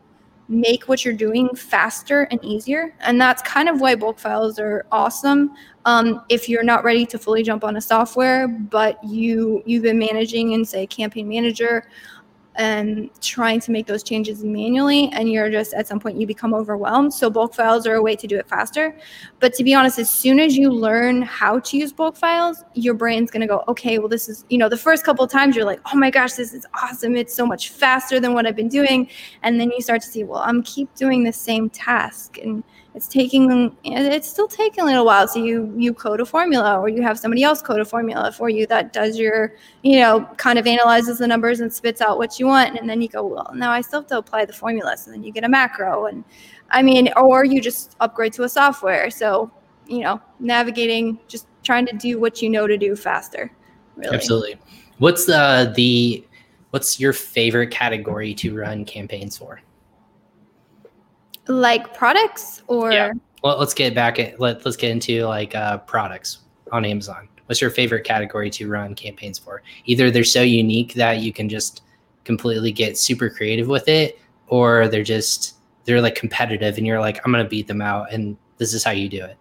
make 0.48 0.88
what 0.88 1.06
you're 1.06 1.14
doing 1.14 1.50
faster 1.56 2.24
and 2.24 2.44
easier. 2.44 2.94
And 3.00 3.20
that's 3.20 3.42
kind 3.44 3.70
of 3.70 3.80
why 3.82 3.96
bulk 3.96 4.20
files 4.20 4.60
are 4.60 4.86
awesome. 4.92 5.52
Um, 5.86 6.24
if 6.30 6.48
you're 6.48 6.64
not 6.64 6.84
ready 6.84 7.06
to 7.08 7.18
fully 7.18 7.44
jump 7.44 7.64
on 7.64 7.78
a 7.78 7.82
software, 7.82 8.48
but 8.48 9.04
you 9.04 9.64
you've 9.66 9.84
been 9.84 10.00
managing 10.00 10.52
in 10.52 10.66
say 10.66 10.88
campaign 10.88 11.28
manager 11.28 11.88
and 12.56 13.10
trying 13.22 13.60
to 13.60 13.72
make 13.72 13.88
those 13.88 14.04
changes 14.04 14.44
manually 14.44 15.10
and 15.14 15.32
you're 15.32 15.50
just 15.50 15.74
at 15.74 15.88
some 15.88 16.00
point 16.00 16.18
you 16.18 16.28
become 16.28 16.54
overwhelmed. 16.54 17.14
So 17.14 17.30
bulk 17.30 17.56
files 17.56 17.88
are 17.88 17.96
a 17.96 18.02
way 18.02 18.16
to 18.16 18.28
do 18.28 18.38
it 18.38 18.48
faster. 18.48 18.96
But 19.40 19.54
to 19.56 19.64
be 19.64 19.74
honest 19.74 20.00
as 20.00 20.10
soon 20.10 20.40
as 20.40 20.56
you 20.56 20.70
learn 20.70 21.22
how 21.22 21.60
to 21.60 21.78
use 21.78 21.92
bulk 21.92 22.16
files 22.16 22.64
your 22.74 22.94
brain's 22.94 23.32
going 23.32 23.42
to 23.42 23.48
go 23.48 23.64
okay 23.68 24.00
well 24.00 24.08
this 24.08 24.30
is 24.30 24.46
you 24.50 24.58
know 24.58 24.70
the 24.70 24.78
first 24.78 25.04
couple 25.04 25.26
of 25.26 25.32
times 25.32 25.56
you're 25.56 25.66
like 25.66 25.80
oh 25.94 25.98
my 25.98 26.10
gosh 26.10 26.34
this 26.34 26.54
is 26.54 26.66
awesome. 26.82 27.16
It's 27.16 27.34
so 27.34 27.46
much 27.46 27.70
faster 27.70 28.20
than 28.20 28.34
what 28.34 28.46
i've 28.46 28.56
been 28.56 28.70
doing. 28.70 29.10
And 29.44 29.60
then 29.60 29.72
you 29.72 29.82
start 29.82 30.02
to 30.02 30.08
see 30.08 30.24
well 30.24 30.44
i'm 30.46 30.64
keep 30.64 30.94
doing 30.96 31.24
the 31.24 31.34
same 31.34 31.70
task. 31.70 32.38
And 32.38 32.64
it's 32.96 33.08
taking 33.08 33.76
it's 33.84 34.28
still 34.28 34.48
taking 34.48 34.84
a 34.84 34.86
little 34.86 35.06
while 35.06 35.28
so 35.28 35.44
you 35.44 35.74
you 35.76 35.94
code 35.94 36.20
a 36.22 36.26
formula 36.26 36.80
or 36.80 36.90
you 36.90 37.02
have 37.02 37.18
somebody 37.18 37.44
else 37.44 37.62
code 37.62 37.80
a 37.80 37.86
formula 37.86 38.32
for 38.32 38.50
you 38.50 38.68
that 38.68 38.94
does 38.94 39.18
your 39.18 39.56
you 39.82 40.00
know 40.00 40.22
kind 40.38 40.60
of 40.60 40.68
analyzes 40.68 41.18
the 41.18 41.28
numbers 41.28 41.60
and 41.60 41.74
spits 41.74 42.02
out 42.02 42.18
what 42.18 42.40
you 42.40 42.46
want. 42.46 42.78
And 42.78 42.88
then 42.88 43.02
you 43.02 43.08
go 43.08 43.26
well 43.26 43.52
now 43.56 43.72
i 43.72 43.82
still 43.82 44.02
have 44.02 44.10
to 44.10 44.18
apply 44.18 44.46
the 44.46 44.54
formula 44.54 44.96
so 44.98 45.12
then 45.12 45.24
you 45.24 45.32
get 45.32 45.44
a 45.44 45.50
macro. 45.50 46.06
And 46.06 46.24
i 46.72 46.82
mean 46.82 47.12
or 47.18 47.46
you 47.46 47.62
just 47.62 47.96
upgrade 48.00 48.34
to 48.34 48.44
a 48.44 48.50
software. 48.50 49.10
So 49.10 49.52
you 49.88 50.00
know 50.02 50.22
navigating 50.40 51.20
just 51.28 51.48
trying 51.64 51.86
to 51.88 51.96
do 51.98 52.20
what 52.20 52.42
you 52.42 52.50
know 52.50 52.68
to 52.68 52.78
do 52.78 52.96
faster 52.96 53.52
really. 53.96 54.16
Absolutely. 54.16 54.56
What's 55.00 55.26
the 55.26 55.74
the 55.76 56.26
what's 56.70 57.00
your 57.00 57.14
favorite 57.14 57.72
category 57.72 58.34
to 58.36 58.56
run 58.56 58.86
campaigns 58.86 59.38
for 59.38 59.62
like 61.48 61.94
products 61.94 62.62
or? 62.68 62.92
Yeah. 62.92 63.14
well 63.44 63.58
let's 63.60 63.74
get 63.74 63.94
back 63.94 64.20
at 64.20 64.40
let, 64.40 64.64
let's 64.66 64.78
get 64.78 64.92
into 64.92 65.26
like 65.26 65.56
uh, 65.56 65.78
products 65.80 66.40
on 66.72 66.86
amazon. 66.86 67.28
What's 67.48 67.62
your 67.62 67.72
favorite 67.72 68.06
category 68.06 68.50
to 68.52 68.70
run 68.70 68.96
campaigns 68.96 69.38
for? 69.38 69.62
Either 69.86 70.10
they're 70.10 70.24
so 70.24 70.42
unique 70.42 70.94
that 70.94 71.20
you 71.20 71.34
can 71.34 71.50
just 71.50 71.84
completely 72.24 72.72
get 72.72 72.98
super 72.98 73.30
creative 73.30 73.68
with 73.68 73.88
it 73.88 74.20
or 74.48 74.88
they're 74.88 75.04
just 75.04 75.56
they're 75.86 76.02
like 76.02 76.16
competitive 76.16 76.78
and 76.78 76.88
you're 76.88 77.00
like 77.00 77.20
i'm 77.26 77.32
gonna 77.32 77.44
beat 77.44 77.68
them 77.68 77.82
out 77.82 78.12
and 78.14 78.38
this 78.58 78.74
is 78.74 78.84
how 78.84 78.92
you 78.92 79.10
do 79.10 79.24
it. 79.24 79.38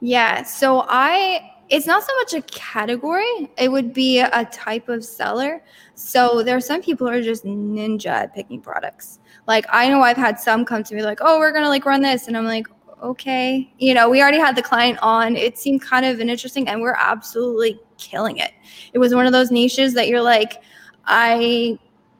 Yeah 0.00 0.42
so 0.42 0.84
i 0.88 1.52
it's 1.68 1.86
not 1.86 2.04
so 2.04 2.14
much 2.18 2.34
a 2.34 2.42
category 2.42 3.50
it 3.58 3.70
would 3.70 3.92
be 3.92 4.20
a 4.20 4.44
type 4.52 4.88
of 4.88 5.04
seller. 5.04 5.62
So 5.94 6.42
there 6.42 6.56
are 6.56 6.60
some 6.60 6.80
people 6.82 7.06
who 7.08 7.14
are 7.14 7.22
just 7.22 7.44
ninja 7.44 8.06
at 8.06 8.34
picking 8.34 8.60
products 8.60 9.18
like 9.46 9.66
I 9.70 9.88
know 9.88 10.02
I've 10.02 10.16
had 10.16 10.38
some 10.38 10.64
come 10.64 10.82
to 10.84 10.94
me 10.94 11.02
like, 11.02 11.18
"Oh, 11.20 11.38
we're 11.38 11.52
going 11.52 11.64
to 11.64 11.68
like 11.68 11.84
run 11.86 12.02
this." 12.02 12.28
And 12.28 12.36
I'm 12.36 12.44
like, 12.44 12.66
"Okay." 13.02 13.72
You 13.78 13.94
know, 13.94 14.08
we 14.08 14.20
already 14.20 14.38
had 14.38 14.56
the 14.56 14.62
client 14.62 14.98
on. 15.02 15.36
It 15.36 15.58
seemed 15.58 15.82
kind 15.82 16.04
of 16.04 16.20
an 16.20 16.28
interesting 16.28 16.68
and 16.68 16.80
we're 16.80 16.96
absolutely 16.98 17.78
killing 17.98 18.38
it. 18.38 18.52
It 18.92 18.98
was 18.98 19.14
one 19.14 19.26
of 19.26 19.32
those 19.32 19.50
niches 19.50 19.94
that 19.94 20.08
you're 20.08 20.22
like, 20.22 20.62
I 21.06 21.78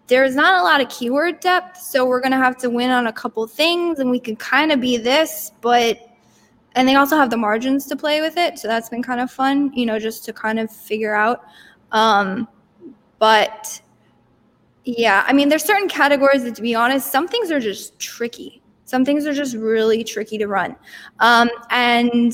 there's 0.09 0.37
not 0.37 0.61
a 0.61 0.62
lot 0.62 0.81
of 0.81 0.89
keyword 0.89 1.41
depth, 1.41 1.79
so 1.79 2.05
we're 2.05 2.21
going 2.21 2.31
to 2.33 2.39
have 2.39 2.57
to 2.59 2.71
win 2.71 2.91
on 2.91 3.09
a 3.09 3.12
couple 3.12 3.45
things 3.47 3.99
and 3.99 4.11
we 4.11 4.21
can 4.21 4.37
kind 4.37 4.71
of 4.71 4.81
be 4.81 4.97
this, 4.97 5.51
but 5.61 5.99
and 6.77 6.87
they 6.87 6.95
also 6.95 7.17
have 7.17 7.31
the 7.31 7.37
margins 7.37 7.87
to 7.87 7.97
play 7.97 8.21
with 8.21 8.37
it, 8.37 8.59
so 8.59 8.69
that's 8.69 8.89
been 8.89 9.03
kind 9.03 9.21
of 9.21 9.31
fun, 9.31 9.73
you 9.73 9.87
know, 9.87 9.99
just 9.99 10.25
to 10.27 10.33
kind 10.33 10.59
of 10.61 10.71
figure 10.71 11.15
out 11.15 11.45
um 11.93 12.49
but 13.19 13.81
yeah, 14.87 15.25
I 15.27 15.33
mean, 15.33 15.49
there's 15.49 15.64
certain 15.64 15.88
categories 15.88 16.44
that, 16.44 16.55
to 16.55 16.62
be 16.62 16.75
honest, 16.75 17.11
some 17.11 17.27
things 17.27 17.51
are 17.51 17.59
just 17.59 17.99
tricky. 17.99 18.62
Some 18.85 19.05
things 19.05 19.27
are 19.27 19.35
just 19.35 19.57
really 19.57 20.05
tricky 20.05 20.38
to 20.38 20.46
run. 20.46 20.77
Um, 21.18 21.51
and 21.70 22.33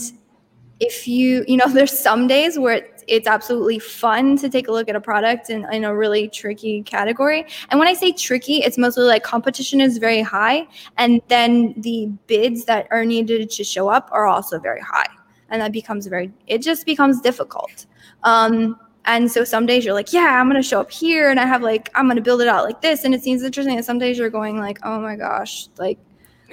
if 0.79 1.09
you, 1.09 1.47
you 1.49 1.57
know, 1.57 1.67
there's 1.73 1.99
some 1.99 2.27
days 2.27 2.59
where 2.59 2.75
it's, 2.75 3.05
it's 3.09 3.27
absolutely 3.27 3.79
fun 3.79 4.37
to 4.37 4.51
take 4.51 4.69
a 4.69 4.71
look 4.73 4.91
at 4.91 4.95
a 4.95 5.01
product 5.01 5.49
in, 5.49 5.67
in 5.73 5.85
a 5.85 5.97
really 5.97 6.29
tricky 6.29 6.83
category. 6.83 7.47
And 7.71 7.81
when 7.81 7.89
I 7.89 7.95
say 7.95 8.13
tricky, 8.13 8.59
it's 8.59 8.77
mostly 8.77 9.05
like 9.05 9.23
competition 9.23 9.81
is 9.81 9.97
very 9.97 10.21
high. 10.21 10.69
And 10.99 11.23
then 11.29 11.75
the 11.79 12.13
bids 12.27 12.67
that 12.67 12.87
are 12.91 13.07
needed 13.07 13.49
to 13.49 13.65
show 13.65 13.89
up 13.89 14.11
are 14.13 14.27
also 14.27 14.59
very 14.61 14.83
high. 14.83 15.09
And 15.49 15.63
that 15.63 15.73
becomes 15.73 16.07
very, 16.07 16.31
it 16.47 16.59
just 16.59 16.85
becomes 16.85 17.23
difficult. 17.23 17.87
Um, 18.25 18.79
and 19.05 19.31
so 19.31 19.45
some 19.45 19.67
days 19.67 19.85
you're 19.85 19.95
like, 19.95 20.13
yeah, 20.13 20.41
I'm 20.41 20.49
going 20.49 20.61
to 20.61 20.67
show 20.67 20.81
up 20.81 20.91
here 20.91 21.31
and 21.31 21.41
I 21.41 21.47
have 21.47 21.63
like, 21.63 21.91
I'm 21.95 22.07
going 22.07 22.17
to 22.17 22.23
build 22.23 22.41
it 22.41 22.49
out 22.49 22.65
like 22.65 22.81
this. 22.81 23.05
And 23.05 23.15
it 23.15 23.23
seems 23.23 23.43
interesting. 23.43 23.77
And 23.77 23.85
some 23.85 23.99
days 23.99 24.17
you're 24.17 24.31
going 24.31 24.59
like, 24.59 24.79
oh 24.85 25.01
my 25.01 25.17
gosh, 25.17 25.69
like, 25.77 25.99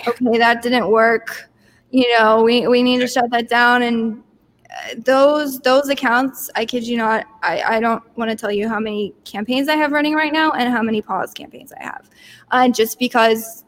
okay, 0.08 0.38
that 0.38 0.62
didn't 0.62 0.90
work. 0.90 1.50
You 1.92 2.12
know, 2.18 2.42
we, 2.44 2.68
we 2.68 2.82
need 2.82 3.00
to 3.00 3.08
shut 3.08 3.30
that 3.32 3.50
down. 3.50 3.84
And 3.84 4.24
uh, 4.70 4.96
those, 4.98 5.60
those 5.60 5.90
accounts, 5.90 6.50
I 6.56 6.66
kid 6.66 6.88
you 6.88 6.98
not, 6.98 7.26
I, 7.44 7.62
I 7.62 7.80
don't 7.80 8.04
want 8.18 8.32
to 8.32 8.36
tell 8.36 8.52
you 8.52 8.68
how 8.68 8.80
many 8.80 9.14
campaigns 9.26 9.70
I 9.70 9.76
have 9.76 9.92
running 9.92 10.16
right 10.16 10.34
now 10.34 10.52
and 10.52 10.72
how 10.72 10.82
many 10.82 11.02
pause 11.02 11.34
campaigns 11.34 11.72
I 11.72 11.84
have. 11.84 12.10
Uh, 12.50 12.70
just 12.70 12.98
because 12.98 13.64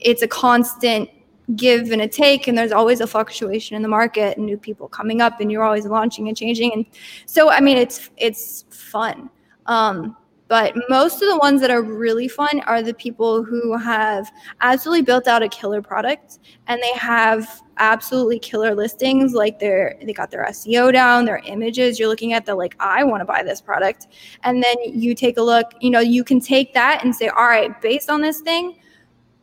it's 0.00 0.22
a 0.22 0.28
constant 0.28 1.08
give 1.56 1.90
and 1.90 2.02
a 2.02 2.08
take 2.08 2.48
and 2.48 2.56
there's 2.56 2.72
always 2.72 3.00
a 3.00 3.06
fluctuation 3.06 3.76
in 3.76 3.82
the 3.82 3.88
market 3.88 4.36
and 4.36 4.46
new 4.46 4.56
people 4.56 4.88
coming 4.88 5.20
up 5.20 5.40
and 5.40 5.52
you're 5.52 5.62
always 5.62 5.86
launching 5.86 6.28
and 6.28 6.36
changing 6.36 6.72
and 6.72 6.86
so 7.26 7.50
i 7.50 7.60
mean 7.60 7.76
it's 7.76 8.10
it's 8.16 8.64
fun 8.70 9.28
um 9.66 10.16
But 10.48 10.74
most 10.90 11.22
of 11.22 11.28
the 11.28 11.38
ones 11.38 11.60
that 11.62 11.70
are 11.70 11.82
really 11.82 12.28
fun 12.28 12.60
are 12.60 12.82
the 12.82 12.92
people 12.94 13.42
who 13.42 13.76
have 13.78 14.30
absolutely 14.60 15.02
built 15.02 15.26
out 15.26 15.42
a 15.42 15.48
killer 15.48 15.80
product 15.80 16.38
and 16.66 16.82
they 16.82 16.92
have 16.92 17.62
absolutely 17.78 18.38
killer 18.38 18.74
listings. 18.74 19.32
Like 19.32 19.58
they're 19.58 19.98
they 20.04 20.12
got 20.12 20.30
their 20.30 20.44
SEO 20.46 20.92
down, 20.92 21.24
their 21.24 21.40
images. 21.46 21.98
You're 21.98 22.08
looking 22.08 22.34
at 22.34 22.44
the 22.44 22.54
like, 22.54 22.76
I 22.78 23.04
want 23.04 23.22
to 23.22 23.24
buy 23.24 23.42
this 23.42 23.60
product. 23.60 24.08
And 24.42 24.62
then 24.62 24.76
you 24.84 25.14
take 25.14 25.38
a 25.38 25.42
look, 25.42 25.72
you 25.80 25.90
know, 25.90 26.00
you 26.00 26.22
can 26.22 26.40
take 26.40 26.74
that 26.74 27.02
and 27.02 27.14
say, 27.14 27.28
all 27.28 27.46
right, 27.46 27.80
based 27.80 28.10
on 28.10 28.20
this 28.20 28.40
thing, 28.40 28.76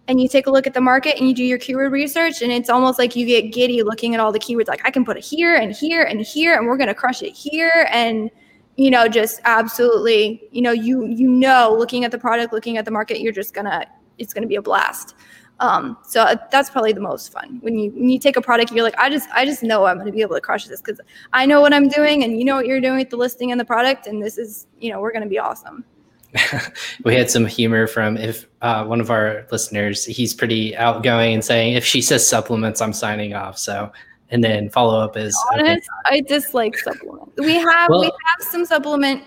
and 0.08 0.20
you 0.20 0.28
take 0.28 0.48
a 0.48 0.52
look 0.52 0.68
at 0.68 0.74
the 0.74 0.82
market 0.82 1.18
and 1.18 1.28
you 1.28 1.34
do 1.34 1.44
your 1.44 1.58
keyword 1.58 1.92
research 1.92 2.42
and 2.42 2.52
it's 2.52 2.70
almost 2.70 3.00
like 3.00 3.16
you 3.16 3.26
get 3.26 3.54
giddy 3.54 3.84
looking 3.84 4.14
at 4.14 4.20
all 4.20 4.32
the 4.32 4.40
keywords 4.40 4.68
like 4.68 4.86
i 4.86 4.92
can 4.92 5.06
put 5.06 5.18
it 5.18 5.24
here 5.24 5.56
and 5.56 5.74
here 5.74 6.04
and 6.04 6.22
here 6.22 6.56
and 6.56 6.68
we're 6.68 6.78
going 6.78 6.88
to 6.88 6.96
crush 6.96 7.22
it 7.22 7.32
here 7.32 7.88
and 7.92 8.30
you 8.78 8.90
know 8.90 9.08
just 9.08 9.42
absolutely 9.46 10.48
you 10.52 10.62
know 10.62 10.72
you 10.72 11.06
you 11.06 11.28
know 11.28 11.76
looking 11.78 12.04
at 12.04 12.12
the 12.12 12.18
product 12.18 12.54
looking 12.54 12.78
at 12.78 12.86
the 12.86 12.92
market 12.92 13.22
you're 13.22 13.34
just 13.34 13.54
gonna 13.54 13.86
it's 14.18 14.34
gonna 14.34 14.48
be 14.48 14.56
a 14.56 14.62
blast. 14.62 15.16
Um, 15.60 15.98
so 16.04 16.24
uh, 16.24 16.36
that's 16.52 16.72
probably 16.72 16.92
the 16.92 17.02
most 17.02 17.32
fun. 17.32 17.60
When 17.62 17.78
you 17.78 17.92
when 17.92 18.10
you 18.10 18.18
take 18.18 18.36
a 18.36 18.42
product 18.42 18.72
you're 18.72 18.84
like 18.84 18.98
i 18.98 19.10
just 19.10 19.30
i 19.32 19.46
just 19.46 19.62
know 19.62 19.86
i'm 19.86 19.98
going 19.98 20.08
to 20.08 20.12
be 20.12 20.22
able 20.22 20.34
to 20.34 20.42
crush 20.42 20.66
this 20.66 20.82
because 20.82 21.00
i 21.34 21.46
know 21.46 21.62
what 21.62 21.72
i'm 21.72 21.88
doing 21.88 22.24
and 22.24 22.40
you 22.40 22.46
know 22.46 22.56
what 22.56 22.66
you're 22.66 22.82
doing 22.82 22.98
with 22.98 23.12
the 23.12 23.18
listing 23.18 23.52
and 23.52 23.60
the 23.60 23.66
product 23.66 24.08
and 24.08 24.24
this 24.24 24.40
is 24.40 24.66
you 24.80 24.92
know 24.92 25.00
we're 25.00 25.12
going 25.12 25.22
to 25.22 25.30
be 25.30 25.38
awesome 25.38 25.86
we 27.04 27.14
had 27.14 27.30
some 27.30 27.46
humor 27.46 27.88
from 27.88 28.18
if 28.18 28.48
uh, 28.62 28.86
one 28.86 29.02
of 29.02 29.12
our 29.12 29.46
listeners 29.52 30.06
he's 30.06 30.34
pretty 30.34 30.76
outgoing 30.78 31.34
and 31.34 31.44
saying 31.44 31.74
if 31.74 31.84
she 31.84 32.02
says 32.02 32.28
supplements 32.28 32.82
i'm 32.82 32.94
signing 32.94 33.34
off. 33.34 33.58
So 33.58 33.92
and 34.30 34.42
then 34.44 34.70
follow 34.70 35.00
up 35.00 35.18
is 35.18 35.38
honest 35.54 35.90
okay. 36.08 36.18
i 36.18 36.22
dislike 36.22 36.78
supplements. 36.78 37.34
We 37.38 37.56
have 37.56 37.90
well, 37.90 38.02
we 38.02 38.06
have 38.06 38.48
some 38.48 38.66
supplement 38.66 39.24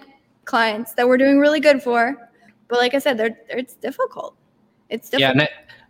clients 0.47 0.95
that 0.95 1.07
we're 1.07 1.19
doing 1.19 1.39
really 1.39 1.61
good 1.61 1.83
for 1.83 2.31
but 2.69 2.79
like 2.79 2.95
i 2.95 2.99
said 2.99 3.19
they're, 3.19 3.39
they're 3.49 3.59
it's 3.59 3.75
difficult. 3.75 4.37
It's 4.89 5.11
difficult. 5.11 5.37
yeah 5.37 5.47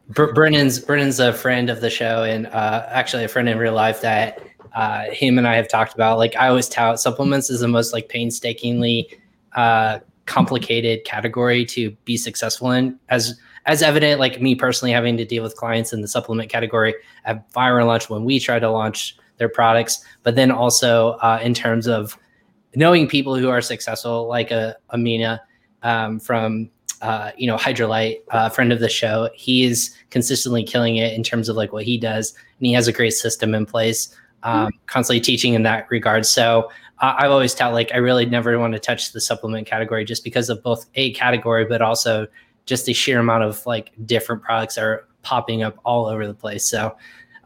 Br- 0.09 0.33
brennan's 0.33 0.81
brennan's 0.81 1.21
a 1.21 1.33
friend 1.33 1.71
of 1.71 1.81
the 1.81 1.91
show 1.91 2.25
and 2.25 2.47
uh, 2.49 2.87
actually 2.89 3.25
a 3.25 3.29
friend 3.29 3.49
in 3.49 3.57
real 3.59 3.73
life 3.73 4.01
that 4.01 4.41
uh, 4.75 5.05
him 5.11 5.39
and 5.39 5.47
i 5.47 5.55
have 5.55 5.69
talked 5.69 5.95
about. 5.95 6.19
Like 6.19 6.35
i 6.37 6.49
always 6.49 6.69
tout 6.69 6.99
supplements 7.01 7.51
is 7.51 7.61
the 7.61 7.69
most 7.69 7.93
like 7.93 8.09
painstakingly 8.09 9.09
uh, 9.55 10.01
complicated 10.27 11.05
category 11.05 11.65
to 11.67 11.91
be 12.05 12.17
successful 12.17 12.71
in 12.71 12.99
as 13.09 13.39
as 13.67 13.83
evident 13.83 14.21
like 14.21 14.41
me 14.41 14.55
personally 14.55 14.93
having 14.93 15.17
to 15.17 15.25
deal 15.25 15.43
with 15.43 15.57
clients 15.57 15.93
in 15.93 16.01
the 16.01 16.09
supplement 16.09 16.51
category 16.51 16.95
at 17.25 17.51
Viral 17.53 17.87
Launch 17.87 18.11
when 18.11 18.25
we 18.25 18.39
try 18.39 18.59
to 18.59 18.71
launch 18.71 19.17
their 19.39 19.49
products 19.49 20.05
but 20.23 20.35
then 20.35 20.51
also 20.51 21.13
uh, 21.23 21.39
in 21.43 21.55
terms 21.55 21.87
of 21.87 22.17
knowing 22.77 23.07
people 23.09 23.37
who 23.37 23.49
are 23.49 23.61
successful 23.61 24.27
like 24.29 24.51
a 24.51 24.71
uh, 24.71 24.73
amina 24.91 25.41
um, 25.83 26.19
from 26.19 26.71
uh, 27.03 27.31
you 27.37 27.47
know 27.47 27.57
hydrolyte 27.57 28.23
a 28.31 28.37
uh, 28.37 28.49
friend 28.49 28.73
of 28.73 28.81
the 28.81 28.89
show 28.89 29.29
he 29.35 29.65
is 29.65 29.95
consistently 30.11 30.63
killing 30.63 30.97
it 30.97 31.13
in 31.13 31.23
terms 31.23 31.49
of 31.49 31.57
like 31.57 31.73
what 31.73 31.85
he 31.85 31.99
does 31.99 32.35
and 32.59 32.67
he 32.67 32.73
has 32.73 32.89
a 32.89 32.93
great 32.93 33.13
system 33.13 33.55
in 33.55 33.67
place 33.67 34.17
um, 34.43 34.67
mm-hmm. 34.69 34.77
constantly 34.87 35.21
teaching 35.21 35.55
in 35.55 35.63
that 35.63 35.87
regard 35.91 36.25
so 36.25 36.71
I've 36.99 37.31
always 37.31 37.55
tell 37.55 37.73
like 37.73 37.91
I 37.93 37.99
really 37.99 38.27
never 38.27 38.59
want 38.59 38.73
to 38.75 38.79
touch 38.79 39.13
the 39.13 39.21
supplement 39.21 39.67
category 39.67 40.05
just 40.05 40.25
because 40.25 40.49
of 40.49 40.63
both 40.63 40.87
a 40.95 41.13
category, 41.13 41.65
but 41.65 41.83
also 41.83 42.27
just 42.67 42.87
the 42.87 42.93
sheer 42.93 43.19
amount 43.19 43.45
of 43.45 43.65
like 43.67 43.93
different 44.07 44.43
products 44.43 44.79
are 44.79 45.07
popping 45.23 45.63
up 45.63 45.79
all 45.85 46.07
over 46.07 46.27
the 46.27 46.35
place. 46.35 46.69
So 46.69 46.97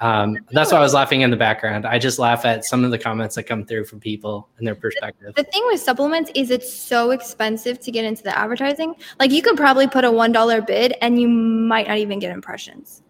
um, 0.01 0.39
that's 0.53 0.71
why 0.71 0.79
I 0.79 0.81
was 0.81 0.95
laughing 0.95 1.23
in 1.23 1.31
the 1.31 1.37
background. 1.37 1.85
I 1.85 1.99
just 1.99 2.19
laugh 2.19 2.45
at 2.45 2.65
some 2.65 2.85
of 2.85 2.91
the 2.91 2.99
comments 2.99 3.35
that 3.35 3.45
come 3.45 3.65
through 3.65 3.87
from 3.87 3.99
people 3.99 4.49
and 4.59 4.67
their 4.67 4.77
perspective. 4.77 5.35
The 5.35 5.43
thing 5.43 5.63
with 5.67 5.81
supplements 5.81 6.31
is 6.35 6.51
it's 6.51 6.73
so 6.73 7.11
expensive 7.11 7.81
to 7.81 7.91
get 7.91 8.05
into 8.05 8.23
the 8.23 8.37
advertising. 8.37 8.95
Like 9.19 9.33
you 9.33 9.43
could 9.43 9.57
probably 9.57 9.89
put 9.89 10.05
a 10.05 10.13
one 10.13 10.31
dollar 10.31 10.63
bid 10.63 10.95
and 11.01 11.21
you 11.21 11.29
might 11.29 11.89
not 11.89 11.99
even 11.99 12.19
get 12.21 12.33
impressions 12.33 13.03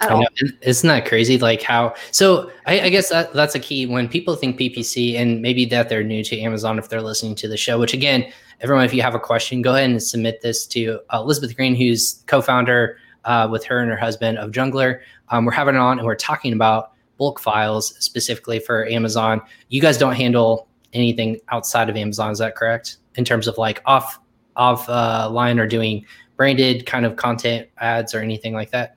at 0.00 0.10
all. 0.10 0.26
Isn't 0.62 0.88
that 0.88 1.06
crazy? 1.06 1.38
Like 1.38 1.62
how? 1.62 1.94
So 2.10 2.50
I, 2.66 2.80
I, 2.80 2.88
guess 2.88 3.10
that, 3.10 3.32
that's 3.32 3.54
a 3.54 3.60
key 3.60 3.86
when 3.86 4.08
people 4.08 4.36
think 4.36 4.58
PPC, 4.58 5.16
and 5.16 5.40
maybe 5.40 5.64
that 5.66 5.88
they're 5.88 6.04
new 6.04 6.24
to 6.24 6.40
Amazon 6.40 6.78
if 6.78 6.88
they're 6.88 7.02
listening 7.02 7.34
to 7.36 7.48
the 7.48 7.56
show. 7.56 7.78
Which 7.78 7.94
again, 7.94 8.30
everyone, 8.60 8.84
if 8.84 8.94
you 8.94 9.02
have 9.02 9.14
a 9.14 9.20
question, 9.20 9.62
go 9.62 9.74
ahead 9.74 9.90
and 9.90 10.02
submit 10.02 10.40
this 10.42 10.66
to 10.68 11.00
uh, 11.10 11.18
Elizabeth 11.18 11.56
Green, 11.56 11.74
who's 11.74 12.22
co-founder 12.26 12.98
uh, 13.24 13.48
with 13.50 13.64
her 13.64 13.78
and 13.78 13.90
her 13.90 13.96
husband 13.96 14.38
of 14.38 14.50
Junglr. 14.50 15.00
Um, 15.30 15.44
we're 15.44 15.52
having 15.52 15.74
it 15.74 15.78
on, 15.78 15.98
and 15.98 16.06
we're 16.06 16.14
talking 16.14 16.52
about 16.52 16.92
bulk 17.16 17.40
files 17.40 17.94
specifically 18.04 18.58
for 18.58 18.86
Amazon. 18.86 19.40
You 19.68 19.80
guys 19.80 19.98
don't 19.98 20.14
handle 20.14 20.68
anything 20.92 21.40
outside 21.48 21.88
of 21.88 21.96
Amazon, 21.96 22.30
is 22.30 22.38
that 22.38 22.56
correct? 22.56 22.98
In 23.16 23.24
terms 23.24 23.46
of 23.46 23.58
like 23.58 23.82
off 23.86 24.18
off 24.56 24.88
uh, 24.88 25.28
line 25.30 25.58
or 25.58 25.66
doing 25.66 26.04
branded 26.36 26.86
kind 26.86 27.04
of 27.04 27.16
content 27.16 27.68
ads 27.78 28.14
or 28.14 28.20
anything 28.20 28.52
like 28.52 28.70
that? 28.70 28.96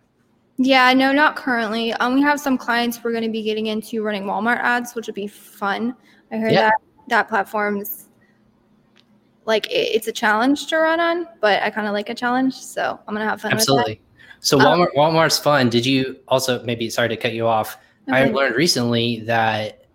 Yeah, 0.57 0.91
no, 0.93 1.11
not 1.11 1.35
currently. 1.35 1.93
Um, 1.93 2.15
we 2.15 2.21
have 2.21 2.39
some 2.39 2.57
clients 2.57 3.03
we're 3.03 3.11
going 3.11 3.23
to 3.23 3.29
be 3.29 3.43
getting 3.43 3.67
into 3.67 4.03
running 4.03 4.23
Walmart 4.23 4.57
ads, 4.57 4.95
which 4.95 5.05
would 5.05 5.15
be 5.15 5.27
fun. 5.27 5.95
I 6.31 6.37
heard 6.37 6.53
that 6.53 6.73
that 7.09 7.29
platform's 7.29 8.09
like 9.45 9.67
it, 9.67 9.95
it's 9.95 10.07
a 10.07 10.11
challenge 10.11 10.67
to 10.67 10.77
run 10.77 10.99
on, 10.99 11.27
but 11.39 11.61
I 11.63 11.69
kind 11.69 11.87
of 11.87 11.93
like 11.93 12.09
a 12.09 12.15
challenge, 12.15 12.55
so 12.55 12.99
I'm 13.07 13.13
gonna 13.13 13.29
have 13.29 13.41
fun. 13.41 13.53
Absolutely. 13.53 14.01
So 14.39 14.57
Walmart, 14.57 14.87
um, 14.87 14.95
Walmart's 14.95 15.39
fun. 15.39 15.69
Did 15.69 15.85
you 15.85 16.17
also 16.27 16.63
maybe? 16.63 16.89
Sorry 16.89 17.09
to 17.09 17.17
cut 17.17 17.33
you 17.33 17.47
off. 17.47 17.77
Okay. 18.07 18.17
I 18.17 18.25
learned 18.25 18.55
recently 18.55 19.21
that 19.21 19.85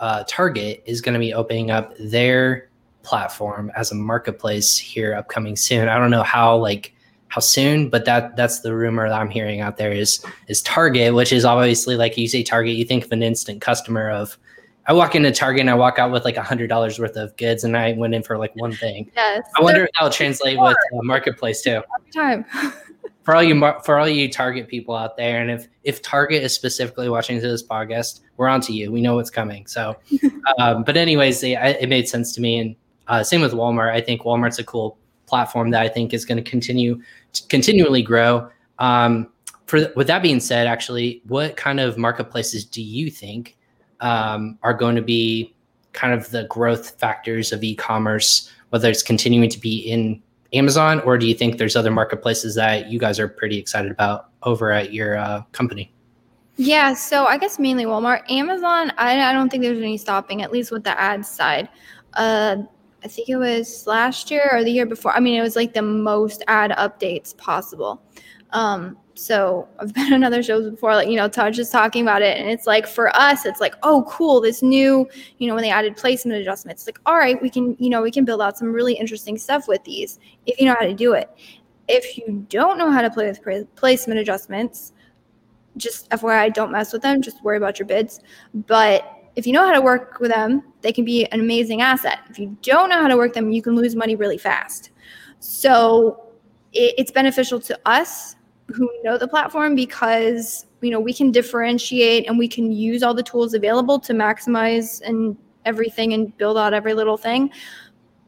uh, 0.00 0.24
Target 0.26 0.82
is 0.86 1.00
going 1.00 1.12
to 1.12 1.18
be 1.20 1.34
opening 1.34 1.70
up 1.70 1.94
their 1.98 2.70
platform 3.02 3.70
as 3.76 3.92
a 3.92 3.94
marketplace 3.94 4.76
here 4.76 5.14
upcoming 5.14 5.56
soon. 5.56 5.88
I 5.88 5.98
don't 5.98 6.10
know 6.10 6.22
how 6.22 6.56
like 6.56 6.94
how 7.30 7.40
soon, 7.40 7.88
but 7.88 8.04
that 8.04 8.36
that's 8.36 8.60
the 8.60 8.74
rumor 8.74 9.08
that 9.08 9.18
I'm 9.18 9.30
hearing 9.30 9.60
out 9.60 9.76
there 9.78 9.92
is 9.92 10.22
is 10.48 10.60
Target, 10.62 11.14
which 11.14 11.32
is 11.32 11.44
obviously 11.44 11.96
like 11.96 12.18
you 12.18 12.28
say 12.28 12.42
Target, 12.42 12.74
you 12.74 12.84
think 12.84 13.04
of 13.04 13.12
an 13.12 13.22
instant 13.22 13.60
customer 13.60 14.10
of 14.10 14.36
I 14.86 14.92
walk 14.92 15.14
into 15.14 15.30
Target 15.30 15.60
and 15.60 15.70
I 15.70 15.74
walk 15.74 16.00
out 16.00 16.10
with 16.10 16.24
like 16.24 16.36
a 16.36 16.42
hundred 16.42 16.66
dollars 16.68 16.98
worth 16.98 17.16
of 17.16 17.36
goods, 17.36 17.62
and 17.62 17.76
I 17.76 17.92
went 17.92 18.14
in 18.14 18.24
for 18.24 18.36
like 18.36 18.54
one 18.56 18.72
thing. 18.72 19.10
Yes, 19.14 19.42
I 19.56 19.62
wonder 19.62 19.84
if 19.84 19.90
that'll 19.92 20.10
translate 20.10 20.58
with 20.58 20.76
uh, 20.76 21.02
marketplace 21.02 21.62
too. 21.62 21.82
Every 21.98 22.12
time. 22.12 22.44
for 23.22 23.36
all 23.36 23.42
you 23.44 23.74
for 23.84 24.00
all 24.00 24.08
you 24.08 24.28
Target 24.28 24.66
people 24.66 24.96
out 24.96 25.16
there, 25.16 25.40
and 25.40 25.52
if 25.52 25.68
if 25.84 26.02
Target 26.02 26.42
is 26.42 26.52
specifically 26.52 27.08
watching 27.08 27.38
this 27.38 27.62
podcast, 27.62 28.20
we're 28.38 28.48
on 28.48 28.60
to 28.62 28.72
you. 28.72 28.90
We 28.90 29.00
know 29.00 29.14
what's 29.14 29.30
coming. 29.30 29.68
So, 29.68 29.96
um, 30.58 30.82
but 30.82 30.96
anyways, 30.96 31.40
it, 31.44 31.52
it 31.52 31.88
made 31.88 32.08
sense 32.08 32.32
to 32.34 32.40
me, 32.40 32.58
and 32.58 32.76
uh, 33.06 33.22
same 33.22 33.40
with 33.40 33.52
Walmart. 33.52 33.92
I 33.92 34.00
think 34.00 34.22
Walmart's 34.22 34.58
a 34.58 34.64
cool 34.64 34.98
platform 35.30 35.70
that 35.70 35.80
I 35.80 35.88
think 35.88 36.12
is 36.12 36.24
going 36.24 36.42
to 36.42 36.50
continue 36.50 37.00
to 37.32 37.48
continually 37.48 38.02
grow. 38.02 38.50
Um, 38.78 39.32
for 39.66 39.92
with 39.94 40.08
that 40.08 40.22
being 40.22 40.40
said, 40.40 40.66
actually, 40.66 41.22
what 41.28 41.56
kind 41.56 41.78
of 41.78 41.96
marketplaces 41.96 42.64
do 42.64 42.82
you 42.82 43.10
think 43.10 43.56
um, 44.00 44.58
are 44.62 44.74
going 44.74 44.96
to 44.96 45.02
be 45.02 45.54
kind 45.92 46.12
of 46.12 46.30
the 46.30 46.44
growth 46.44 46.98
factors 46.98 47.52
of 47.52 47.62
e-commerce? 47.62 48.50
Whether 48.70 48.90
it's 48.90 49.02
continuing 49.02 49.48
to 49.48 49.58
be 49.58 49.78
in 49.78 50.20
Amazon, 50.52 51.00
or 51.00 51.16
do 51.16 51.26
you 51.26 51.34
think 51.34 51.58
there's 51.58 51.76
other 51.76 51.90
marketplaces 51.90 52.56
that 52.56 52.90
you 52.90 52.98
guys 52.98 53.20
are 53.20 53.28
pretty 53.28 53.58
excited 53.58 53.90
about 53.90 54.30
over 54.42 54.72
at 54.72 54.92
your 54.92 55.16
uh, 55.16 55.42
company? 55.52 55.92
Yeah, 56.56 56.92
so 56.92 57.24
I 57.24 57.38
guess 57.38 57.58
mainly 57.58 57.84
Walmart. 57.84 58.30
Amazon, 58.30 58.92
I, 58.98 59.18
I, 59.18 59.32
don't 59.32 59.48
think 59.48 59.62
there's 59.62 59.80
any 59.80 59.96
stopping, 59.96 60.42
at 60.42 60.52
least 60.52 60.70
with 60.70 60.84
the 60.84 61.00
ads 61.00 61.26
side. 61.26 61.68
Uh, 62.14 62.56
I 63.02 63.08
think 63.08 63.28
it 63.28 63.36
was 63.36 63.86
last 63.86 64.30
year 64.30 64.50
or 64.52 64.62
the 64.62 64.70
year 64.70 64.86
before. 64.86 65.12
I 65.12 65.20
mean, 65.20 65.38
it 65.38 65.42
was 65.42 65.56
like 65.56 65.72
the 65.72 65.82
most 65.82 66.42
ad 66.48 66.70
updates 66.72 67.36
possible. 67.36 68.02
Um, 68.52 68.98
so 69.14 69.68
I've 69.78 69.92
been 69.94 70.12
on 70.12 70.24
other 70.24 70.42
shows 70.42 70.68
before, 70.70 70.94
like, 70.94 71.08
you 71.08 71.16
know, 71.16 71.28
Taj 71.28 71.56
just 71.56 71.72
talking 71.72 72.02
about 72.02 72.22
it. 72.22 72.38
And 72.38 72.48
it's 72.50 72.66
like, 72.66 72.86
for 72.86 73.14
us, 73.16 73.46
it's 73.46 73.60
like, 73.60 73.74
oh, 73.82 74.04
cool. 74.08 74.40
This 74.40 74.62
new, 74.62 75.08
you 75.38 75.48
know, 75.48 75.54
when 75.54 75.62
they 75.62 75.70
added 75.70 75.96
placement 75.96 76.40
adjustments, 76.40 76.86
like, 76.86 76.98
all 77.06 77.16
right, 77.16 77.40
we 77.40 77.50
can, 77.50 77.76
you 77.78 77.90
know, 77.90 78.02
we 78.02 78.10
can 78.10 78.24
build 78.24 78.42
out 78.42 78.58
some 78.58 78.72
really 78.72 78.94
interesting 78.94 79.38
stuff 79.38 79.68
with 79.68 79.82
these 79.84 80.18
if 80.46 80.58
you 80.58 80.66
know 80.66 80.76
how 80.78 80.86
to 80.86 80.94
do 80.94 81.12
it. 81.12 81.30
If 81.88 82.16
you 82.16 82.46
don't 82.48 82.78
know 82.78 82.90
how 82.90 83.02
to 83.02 83.10
play 83.10 83.26
with 83.26 83.74
placement 83.74 84.20
adjustments, 84.20 84.92
just 85.76 86.08
FYI, 86.10 86.52
don't 86.52 86.70
mess 86.70 86.92
with 86.92 87.02
them. 87.02 87.20
Just 87.22 87.42
worry 87.42 87.56
about 87.56 87.78
your 87.78 87.86
bids. 87.86 88.20
But 88.54 89.19
if 89.36 89.46
you 89.46 89.52
know 89.52 89.64
how 89.64 89.72
to 89.72 89.80
work 89.80 90.18
with 90.20 90.30
them, 90.30 90.62
they 90.82 90.92
can 90.92 91.04
be 91.04 91.26
an 91.26 91.40
amazing 91.40 91.80
asset. 91.80 92.20
If 92.30 92.38
you 92.38 92.56
don't 92.62 92.88
know 92.88 93.00
how 93.00 93.08
to 93.08 93.16
work 93.16 93.32
them, 93.32 93.50
you 93.50 93.62
can 93.62 93.76
lose 93.76 93.94
money 93.94 94.16
really 94.16 94.38
fast. 94.38 94.90
So 95.38 96.24
it, 96.72 96.94
it's 96.98 97.10
beneficial 97.10 97.60
to 97.60 97.78
us 97.86 98.36
who 98.68 98.88
know 99.02 99.18
the 99.18 99.26
platform 99.26 99.74
because 99.74 100.66
you 100.80 100.90
know 100.90 101.00
we 101.00 101.12
can 101.12 101.30
differentiate 101.32 102.28
and 102.28 102.38
we 102.38 102.46
can 102.46 102.70
use 102.70 103.02
all 103.02 103.14
the 103.14 103.22
tools 103.22 103.54
available 103.54 103.98
to 103.98 104.12
maximize 104.12 105.00
and 105.02 105.36
everything 105.64 106.12
and 106.12 106.36
build 106.36 106.56
out 106.56 106.72
every 106.72 106.94
little 106.94 107.16
thing. 107.16 107.50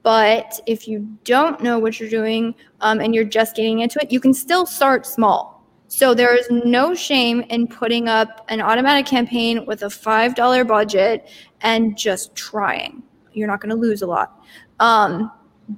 But 0.02 0.60
if 0.66 0.88
you 0.88 1.06
don't 1.24 1.62
know 1.62 1.78
what 1.78 2.00
you're 2.00 2.10
doing 2.10 2.54
um, 2.80 3.00
and 3.00 3.14
you're 3.14 3.24
just 3.24 3.54
getting 3.54 3.80
into 3.80 4.00
it, 4.02 4.10
you 4.10 4.18
can 4.18 4.34
still 4.34 4.66
start 4.66 5.06
small 5.06 5.51
so 5.92 6.14
there 6.14 6.34
is 6.34 6.48
no 6.50 6.94
shame 6.94 7.42
in 7.50 7.66
putting 7.66 8.08
up 8.08 8.46
an 8.48 8.62
automatic 8.62 9.04
campaign 9.04 9.66
with 9.66 9.82
a 9.82 9.88
$5 9.88 10.66
budget 10.66 11.28
and 11.60 11.98
just 11.98 12.34
trying. 12.34 13.02
You're 13.34 13.46
not 13.46 13.60
going 13.60 13.74
to 13.74 13.76
lose 13.76 14.00
a 14.00 14.06
lot. 14.06 14.42
Um, 14.80 15.30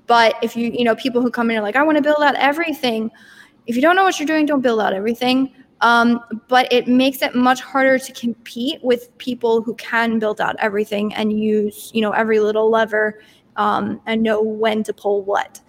But 0.07 0.37
if 0.41 0.57
you, 0.57 0.71
you 0.71 0.85
know, 0.85 0.95
people 0.95 1.21
who 1.21 1.33
come 1.33 1.51
in 1.51 1.57
are 1.57 1.63
like, 1.63 1.75
I 1.75 1.83
want 1.83 1.97
to 1.97 2.03
build 2.03 2.23
out 2.23 2.37
everything. 2.37 3.11
If 3.67 3.75
you 3.75 3.83
don't 3.83 3.97
know 3.97 4.05
what 4.05 4.21
you're 4.21 4.27
doing, 4.29 4.47
don't 4.47 4.61
build 4.61 4.81
out 4.81 4.93
everything. 4.93 5.53
Um, 5.81 6.21
but 6.47 6.73
it 6.73 6.87
makes 6.87 7.21
it 7.21 7.35
much 7.35 7.61
harder 7.61 7.99
to 7.99 8.13
compete 8.13 8.79
with 8.85 9.19
people 9.19 9.63
who 9.63 9.75
can 9.75 10.21
build 10.21 10.41
out 10.41 10.55
everything 10.61 11.13
and 11.15 11.37
use, 11.37 11.91
you 11.93 12.01
know, 12.03 12.13
every 12.13 12.39
little 12.39 12.71
lever 12.71 13.21
um, 13.57 14.01
and 14.07 14.23
know 14.23 14.41
when 14.41 14.85
to 14.85 14.93
pull 14.93 15.23
what. 15.25 15.61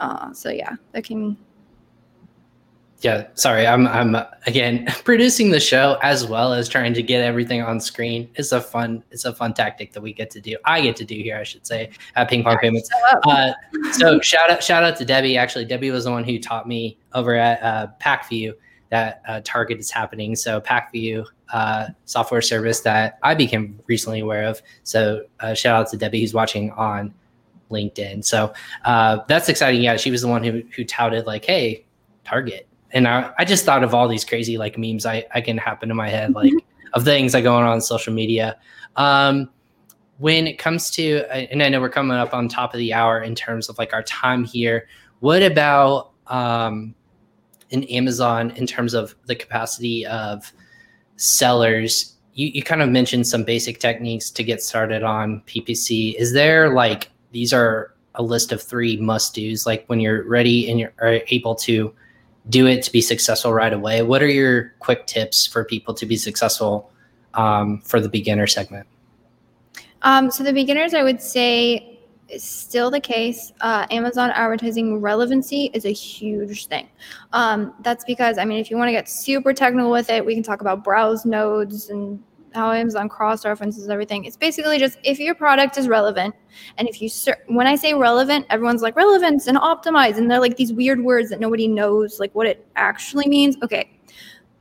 Uh, 0.00 0.32
so 0.32 0.48
yeah, 0.48 0.76
that 0.92 1.04
can 1.04 1.36
yeah 3.04 3.26
sorry 3.34 3.66
i'm 3.66 3.86
i'm 3.88 4.16
again 4.46 4.86
producing 5.04 5.50
the 5.50 5.60
show 5.60 5.98
as 6.02 6.26
well 6.26 6.54
as 6.54 6.68
trying 6.68 6.94
to 6.94 7.02
get 7.02 7.22
everything 7.22 7.60
on 7.60 7.78
screen 7.78 8.28
it's 8.34 8.50
a 8.50 8.60
fun 8.60 9.04
it's 9.10 9.26
a 9.26 9.32
fun 9.32 9.52
tactic 9.52 9.92
that 9.92 10.00
we 10.00 10.12
get 10.12 10.30
to 10.30 10.40
do 10.40 10.56
i 10.64 10.80
get 10.80 10.96
to 10.96 11.04
do 11.04 11.14
here 11.14 11.36
i 11.36 11.42
should 11.42 11.64
say 11.66 11.90
at 12.16 12.28
ping 12.30 12.42
pong 12.42 12.56
payments. 12.58 12.88
uh, 13.24 13.52
so 13.92 14.18
shout 14.20 14.50
out 14.50 14.64
shout 14.64 14.82
out 14.82 14.96
to 14.96 15.04
debbie 15.04 15.36
actually 15.36 15.66
debbie 15.66 15.90
was 15.90 16.04
the 16.04 16.10
one 16.10 16.24
who 16.24 16.38
taught 16.38 16.66
me 16.66 16.96
over 17.12 17.34
at 17.34 17.62
uh, 17.62 17.86
Pacvue 18.00 18.54
that 18.88 19.22
uh, 19.28 19.40
target 19.44 19.78
is 19.78 19.90
happening 19.90 20.34
so 20.34 20.60
Pacvue 20.60 21.24
uh, 21.52 21.88
software 22.06 22.42
service 22.42 22.80
that 22.80 23.18
i 23.22 23.34
became 23.34 23.78
recently 23.86 24.20
aware 24.20 24.44
of 24.44 24.62
so 24.82 25.22
uh, 25.40 25.52
shout 25.52 25.78
out 25.78 25.90
to 25.90 25.98
debbie 25.98 26.20
who's 26.20 26.32
watching 26.32 26.70
on 26.72 27.12
linkedin 27.70 28.24
so 28.24 28.52
uh, 28.86 29.18
that's 29.28 29.50
exciting 29.50 29.82
yeah 29.82 29.96
she 29.98 30.10
was 30.10 30.22
the 30.22 30.28
one 30.28 30.42
who 30.42 30.62
who 30.74 30.84
touted 30.84 31.26
like 31.26 31.44
hey 31.44 31.84
target 32.24 32.66
and 32.94 33.08
I, 33.08 33.32
I 33.38 33.44
just 33.44 33.64
thought 33.64 33.82
of 33.82 33.92
all 33.92 34.08
these 34.08 34.24
crazy 34.24 34.56
like 34.56 34.78
memes 34.78 35.04
I, 35.04 35.26
I 35.34 35.40
can 35.40 35.58
happen 35.58 35.90
in 35.90 35.96
my 35.96 36.08
head 36.08 36.34
like 36.34 36.52
of 36.94 37.04
things 37.04 37.32
that 37.32 37.42
go 37.42 37.54
on 37.54 37.64
on 37.64 37.80
social 37.80 38.14
media. 38.14 38.56
Um, 38.96 39.50
when 40.18 40.46
it 40.46 40.58
comes 40.58 40.90
to 40.92 41.24
and 41.32 41.60
I 41.60 41.68
know 41.68 41.80
we're 41.80 41.90
coming 41.90 42.16
up 42.16 42.32
on 42.32 42.48
top 42.48 42.72
of 42.72 42.78
the 42.78 42.94
hour 42.94 43.20
in 43.20 43.34
terms 43.34 43.68
of 43.68 43.76
like 43.78 43.92
our 43.92 44.04
time 44.04 44.44
here. 44.44 44.86
What 45.18 45.42
about 45.42 46.12
um, 46.28 46.94
in 47.70 47.82
Amazon 47.84 48.52
in 48.52 48.66
terms 48.66 48.94
of 48.94 49.16
the 49.26 49.34
capacity 49.34 50.06
of 50.06 50.52
sellers? 51.16 52.14
You, 52.34 52.48
you 52.48 52.62
kind 52.62 52.80
of 52.80 52.90
mentioned 52.90 53.26
some 53.26 53.42
basic 53.42 53.80
techniques 53.80 54.30
to 54.30 54.44
get 54.44 54.62
started 54.62 55.02
on 55.02 55.42
PPC. 55.46 56.14
Is 56.14 56.32
there 56.32 56.72
like 56.72 57.10
these 57.32 57.52
are 57.52 57.94
a 58.14 58.22
list 58.22 58.52
of 58.52 58.62
three 58.62 58.96
must 58.98 59.34
dos 59.34 59.66
like 59.66 59.84
when 59.88 59.98
you're 59.98 60.22
ready 60.28 60.70
and 60.70 60.78
you're 60.78 60.92
able 61.02 61.56
to 61.56 61.92
do 62.48 62.66
it 62.66 62.82
to 62.82 62.92
be 62.92 63.00
successful 63.00 63.52
right 63.52 63.72
away. 63.72 64.02
What 64.02 64.22
are 64.22 64.28
your 64.28 64.74
quick 64.80 65.06
tips 65.06 65.46
for 65.46 65.64
people 65.64 65.94
to 65.94 66.06
be 66.06 66.16
successful 66.16 66.90
um, 67.34 67.80
for 67.80 68.00
the 68.00 68.08
beginner 68.08 68.46
segment? 68.46 68.86
Um, 70.02 70.30
so 70.30 70.44
the 70.44 70.52
beginners, 70.52 70.92
I 70.92 71.02
would 71.02 71.22
say, 71.22 71.98
is 72.28 72.44
still 72.44 72.90
the 72.90 73.00
case. 73.00 73.52
Uh, 73.60 73.86
Amazon 73.90 74.30
advertising 74.30 75.00
relevancy 75.00 75.70
is 75.72 75.86
a 75.86 75.92
huge 75.92 76.66
thing. 76.66 76.88
Um, 77.32 77.74
that's 77.80 78.04
because, 78.04 78.36
I 78.36 78.44
mean, 78.44 78.58
if 78.58 78.70
you 78.70 78.76
want 78.76 78.88
to 78.88 78.92
get 78.92 79.08
super 79.08 79.54
technical 79.54 79.90
with 79.90 80.10
it, 80.10 80.24
we 80.24 80.34
can 80.34 80.42
talk 80.42 80.60
about 80.60 80.84
browse 80.84 81.24
nodes 81.24 81.88
and 81.88 82.22
how 82.54 82.72
Amazon 82.72 83.08
cross 83.08 83.44
references 83.44 83.88
everything. 83.88 84.24
It's 84.24 84.36
basically 84.36 84.78
just 84.78 84.98
if 85.02 85.18
your 85.18 85.34
product 85.34 85.76
is 85.76 85.88
relevant, 85.88 86.34
and 86.78 86.88
if 86.88 87.02
you 87.02 87.08
ser- 87.08 87.42
when 87.48 87.66
I 87.66 87.76
say 87.76 87.94
relevant, 87.94 88.46
everyone's 88.50 88.82
like 88.82 88.96
relevance 88.96 89.46
and 89.46 89.58
optimize, 89.58 90.16
and 90.16 90.30
they're 90.30 90.40
like 90.40 90.56
these 90.56 90.72
weird 90.72 91.02
words 91.02 91.30
that 91.30 91.40
nobody 91.40 91.68
knows 91.68 92.20
like 92.20 92.34
what 92.34 92.46
it 92.46 92.66
actually 92.76 93.28
means. 93.28 93.56
Okay, 93.62 93.98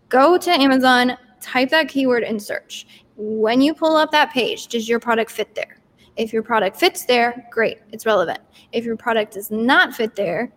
go 0.10 0.38
to 0.38 0.52
Amazon, 0.52 1.18
type 1.42 1.70
that 1.70 1.88
keyword 1.88 2.24
in 2.24 2.40
search. 2.40 2.88
When 3.16 3.62
you 3.62 3.74
pull 3.74 3.96
up 3.96 4.12
that 4.12 4.32
page, 4.32 4.68
does 4.68 4.90
your 4.90 5.00
product 5.00 5.32
fit 5.32 5.54
there? 5.54 5.78
If 6.16 6.34
your 6.34 6.44
product 6.44 6.78
fits 6.78 7.06
there, 7.06 7.48
great, 7.52 7.80
it's 7.92 8.06
relevant. 8.06 8.40
If 8.72 8.86
your 8.86 8.98
product 8.98 9.34
does 9.34 9.52
not 9.52 9.96
fit 9.96 10.16
there, 10.16 10.52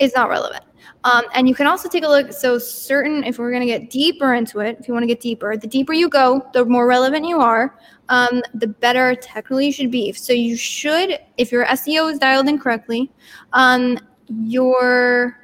it's 0.00 0.16
not 0.16 0.28
relevant. 0.28 0.64
Um, 1.04 1.24
and 1.34 1.48
you 1.48 1.54
can 1.54 1.66
also 1.66 1.88
take 1.88 2.04
a 2.04 2.08
look. 2.08 2.32
So, 2.32 2.58
certain, 2.58 3.24
if 3.24 3.38
we're 3.38 3.50
going 3.50 3.62
to 3.62 3.66
get 3.66 3.90
deeper 3.90 4.34
into 4.34 4.60
it, 4.60 4.76
if 4.80 4.88
you 4.88 4.94
want 4.94 5.04
to 5.04 5.06
get 5.06 5.20
deeper, 5.20 5.56
the 5.56 5.66
deeper 5.66 5.92
you 5.92 6.08
go, 6.08 6.46
the 6.52 6.64
more 6.64 6.86
relevant 6.86 7.26
you 7.26 7.40
are, 7.40 7.78
um, 8.08 8.42
the 8.54 8.66
better 8.66 9.14
technically 9.14 9.66
you 9.66 9.72
should 9.72 9.90
be. 9.90 10.12
So, 10.12 10.32
you 10.32 10.56
should, 10.56 11.18
if 11.38 11.52
your 11.52 11.64
SEO 11.66 12.12
is 12.12 12.18
dialed 12.18 12.48
in 12.48 12.58
correctly, 12.58 13.10
um, 13.52 13.98
your 14.28 15.36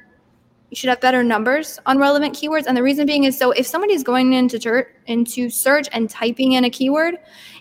you 0.69 0.75
should 0.75 0.89
have 0.89 0.99
better 0.99 1.23
numbers 1.23 1.79
on 1.85 1.97
relevant 1.97 2.35
keywords. 2.35 2.65
And 2.67 2.75
the 2.75 2.83
reason 2.83 3.05
being 3.05 3.23
is 3.23 3.37
so 3.37 3.51
if 3.51 3.65
somebody's 3.65 4.03
going 4.03 4.33
into 4.33 4.59
ter- 4.59 4.91
into 5.05 5.49
search 5.49 5.87
and 5.93 6.09
typing 6.09 6.53
in 6.53 6.65
a 6.65 6.69
keyword, 6.69 7.15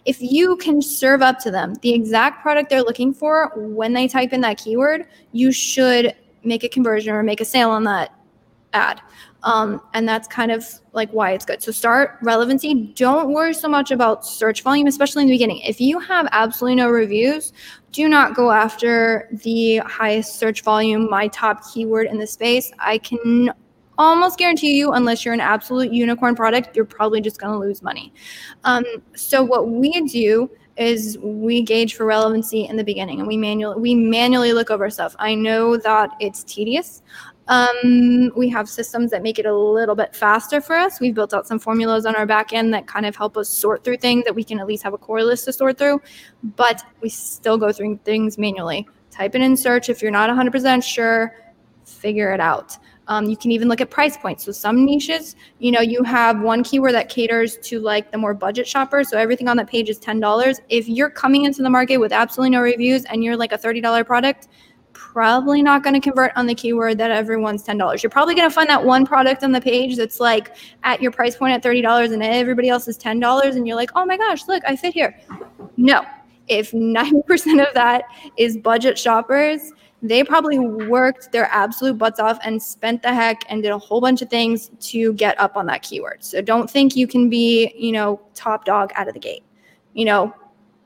if 0.06 0.20
you 0.20 0.56
can 0.56 0.82
serve 0.82 1.22
up 1.22 1.38
to 1.40 1.52
them 1.52 1.74
the 1.82 1.94
exact 1.94 2.42
product 2.42 2.68
they're 2.68 2.82
looking 2.82 3.14
for 3.14 3.52
when 3.54 3.92
they 3.92 4.08
type 4.08 4.32
in 4.32 4.40
that 4.40 4.58
keyword, 4.58 5.06
you 5.30 5.52
should 5.52 6.14
make 6.46 6.64
a 6.64 6.68
conversion 6.68 7.12
or 7.12 7.22
make 7.22 7.40
a 7.40 7.44
sale 7.44 7.70
on 7.70 7.84
that 7.84 8.14
ad. 8.72 9.00
Um, 9.42 9.80
and 9.94 10.08
that's 10.08 10.26
kind 10.26 10.50
of 10.50 10.64
like 10.92 11.10
why 11.10 11.32
it's 11.32 11.44
good. 11.44 11.62
So 11.62 11.70
start 11.70 12.18
relevancy. 12.22 12.92
Don't 12.96 13.32
worry 13.32 13.54
so 13.54 13.68
much 13.68 13.90
about 13.90 14.26
search 14.26 14.62
volume, 14.62 14.86
especially 14.86 15.22
in 15.22 15.28
the 15.28 15.34
beginning. 15.34 15.60
If 15.60 15.80
you 15.80 16.00
have 16.00 16.28
absolutely 16.32 16.76
no 16.76 16.88
reviews, 16.88 17.52
do 17.92 18.08
not 18.08 18.34
go 18.34 18.50
after 18.50 19.28
the 19.44 19.78
highest 19.78 20.38
search 20.38 20.62
volume, 20.62 21.08
my 21.08 21.28
top 21.28 21.62
keyword 21.72 22.08
in 22.08 22.18
the 22.18 22.26
space. 22.26 22.72
I 22.78 22.98
can 22.98 23.52
almost 23.98 24.38
guarantee 24.38 24.76
you, 24.76 24.92
unless 24.92 25.24
you're 25.24 25.34
an 25.34 25.40
absolute 25.40 25.92
unicorn 25.92 26.34
product, 26.34 26.74
you're 26.74 26.84
probably 26.84 27.20
just 27.20 27.38
going 27.40 27.52
to 27.52 27.58
lose 27.58 27.82
money. 27.82 28.12
Um, 28.64 28.84
so 29.14 29.42
what 29.42 29.68
we 29.68 29.92
do 30.08 30.50
is 30.76 31.18
we 31.22 31.62
gauge 31.62 31.94
for 31.94 32.04
relevancy 32.04 32.66
in 32.66 32.76
the 32.76 32.84
beginning 32.84 33.18
and 33.18 33.26
we 33.26 33.36
manually 33.36 33.80
we 33.80 33.94
manually 33.94 34.52
look 34.52 34.70
over 34.70 34.88
stuff. 34.90 35.16
I 35.18 35.34
know 35.34 35.76
that 35.76 36.10
it's 36.20 36.44
tedious. 36.44 37.02
Um, 37.48 38.32
we 38.36 38.48
have 38.48 38.68
systems 38.68 39.12
that 39.12 39.22
make 39.22 39.38
it 39.38 39.46
a 39.46 39.54
little 39.54 39.94
bit 39.94 40.14
faster 40.16 40.60
for 40.60 40.74
us. 40.76 40.98
We've 40.98 41.14
built 41.14 41.32
out 41.32 41.46
some 41.46 41.60
formulas 41.60 42.04
on 42.04 42.16
our 42.16 42.26
back 42.26 42.52
end 42.52 42.74
that 42.74 42.88
kind 42.88 43.06
of 43.06 43.14
help 43.14 43.36
us 43.36 43.48
sort 43.48 43.84
through 43.84 43.98
things 43.98 44.24
that 44.24 44.34
we 44.34 44.42
can 44.42 44.58
at 44.58 44.66
least 44.66 44.82
have 44.82 44.94
a 44.94 44.98
core 44.98 45.22
list 45.22 45.44
to 45.44 45.52
sort 45.52 45.78
through, 45.78 46.02
but 46.56 46.82
we 47.00 47.08
still 47.08 47.56
go 47.56 47.70
through 47.70 48.00
things 48.04 48.36
manually. 48.36 48.86
Type 49.12 49.34
it 49.36 49.42
in 49.42 49.56
search 49.56 49.88
if 49.88 50.02
you're 50.02 50.10
not 50.10 50.28
100% 50.28 50.82
sure, 50.82 51.36
figure 51.84 52.32
it 52.32 52.40
out. 52.40 52.76
Um, 53.08 53.26
you 53.26 53.36
can 53.36 53.50
even 53.52 53.68
look 53.68 53.80
at 53.80 53.90
price 53.90 54.16
points. 54.16 54.44
So 54.44 54.52
some 54.52 54.84
niches, 54.84 55.36
you 55.58 55.70
know, 55.70 55.80
you 55.80 56.02
have 56.02 56.40
one 56.40 56.64
keyword 56.64 56.94
that 56.94 57.08
caters 57.08 57.56
to 57.58 57.78
like 57.80 58.10
the 58.10 58.18
more 58.18 58.34
budget 58.34 58.66
shoppers. 58.66 59.10
So 59.10 59.18
everything 59.18 59.48
on 59.48 59.56
that 59.58 59.68
page 59.68 59.88
is 59.88 59.98
ten 59.98 60.20
dollars. 60.20 60.60
If 60.68 60.88
you're 60.88 61.10
coming 61.10 61.44
into 61.44 61.62
the 61.62 61.70
market 61.70 61.98
with 61.98 62.12
absolutely 62.12 62.50
no 62.50 62.60
reviews 62.60 63.04
and 63.04 63.22
you're 63.22 63.36
like 63.36 63.52
a 63.52 63.58
thirty 63.58 63.80
dollar 63.80 64.02
product, 64.02 64.48
probably 64.92 65.62
not 65.62 65.82
going 65.82 65.94
to 65.94 66.00
convert 66.00 66.32
on 66.36 66.46
the 66.46 66.54
keyword 66.54 66.98
that 66.98 67.10
everyone's 67.10 67.62
ten 67.62 67.78
dollars. 67.78 68.02
You're 68.02 68.10
probably 68.10 68.34
going 68.34 68.48
to 68.48 68.54
find 68.54 68.68
that 68.68 68.84
one 68.84 69.06
product 69.06 69.44
on 69.44 69.52
the 69.52 69.60
page 69.60 69.96
that's 69.96 70.18
like 70.20 70.56
at 70.82 71.00
your 71.00 71.12
price 71.12 71.36
point 71.36 71.52
at 71.52 71.62
thirty 71.62 71.82
dollars 71.82 72.10
and 72.10 72.22
everybody 72.22 72.68
else 72.68 72.88
is 72.88 72.96
ten 72.96 73.20
dollars, 73.20 73.54
and 73.54 73.66
you're 73.68 73.76
like, 73.76 73.90
oh 73.94 74.04
my 74.04 74.16
gosh, 74.16 74.48
look, 74.48 74.62
I 74.66 74.74
fit 74.74 74.94
here. 74.94 75.18
No, 75.76 76.04
if 76.48 76.72
90% 76.72 77.66
of 77.66 77.74
that 77.74 78.04
is 78.36 78.56
budget 78.56 78.98
shoppers 78.98 79.72
they 80.02 80.22
probably 80.22 80.58
worked 80.58 81.32
their 81.32 81.46
absolute 81.46 81.96
butts 81.96 82.20
off 82.20 82.38
and 82.44 82.62
spent 82.62 83.02
the 83.02 83.12
heck 83.12 83.42
and 83.48 83.62
did 83.62 83.72
a 83.72 83.78
whole 83.78 84.00
bunch 84.00 84.22
of 84.22 84.28
things 84.28 84.70
to 84.80 85.12
get 85.14 85.38
up 85.40 85.56
on 85.56 85.66
that 85.66 85.82
keyword. 85.82 86.22
So 86.22 86.40
don't 86.42 86.70
think 86.70 86.94
you 86.96 87.06
can 87.06 87.30
be, 87.30 87.72
you 87.76 87.92
know, 87.92 88.20
top 88.34 88.64
dog 88.64 88.92
out 88.94 89.08
of 89.08 89.14
the 89.14 89.20
gate. 89.20 89.42
You 89.94 90.04
know, 90.04 90.34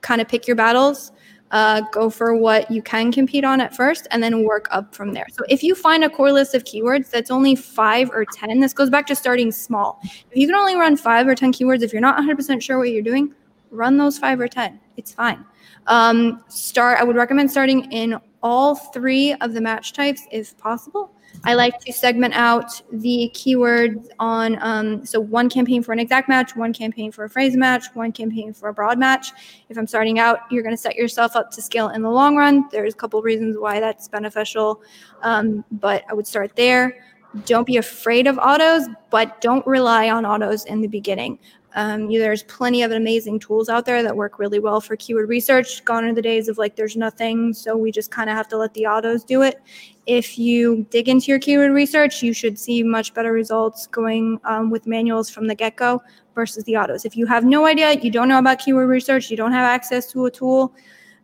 kind 0.01 0.21
of 0.21 0.29
pick 0.29 0.47
your 0.47 0.57
battles. 0.57 1.13
Uh, 1.51 1.81
go 1.91 2.09
for 2.09 2.37
what 2.37 2.71
you 2.71 2.81
can 2.81 3.11
compete 3.11 3.45
on 3.45 3.61
at 3.61 3.75
first 3.75 4.07
and 4.13 4.23
then 4.23 4.45
work 4.45 4.69
up 4.71 4.95
from 4.95 5.13
there. 5.13 5.27
So 5.33 5.43
if 5.49 5.65
you 5.65 5.75
find 5.75 6.05
a 6.05 6.09
core 6.09 6.31
list 6.31 6.55
of 6.55 6.63
keywords 6.63 7.11
that's 7.11 7.29
only 7.29 7.57
five 7.57 8.09
or 8.11 8.25
10, 8.25 8.61
this 8.61 8.73
goes 8.73 8.89
back 8.89 9.05
to 9.09 9.17
starting 9.17 9.51
small. 9.51 9.99
If 10.05 10.37
you 10.37 10.47
can 10.47 10.55
only 10.55 10.77
run 10.77 10.97
five 10.97 11.27
or 11.27 11.35
10 11.35 11.53
keywords, 11.53 11.83
if 11.83 11.93
you're 11.93 12.01
not 12.01 12.17
100% 12.17 12.63
sure 12.63 12.79
what 12.79 12.91
you're 12.91 13.03
doing, 13.03 13.35
run 13.73 13.97
those 13.97 14.17
five 14.17 14.39
or 14.39 14.47
10. 14.47 14.79
It's 14.97 15.13
fine. 15.13 15.45
Um, 15.89 16.45
start, 16.47 17.01
I 17.01 17.03
would 17.03 17.17
recommend 17.17 17.51
starting 17.51 17.91
in 17.91 18.21
all 18.43 18.75
three 18.75 19.35
of 19.35 19.53
the 19.53 19.61
match 19.61 19.93
types 19.93 20.27
if 20.31 20.57
possible. 20.59 21.13
I 21.45 21.55
like 21.55 21.79
to 21.81 21.93
segment 21.93 22.35
out 22.35 22.83
the 22.93 23.31
keywords 23.35 24.09
on 24.19 24.59
um, 24.61 25.07
so 25.07 25.21
one 25.21 25.49
campaign 25.49 25.83
for 25.83 25.93
an 25.93 25.99
exact 25.99 26.29
match, 26.29 26.57
one 26.57 26.73
campaign 26.73 27.13
for 27.13 27.25
a 27.25 27.31
phrase 27.31 27.57
match, 27.57 27.87
one 27.95 28.13
campaign 28.13 28.53
for 28.53 28.69
a 28.69 28.75
broad 28.75 28.99
match. 28.99 29.33
If 29.69 29.79
I'm 29.79 29.87
starting 29.87 30.19
out, 30.19 30.41
you're 30.51 30.63
going 30.63 30.75
to 30.75 30.81
set 30.81 30.97
yourself 30.97 31.37
up 31.37 31.51
to 31.53 31.63
scale 31.63 31.91
in 31.91 32.03
the 32.03 32.11
long 32.11 32.37
run. 32.37 32.69
There's 32.71 32.95
a 32.95 32.97
couple 32.97 33.23
reasons 33.23 33.57
why 33.59 33.81
that's 33.81 34.09
beneficial, 34.09 34.83
um, 35.23 35.65
but 35.71 36.05
I 36.11 36.15
would 36.15 36.27
start 36.27 36.57
there. 36.57 37.05
Don't 37.47 37.67
be 37.67 37.77
afraid 37.77 38.27
of 38.27 38.39
autos, 38.39 38.89
but 39.11 39.41
don't 39.41 39.65
rely 39.67 40.11
on 40.11 40.27
autos 40.27 40.65
in 40.65 40.81
the 40.81 40.89
beginning. 40.89 41.39
Um, 41.75 42.11
you, 42.11 42.19
there's 42.19 42.43
plenty 42.43 42.83
of 42.83 42.91
amazing 42.91 43.39
tools 43.39 43.69
out 43.69 43.87
there 43.87 44.03
that 44.03 44.17
work 44.17 44.39
really 44.39 44.59
well 44.59 44.81
for 44.81 44.97
keyword 44.97 45.29
research. 45.29 45.85
Gone 45.85 46.05
are 46.05 46.13
the 46.13 46.23
days 46.23 46.49
of 46.49 46.59
like 46.59 46.75
there's 46.75 46.97
nothing, 46.97 47.55
so 47.55 47.77
we 47.77 47.93
just 47.93 48.11
kind 48.11 48.29
of 48.29 48.37
have 48.37 48.49
to 48.49 48.57
let 48.57 48.75
the 48.75 48.87
autos 48.87 49.23
do 49.23 49.43
it. 49.43 49.61
If 50.07 50.39
you 50.39 50.85
dig 50.91 51.09
into 51.09 51.31
your 51.31 51.39
keyword 51.39 51.73
research, 51.73 52.23
you 52.23 52.33
should 52.33 52.59
see 52.59 52.83
much 52.83 53.15
better 53.15 53.33
results 53.33 53.87
going 53.87 54.41
um, 54.45 54.71
with 54.71 54.87
manuals 54.87 55.31
from 55.31 55.47
the 55.47 55.55
get 55.55 55.77
go 55.77 56.03
versus 56.35 56.65
the 56.65 56.77
autos. 56.77 57.05
If 57.05 57.17
you 57.17 57.27
have 57.27 57.45
no 57.45 57.67
idea, 57.67 57.93
you 57.93 58.11
don't 58.11 58.29
know 58.29 58.39
about 58.39 58.59
keyword 58.59 58.89
research, 58.89 59.31
you 59.31 59.37
don't 59.37 59.53
have 59.53 59.65
access 59.65 60.11
to 60.13 60.27
a 60.27 60.31
tool, 60.31 60.75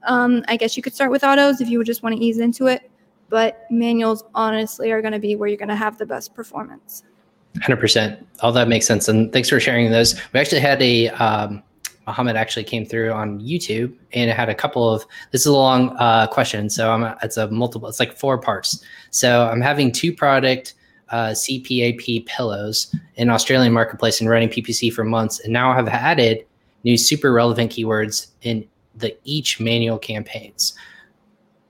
Um, 0.05 0.45
I 0.47 0.57
guess 0.57 0.77
you 0.77 0.83
could 0.83 0.95
start 0.95 1.11
with 1.11 1.25
autos 1.25 1.61
if 1.61 1.69
you 1.69 1.79
would 1.79 1.87
just 1.87 2.03
want 2.03 2.15
to 2.15 2.23
ease 2.23 2.39
into 2.39 2.67
it, 2.69 2.89
but 3.29 3.67
manuals 3.71 4.23
honestly 4.35 4.93
are 4.93 5.03
going 5.03 5.15
to 5.15 5.19
be 5.19 5.35
where 5.35 5.49
you're 5.49 5.59
going 5.59 5.69
to 5.69 5.75
have 5.75 5.99
the 5.99 6.07
best 6.07 6.33
performance. 6.35 7.03
100%. 7.61 8.23
All 8.41 8.53
that 8.53 8.69
makes 8.69 8.87
sense. 8.87 9.09
And 9.09 9.33
thanks 9.33 9.49
for 9.49 9.61
sharing 9.61 9.91
those. 9.91 10.15
We 10.33 10.41
actually 10.41 10.61
had 10.61 10.81
a, 10.83 11.09
um, 11.11 11.63
Muhammad 12.07 12.37
actually 12.37 12.65
came 12.65 12.87
through 12.87 13.13
on 13.13 13.41
YouTube 13.41 13.97
and 14.13 14.31
it 14.31 14.37
had 14.37 14.49
a 14.49 14.55
couple 14.55 14.89
of, 14.89 15.05
this 15.33 15.41
is 15.41 15.47
a 15.47 15.53
long 15.53 15.97
uh, 15.99 16.27
question. 16.29 16.71
So 16.71 16.91
I'm, 16.93 17.17
it's 17.23 17.37
a 17.37 17.51
multiple, 17.51 17.89
it's 17.89 17.99
like 17.99 18.17
four 18.17 18.39
parts. 18.39 18.83
So 19.11 19.49
I'm 19.49 19.61
having 19.61 19.91
two 19.91 20.13
product 20.13 20.75
uh, 21.11 21.29
CPAP 21.29 22.27
pillows 22.27 22.95
in 23.17 23.31
Australian 23.31 23.73
marketplace 23.73 24.21
and 24.21 24.31
running 24.31 24.49
PPC 24.49 24.93
for 24.93 25.05
months. 25.05 25.41
And 25.41 25.53
now 25.53 25.71
I've 25.71 25.89
added 25.89 26.47
new 26.85 26.97
super 26.97 27.33
relevant 27.33 27.73
keywords 27.73 28.29
in 28.43 28.67
the 28.95 29.17
each 29.25 29.61
manual 29.61 29.99
campaigns 29.99 30.75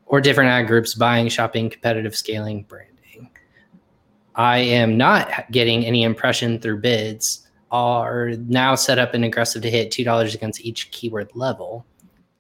or 0.07 0.20
different 0.20 0.51
ad 0.51 0.66
groups, 0.66 0.95
buying, 0.95 1.28
shopping, 1.28 1.70
competitive 1.70 2.14
scaling, 2.14 2.62
branding. 2.64 2.95
I 4.37 4.59
am 4.59 4.97
not 4.97 5.51
getting 5.51 5.84
any 5.84 6.03
impression 6.03 6.61
through 6.61 6.80
bids 6.80 7.47
are 7.70 8.30
now 8.47 8.74
set 8.74 8.99
up 8.99 9.14
and 9.14 9.24
aggressive 9.24 9.62
to 9.62 9.70
hit 9.70 9.91
$2 9.91 10.34
against 10.34 10.61
each 10.61 10.91
keyword 10.91 11.30
level. 11.34 11.84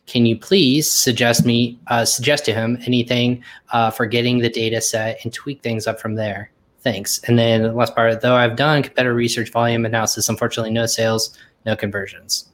Can 0.06 0.24
you 0.24 0.38
please 0.38 0.90
suggest 0.90 1.44
me 1.44 1.78
uh, 1.88 2.04
suggest 2.04 2.44
to 2.44 2.52
him 2.52 2.78
anything 2.86 3.42
uh, 3.72 3.90
for 3.90 4.06
getting 4.06 4.38
the 4.38 4.48
data 4.48 4.80
set 4.80 5.18
and 5.24 5.32
tweak 5.32 5.62
things 5.62 5.86
up 5.86 5.98
from 5.98 6.14
there? 6.14 6.52
Thanks. 6.80 7.18
And 7.24 7.36
then 7.36 7.62
the 7.62 7.72
last 7.72 7.96
part, 7.96 8.20
though 8.20 8.36
I've 8.36 8.54
done 8.54 8.84
competitor 8.84 9.14
research 9.14 9.50
volume 9.50 9.84
analysis, 9.84 10.28
unfortunately, 10.28 10.70
no 10.70 10.86
sales, 10.86 11.36
no 11.64 11.74
conversions. 11.74 12.48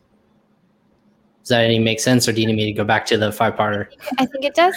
Does 1.43 1.49
that 1.51 1.64
any 1.64 1.78
make 1.78 2.01
sense, 2.01 2.26
or 2.26 2.32
do 2.32 2.40
you 2.40 2.47
need 2.47 2.57
me 2.57 2.64
to 2.64 2.72
go 2.72 2.84
back 2.84 3.05
to 3.07 3.18
the 3.18 3.32
five 3.32 3.57
parter? 3.57 3.88
I 4.18 4.24
think 4.24 4.45
it 4.45 4.55
does. 4.55 4.74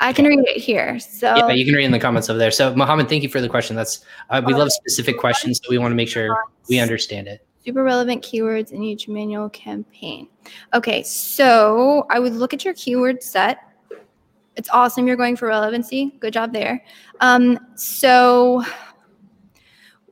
I 0.00 0.12
can 0.12 0.24
read 0.24 0.40
it 0.40 0.56
here. 0.56 0.98
So 0.98 1.36
yeah, 1.36 1.50
you 1.50 1.64
can 1.64 1.74
read 1.74 1.84
in 1.84 1.92
the 1.92 1.98
comments 1.98 2.28
over 2.28 2.38
there. 2.38 2.50
So 2.50 2.74
Mohammed, 2.74 3.08
thank 3.08 3.22
you 3.22 3.28
for 3.28 3.40
the 3.40 3.48
question. 3.48 3.76
That's 3.76 4.04
uh, 4.30 4.42
we 4.44 4.54
love 4.54 4.72
specific 4.72 5.18
questions, 5.18 5.60
so 5.62 5.70
we 5.70 5.78
want 5.78 5.92
to 5.92 5.96
make 5.96 6.08
sure 6.08 6.44
we 6.68 6.78
understand 6.78 7.28
it. 7.28 7.46
Super 7.64 7.82
relevant 7.82 8.24
keywords 8.24 8.72
in 8.72 8.82
each 8.82 9.06
manual 9.06 9.50
campaign. 9.50 10.28
Okay, 10.72 11.02
so 11.02 12.06
I 12.10 12.18
would 12.18 12.32
look 12.32 12.54
at 12.54 12.64
your 12.64 12.74
keyword 12.74 13.22
set 13.22 13.70
it's 14.56 14.68
awesome 14.70 15.06
you're 15.06 15.16
going 15.16 15.36
for 15.36 15.48
relevancy. 15.48 16.12
Good 16.20 16.34
job 16.34 16.52
there. 16.52 16.84
Um, 17.20 17.58
so 17.76 18.62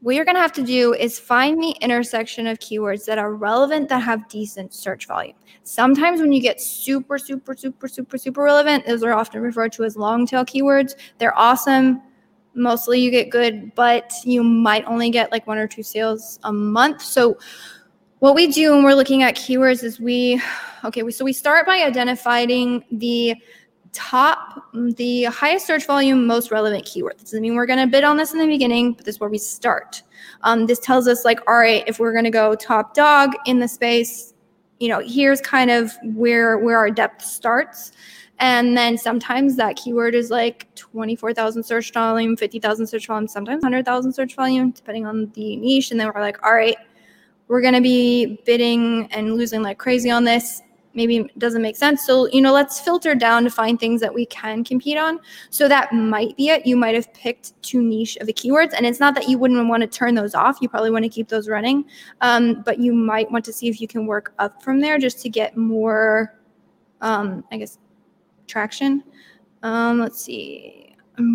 what 0.01 0.15
you're 0.15 0.25
going 0.25 0.37
to 0.37 0.41
have 0.41 0.53
to 0.53 0.63
do 0.63 0.95
is 0.95 1.19
find 1.19 1.63
the 1.63 1.71
intersection 1.81 2.47
of 2.47 2.59
keywords 2.59 3.05
that 3.07 3.19
are 3.19 3.35
relevant 3.35 3.89
that 3.89 4.01
have 4.01 4.29
decent 4.29 4.73
search 4.73 5.07
volume. 5.07 5.35
Sometimes 5.65 6.21
when 6.21 6.33
you 6.33 6.41
get 6.41 6.61
super, 6.61 7.19
super, 7.19 7.57
super, 7.57 7.89
super, 7.89 8.17
super 8.17 8.43
relevant, 8.43 8.87
those 8.87 9.03
are 9.03 9.13
often 9.13 9.41
referred 9.41 9.73
to 9.73 9.85
as 9.85 9.97
long 9.97 10.27
tail 10.27 10.45
keywords. 10.45 10.95
They're 11.19 11.37
awesome. 11.37 12.01
Mostly 12.55 13.01
you 13.01 13.11
get 13.11 13.31
good, 13.31 13.75
but 13.75 14.13
you 14.25 14.43
might 14.43 14.85
only 14.87 15.11
get 15.11 15.33
like 15.33 15.47
one 15.47 15.59
or 15.59 15.67
two 15.67 15.83
sales 15.83 16.39
a 16.45 16.53
month. 16.53 17.03
So 17.03 17.37
what 18.21 18.35
we 18.35 18.47
do 18.47 18.73
when 18.73 18.85
we're 18.85 18.95
looking 18.95 19.23
at 19.23 19.37
keywords 19.37 19.83
is 19.83 20.01
we, 20.01 20.41
okay, 20.85 21.09
so 21.11 21.25
we 21.25 21.33
start 21.33 21.67
by 21.67 21.83
identifying 21.83 22.85
the 22.93 23.35
top, 23.93 24.73
the 24.73 25.25
highest 25.25 25.67
search 25.67 25.87
volume, 25.87 26.27
most 26.27 26.51
relevant 26.51 26.85
keyword. 26.85 27.15
This 27.19 27.31
doesn't 27.31 27.43
mean 27.43 27.55
we're 27.55 27.67
going 27.67 27.79
to 27.79 27.87
bid 27.87 28.05
on 28.05 28.17
this 28.17 28.33
in 28.33 28.39
the 28.39 28.47
beginning, 28.47 28.93
but 28.93 29.05
this 29.05 29.17
is 29.17 29.21
where 29.21 29.31
we 29.31 29.39
start. 29.39 30.03
Um, 30.43 30.67
this 30.67 30.79
tells 30.79 31.09
us 31.09 31.25
like, 31.25 31.41
all 31.49 31.59
right, 31.59 31.85
if 31.87 31.99
we're 31.99 32.13
going 32.13 32.25
to 32.25 32.31
go 32.31 32.55
top 32.55 32.95
dog 32.95 33.33
in 33.47 33.59
the 33.59 33.69
space, 33.69 34.35
you 34.81 34.89
know, 34.89 35.01
here's 35.01 35.41
kind 35.41 35.71
of 35.71 35.93
where 36.15 36.59
where 36.59 36.79
our 36.79 36.91
depth 36.91 37.25
starts. 37.25 37.93
And 38.41 38.77
then 38.77 38.97
sometimes 38.97 39.57
that 39.57 39.77
keyword 39.77 40.15
is 40.15 40.31
like 40.31 40.73
24,000 40.77 41.65
search 41.65 41.93
volume, 41.93 42.37
50,000 42.37 42.87
search 42.87 43.07
volume, 43.09 43.27
sometimes 43.27 43.63
100,000 43.63 44.13
search 44.13 44.37
volume, 44.37 44.71
depending 44.71 45.07
on 45.07 45.31
the 45.35 45.57
niche. 45.57 45.91
And 45.91 45.99
then 45.99 46.11
we're 46.15 46.21
like, 46.21 46.45
all 46.47 46.55
right, 46.55 46.77
we're 47.49 47.61
going 47.61 47.75
to 47.75 47.81
be 47.81 48.41
bidding 48.47 49.11
and 49.13 49.35
losing 49.35 49.63
like 49.63 49.79
crazy 49.79 50.11
on 50.11 50.23
this 50.23 50.63
maybe 50.95 51.31
doesn't 51.39 51.63
make 51.63 51.77
sense. 51.77 52.05
So, 52.05 52.27
you 52.29 52.41
know, 52.41 52.53
let's 52.53 52.81
filter 52.81 53.15
down 53.15 53.45
to 53.45 53.51
find 53.51 53.79
things 53.79 54.01
that 54.01 54.13
we 54.13 54.27
can 54.27 54.65
compete 54.65 54.99
on. 54.99 55.21
So 55.51 55.69
that 55.69 55.93
might 55.93 56.37
be 56.37 56.49
it. 56.49 56.67
You 56.67 56.77
might 56.77 56.95
have 56.95 57.13
picked 57.15 57.61
too 57.63 57.83
niche 57.83 58.17
of 58.17 58.27
the 58.27 58.33
keywords. 58.33 58.73
And 58.77 58.87
it's 58.87 59.01
not 59.01 59.15
that 59.15 59.29
you 59.29 59.39
wouldn't 59.39 59.69
want 59.69 59.83
to 59.83 59.87
turn 59.87 60.15
those 60.15 60.35
off. 60.35 60.59
You 60.61 60.69
probably 60.69 60.91
want 60.91 61.05
to 61.05 61.09
keep 61.09 61.29
those 61.29 61.49
running. 61.49 61.85
Um, 62.21 62.63
but 62.65 62.79
you 62.79 62.93
might 62.93 63.31
want 63.31 63.45
to 63.47 63.53
see 63.53 63.69
if 63.69 63.81
you 63.81 63.89
can 63.89 64.07
work 64.07 64.35
up 64.39 64.63
from 64.63 64.81
there 64.81 64.99
just 64.99 65.21
to 65.23 65.29
get 65.29 65.57
more, 65.57 66.39
um, 67.01 67.45
I 67.53 67.59
guess, 67.59 67.79
traction. 68.47 69.05
Um, 69.63 70.01
let's 70.01 70.21
see 70.21 70.88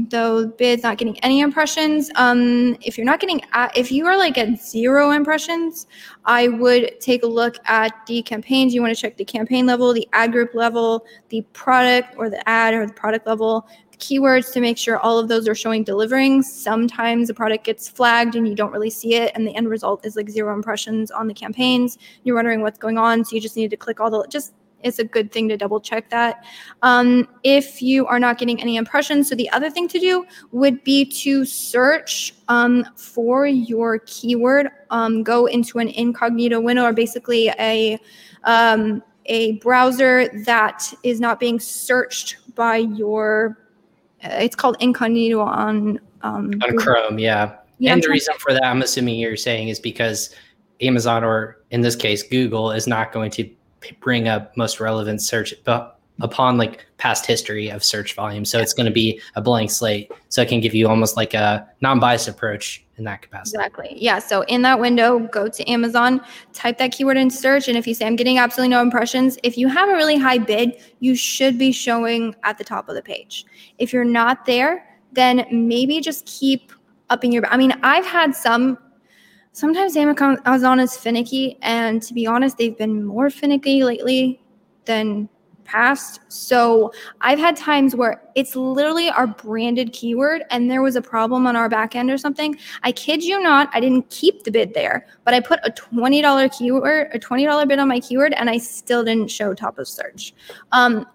though 0.09 0.47
bids 0.47 0.83
not 0.83 0.97
getting 0.97 1.19
any 1.19 1.41
impressions 1.41 2.09
um, 2.15 2.75
if 2.81 2.97
you're 2.97 3.05
not 3.05 3.19
getting 3.19 3.41
at, 3.53 3.75
if 3.77 3.91
you 3.91 4.05
are 4.05 4.17
like 4.17 4.37
at 4.37 4.61
zero 4.61 5.11
impressions 5.11 5.87
i 6.25 6.47
would 6.47 6.99
take 6.99 7.23
a 7.23 7.27
look 7.27 7.57
at 7.65 7.93
the 8.07 8.21
campaigns. 8.21 8.73
You 8.73 8.81
want 8.81 8.95
to 8.95 9.01
check 9.01 9.17
the 9.17 9.25
campaign 9.25 9.65
level 9.65 9.93
the 9.93 10.07
ad 10.13 10.31
group 10.31 10.53
level 10.53 11.05
the 11.29 11.41
product 11.53 12.15
or 12.17 12.29
the 12.29 12.47
ad 12.47 12.73
or 12.73 12.85
the 12.85 12.93
product 12.93 13.27
level 13.27 13.67
the 13.91 13.97
keywords 13.97 14.51
to 14.53 14.61
make 14.61 14.77
sure 14.77 14.97
all 14.97 15.19
of 15.19 15.27
those 15.27 15.47
are 15.47 15.55
showing 15.55 15.83
delivering 15.83 16.41
sometimes 16.41 17.27
the 17.27 17.33
product 17.33 17.63
gets 17.65 17.87
flagged 17.87 18.35
and 18.35 18.47
you 18.47 18.55
don't 18.55 18.71
really 18.71 18.89
see 18.89 19.15
it 19.15 19.31
and 19.35 19.45
the 19.45 19.55
end 19.55 19.69
result 19.69 20.05
is 20.05 20.15
like 20.15 20.29
zero 20.29 20.53
impressions 20.53 21.11
on 21.11 21.27
the 21.27 21.33
campaigns. 21.33 21.97
You're 22.23 22.35
wondering 22.35 22.61
what's 22.61 22.79
going 22.79 22.97
on 22.97 23.23
so 23.23 23.35
you 23.35 23.41
just 23.41 23.55
need 23.55 23.69
to 23.69 23.77
click 23.77 23.99
all 23.99 24.09
the 24.09 24.25
just 24.29 24.53
it's 24.83 24.99
a 24.99 25.03
good 25.03 25.31
thing 25.31 25.47
to 25.49 25.57
double 25.57 25.79
check 25.79 26.09
that. 26.09 26.45
Um, 26.81 27.27
if 27.43 27.81
you 27.81 28.05
are 28.07 28.19
not 28.19 28.37
getting 28.37 28.61
any 28.61 28.75
impressions, 28.75 29.29
so 29.29 29.35
the 29.35 29.49
other 29.51 29.69
thing 29.69 29.87
to 29.89 29.99
do 29.99 30.25
would 30.51 30.83
be 30.83 31.05
to 31.05 31.45
search 31.45 32.33
um, 32.47 32.85
for 32.95 33.45
your 33.47 33.99
keyword. 33.99 34.69
Um, 34.89 35.23
go 35.23 35.45
into 35.45 35.79
an 35.79 35.89
incognito 35.89 36.59
window 36.59 36.83
or 36.83 36.93
basically 36.93 37.49
a 37.59 37.99
um, 38.43 39.01
a 39.27 39.53
browser 39.59 40.27
that 40.45 40.93
is 41.03 41.19
not 41.19 41.39
being 41.39 41.59
searched 41.59 42.37
by 42.55 42.77
your. 42.77 43.57
Uh, 44.23 44.29
it's 44.39 44.55
called 44.55 44.77
incognito 44.79 45.39
on 45.39 45.99
um, 46.21 46.51
on 46.61 46.77
Chrome. 46.77 47.19
Yeah. 47.19 47.57
yeah. 47.79 47.93
And 47.93 48.03
the 48.03 48.09
reason 48.09 48.35
for 48.39 48.53
that, 48.53 48.65
I'm 48.65 48.81
assuming 48.81 49.19
you're 49.19 49.37
saying, 49.37 49.67
is 49.67 49.79
because 49.79 50.33
Amazon 50.81 51.23
or 51.23 51.61
in 51.71 51.81
this 51.81 51.95
case 51.95 52.23
Google 52.23 52.71
is 52.71 52.87
not 52.87 53.11
going 53.11 53.31
to 53.31 53.49
bring 53.99 54.27
up 54.27 54.55
most 54.57 54.79
relevant 54.79 55.21
search 55.21 55.53
but 55.63 55.99
upon 56.21 56.57
like 56.57 56.85
past 56.97 57.25
history 57.25 57.69
of 57.69 57.83
search 57.83 58.13
volume. 58.13 58.45
So 58.45 58.59
it's 58.59 58.73
going 58.73 58.85
to 58.85 58.91
be 58.91 59.19
a 59.35 59.41
blank 59.41 59.71
slate. 59.71 60.11
So 60.29 60.41
it 60.41 60.47
can 60.47 60.61
give 60.61 60.75
you 60.75 60.87
almost 60.87 61.17
like 61.17 61.33
a 61.33 61.67
non-biased 61.81 62.27
approach 62.27 62.85
in 62.97 63.03
that 63.05 63.23
capacity. 63.23 63.57
Exactly. 63.57 63.95
Yeah. 63.97 64.19
So 64.19 64.41
in 64.43 64.61
that 64.61 64.79
window, 64.79 65.19
go 65.19 65.47
to 65.47 65.69
Amazon, 65.69 66.21
type 66.53 66.77
that 66.77 66.91
keyword 66.91 67.17
in 67.17 67.31
search. 67.31 67.67
And 67.67 67.75
if 67.75 67.87
you 67.87 67.95
say, 67.95 68.05
I'm 68.05 68.15
getting 68.15 68.37
absolutely 68.37 68.69
no 68.69 68.81
impressions, 68.81 69.39
if 69.41 69.57
you 69.57 69.67
have 69.67 69.89
a 69.89 69.93
really 69.93 70.17
high 70.17 70.37
bid, 70.37 70.79
you 70.99 71.15
should 71.15 71.57
be 71.57 71.71
showing 71.71 72.35
at 72.43 72.59
the 72.59 72.63
top 72.63 72.89
of 72.89 72.95
the 72.95 73.01
page. 73.01 73.45
If 73.79 73.91
you're 73.91 74.05
not 74.05 74.45
there, 74.45 74.87
then 75.13 75.47
maybe 75.51 75.99
just 75.99 76.27
keep 76.27 76.71
upping 77.09 77.31
your, 77.31 77.45
I 77.47 77.57
mean, 77.57 77.73
I've 77.81 78.05
had 78.05 78.35
some 78.35 78.77
sometimes 79.53 79.95
Amazon 79.95 80.79
is 80.79 80.97
finicky, 80.97 81.57
and 81.61 82.03
to 82.03 82.13
be 82.13 82.27
honest, 82.27 82.57
they've 82.57 82.77
been 82.77 83.03
more 83.03 83.29
finicky 83.29 83.83
lately 83.83 84.41
than 84.85 85.29
past. 85.63 86.19
So 86.27 86.91
I've 87.21 87.39
had 87.39 87.55
times 87.55 87.95
where 87.95 88.21
it's 88.35 88.55
literally 88.55 89.09
our 89.09 89.27
branded 89.27 89.93
keyword 89.93 90.43
and 90.49 90.69
there 90.69 90.81
was 90.81 90.97
a 90.97 91.01
problem 91.01 91.47
on 91.47 91.55
our 91.55 91.69
back 91.69 91.95
end 91.95 92.11
or 92.11 92.17
something. 92.17 92.57
I 92.83 92.91
kid 92.91 93.23
you 93.23 93.41
not, 93.41 93.69
I 93.73 93.79
didn't 93.79 94.09
keep 94.09 94.43
the 94.43 94.51
bid 94.51 94.73
there, 94.73 95.07
but 95.23 95.33
I 95.33 95.39
put 95.39 95.59
a 95.63 95.71
$20 95.71 96.57
keyword, 96.57 97.09
a 97.13 97.19
$20 97.19 97.67
bid 97.67 97.79
on 97.79 97.87
my 97.87 98.01
keyword 98.01 98.33
and 98.33 98.49
I 98.49 98.57
still 98.57 99.03
didn't 99.03 99.31
show 99.31 99.53
top 99.53 99.79
of 99.79 99.87
search. 99.87 100.33
Um, 100.73 101.05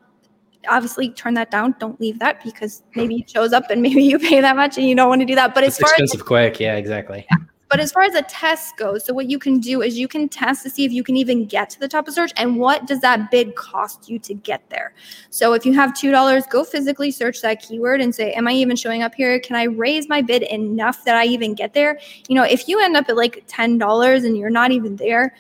obviously 0.69 1.11
turn 1.11 1.35
that 1.35 1.51
down. 1.51 1.75
Don't 1.79 2.01
leave 2.01 2.19
that 2.19 2.43
because 2.43 2.83
maybe 2.95 3.17
it 3.17 3.31
shows 3.31 3.53
up 3.53 3.71
and 3.71 3.83
maybe 3.83 4.03
you 4.03 4.19
pay 4.19 4.41
that 4.41 4.57
much 4.57 4.79
and 4.79 4.89
you 4.89 4.95
don't 4.95 5.09
want 5.09 5.21
to 5.21 5.27
do 5.27 5.35
that. 5.35 5.55
But 5.55 5.65
it's 5.65 5.79
expensive 5.79 6.21
as, 6.21 6.27
quick. 6.27 6.59
Yeah, 6.59 6.77
exactly. 6.77 7.27
Yeah. 7.31 7.39
But 7.69 7.81
as 7.81 7.93
far 7.93 8.03
as 8.03 8.15
a 8.15 8.23
test 8.23 8.77
goes, 8.77 9.05
so 9.05 9.13
what 9.13 9.29
you 9.29 9.39
can 9.39 9.61
do 9.61 9.83
is 9.83 9.99
you 9.99 10.09
can 10.09 10.29
test 10.29 10.63
to 10.63 10.71
see 10.71 10.85
if 10.85 10.93
you 10.93 11.03
can 11.03 11.17
even 11.17 11.45
get 11.45 11.69
to 11.71 11.81
the 11.81 11.89
top 11.89 12.09
of 12.09 12.15
search 12.15 12.33
and 12.37 12.59
what 12.59 12.87
does 12.87 13.01
that 13.01 13.31
bid 13.31 13.57
cost 13.57 14.09
you 14.09 14.19
to 14.21 14.35
get 14.35 14.63
there. 14.71 14.95
So 15.31 15.53
if 15.53 15.67
you 15.67 15.75
have 15.75 15.91
$2, 15.91 16.51
go 16.51 16.65
physically 16.65 17.11
search 17.11 17.43
that 17.43 17.61
keyword 17.61 18.01
and 18.01 18.15
say, 18.15 18.33
Am 18.33 18.49
I 18.49 18.53
even 18.53 18.75
showing 18.75 19.03
up 19.03 19.15
here? 19.15 19.39
Can 19.41 19.57
I 19.57 19.65
raise 19.65 20.09
my 20.09 20.23
bid 20.23 20.43
enough 20.45 21.05
that 21.05 21.17
I 21.17 21.27
even 21.27 21.55
get 21.55 21.75
there? 21.75 21.99
You 22.29 22.37
know, 22.37 22.45
if 22.45 22.69
you 22.69 22.83
end 22.83 22.97
up 22.97 23.09
at 23.09 23.17
like 23.17 23.47
$10 23.49 24.25
and 24.25 24.37
you're 24.39 24.51
not 24.51 24.71
even 24.71 24.97
there, 24.97 25.35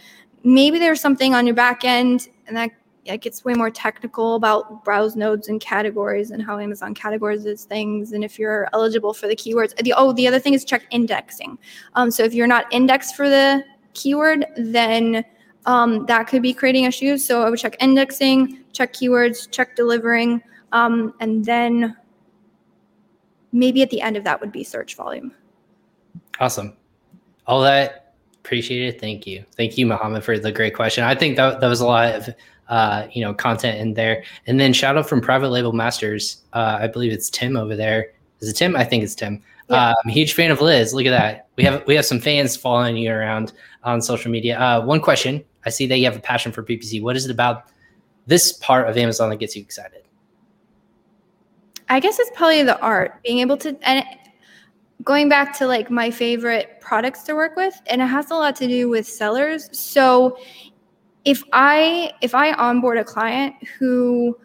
maybe 0.44 0.78
there's 0.78 1.00
something 1.00 1.34
on 1.34 1.46
your 1.46 1.56
back 1.56 1.84
end 1.84 2.28
and 2.46 2.56
that 2.56 2.70
it 3.08 3.22
gets 3.22 3.44
way 3.44 3.54
more 3.54 3.70
technical 3.70 4.34
about 4.34 4.84
browse 4.84 5.16
nodes 5.16 5.48
and 5.48 5.60
categories 5.60 6.30
and 6.30 6.42
how 6.42 6.58
Amazon 6.58 6.94
categorizes 6.94 7.64
things 7.64 8.12
and 8.12 8.22
if 8.22 8.38
you're 8.38 8.68
eligible 8.72 9.14
for 9.14 9.26
the 9.26 9.36
keywords. 9.36 9.74
The, 9.76 9.94
oh, 9.96 10.12
the 10.12 10.26
other 10.28 10.38
thing 10.38 10.54
is 10.54 10.64
check 10.64 10.86
indexing. 10.90 11.58
Um, 11.94 12.10
so 12.10 12.22
if 12.22 12.34
you're 12.34 12.46
not 12.46 12.72
indexed 12.72 13.16
for 13.16 13.28
the 13.28 13.64
keyword, 13.94 14.46
then 14.56 15.24
um, 15.66 16.06
that 16.06 16.28
could 16.28 16.42
be 16.42 16.54
creating 16.54 16.84
issues. 16.84 17.24
So 17.24 17.42
I 17.42 17.50
would 17.50 17.58
check 17.58 17.76
indexing, 17.80 18.64
check 18.72 18.92
keywords, 18.92 19.50
check 19.50 19.76
delivering, 19.76 20.42
um, 20.72 21.14
and 21.20 21.44
then 21.44 21.96
maybe 23.52 23.82
at 23.82 23.90
the 23.90 24.00
end 24.00 24.16
of 24.16 24.24
that 24.24 24.40
would 24.40 24.52
be 24.52 24.64
search 24.64 24.94
volume. 24.94 25.32
Awesome. 26.40 26.76
All 27.46 27.60
that 27.62 28.07
appreciate 28.48 28.94
it. 28.94 28.98
Thank 28.98 29.26
you. 29.26 29.44
Thank 29.58 29.76
you, 29.76 29.84
Mohammed, 29.84 30.24
for 30.24 30.38
the 30.38 30.50
great 30.50 30.74
question. 30.74 31.04
I 31.04 31.14
think 31.14 31.36
that, 31.36 31.60
that 31.60 31.68
was 31.68 31.80
a 31.80 31.86
lot 31.86 32.14
of 32.14 32.34
uh, 32.68 33.06
you 33.12 33.22
know 33.22 33.34
content 33.34 33.78
in 33.78 33.92
there. 33.92 34.24
And 34.46 34.58
then 34.58 34.72
shout 34.72 34.96
out 34.96 35.06
from 35.06 35.20
Private 35.20 35.50
Label 35.50 35.72
Masters. 35.72 36.42
Uh, 36.54 36.78
I 36.80 36.86
believe 36.86 37.12
it's 37.12 37.28
Tim 37.28 37.56
over 37.56 37.76
there. 37.76 38.12
Is 38.40 38.48
it 38.48 38.54
Tim? 38.54 38.74
I 38.74 38.84
think 38.84 39.04
it's 39.04 39.14
Tim. 39.14 39.42
Yeah. 39.68 39.90
Um, 39.90 40.10
huge 40.10 40.32
fan 40.32 40.50
of 40.50 40.62
Liz. 40.62 40.94
Look 40.94 41.04
at 41.04 41.10
that. 41.10 41.48
We 41.56 41.64
have 41.64 41.86
we 41.86 41.94
have 41.94 42.06
some 42.06 42.20
fans 42.20 42.56
following 42.56 42.96
you 42.96 43.12
around 43.12 43.52
on 43.84 44.00
social 44.00 44.30
media. 44.30 44.58
Uh, 44.58 44.82
one 44.82 45.00
question: 45.00 45.44
I 45.66 45.70
see 45.70 45.86
that 45.86 45.98
you 45.98 46.06
have 46.06 46.16
a 46.16 46.20
passion 46.20 46.50
for 46.50 46.62
PPC. 46.62 47.02
What 47.02 47.16
is 47.16 47.26
it 47.26 47.30
about 47.30 47.64
this 48.26 48.52
part 48.54 48.88
of 48.88 48.96
Amazon 48.96 49.28
that 49.28 49.36
gets 49.36 49.56
you 49.56 49.62
excited? 49.62 50.04
I 51.90 52.00
guess 52.00 52.18
it's 52.18 52.30
probably 52.34 52.62
the 52.62 52.78
art, 52.80 53.22
being 53.22 53.40
able 53.40 53.58
to 53.58 53.76
and 53.82 54.04
going 55.04 55.28
back 55.28 55.56
to 55.58 55.66
like 55.66 55.90
my 55.90 56.10
favorite 56.10 56.80
products 56.80 57.22
to 57.24 57.34
work 57.34 57.56
with, 57.56 57.80
and 57.86 58.02
it 58.02 58.06
has 58.06 58.30
a 58.30 58.34
lot 58.34 58.56
to 58.56 58.66
do 58.66 58.88
with 58.88 59.06
sellers. 59.06 59.68
So 59.78 60.38
if 61.24 61.42
I 61.52 62.12
if 62.22 62.34
I 62.34 62.52
onboard 62.52 62.98
a 62.98 63.04
client 63.04 63.54
who 63.78 64.36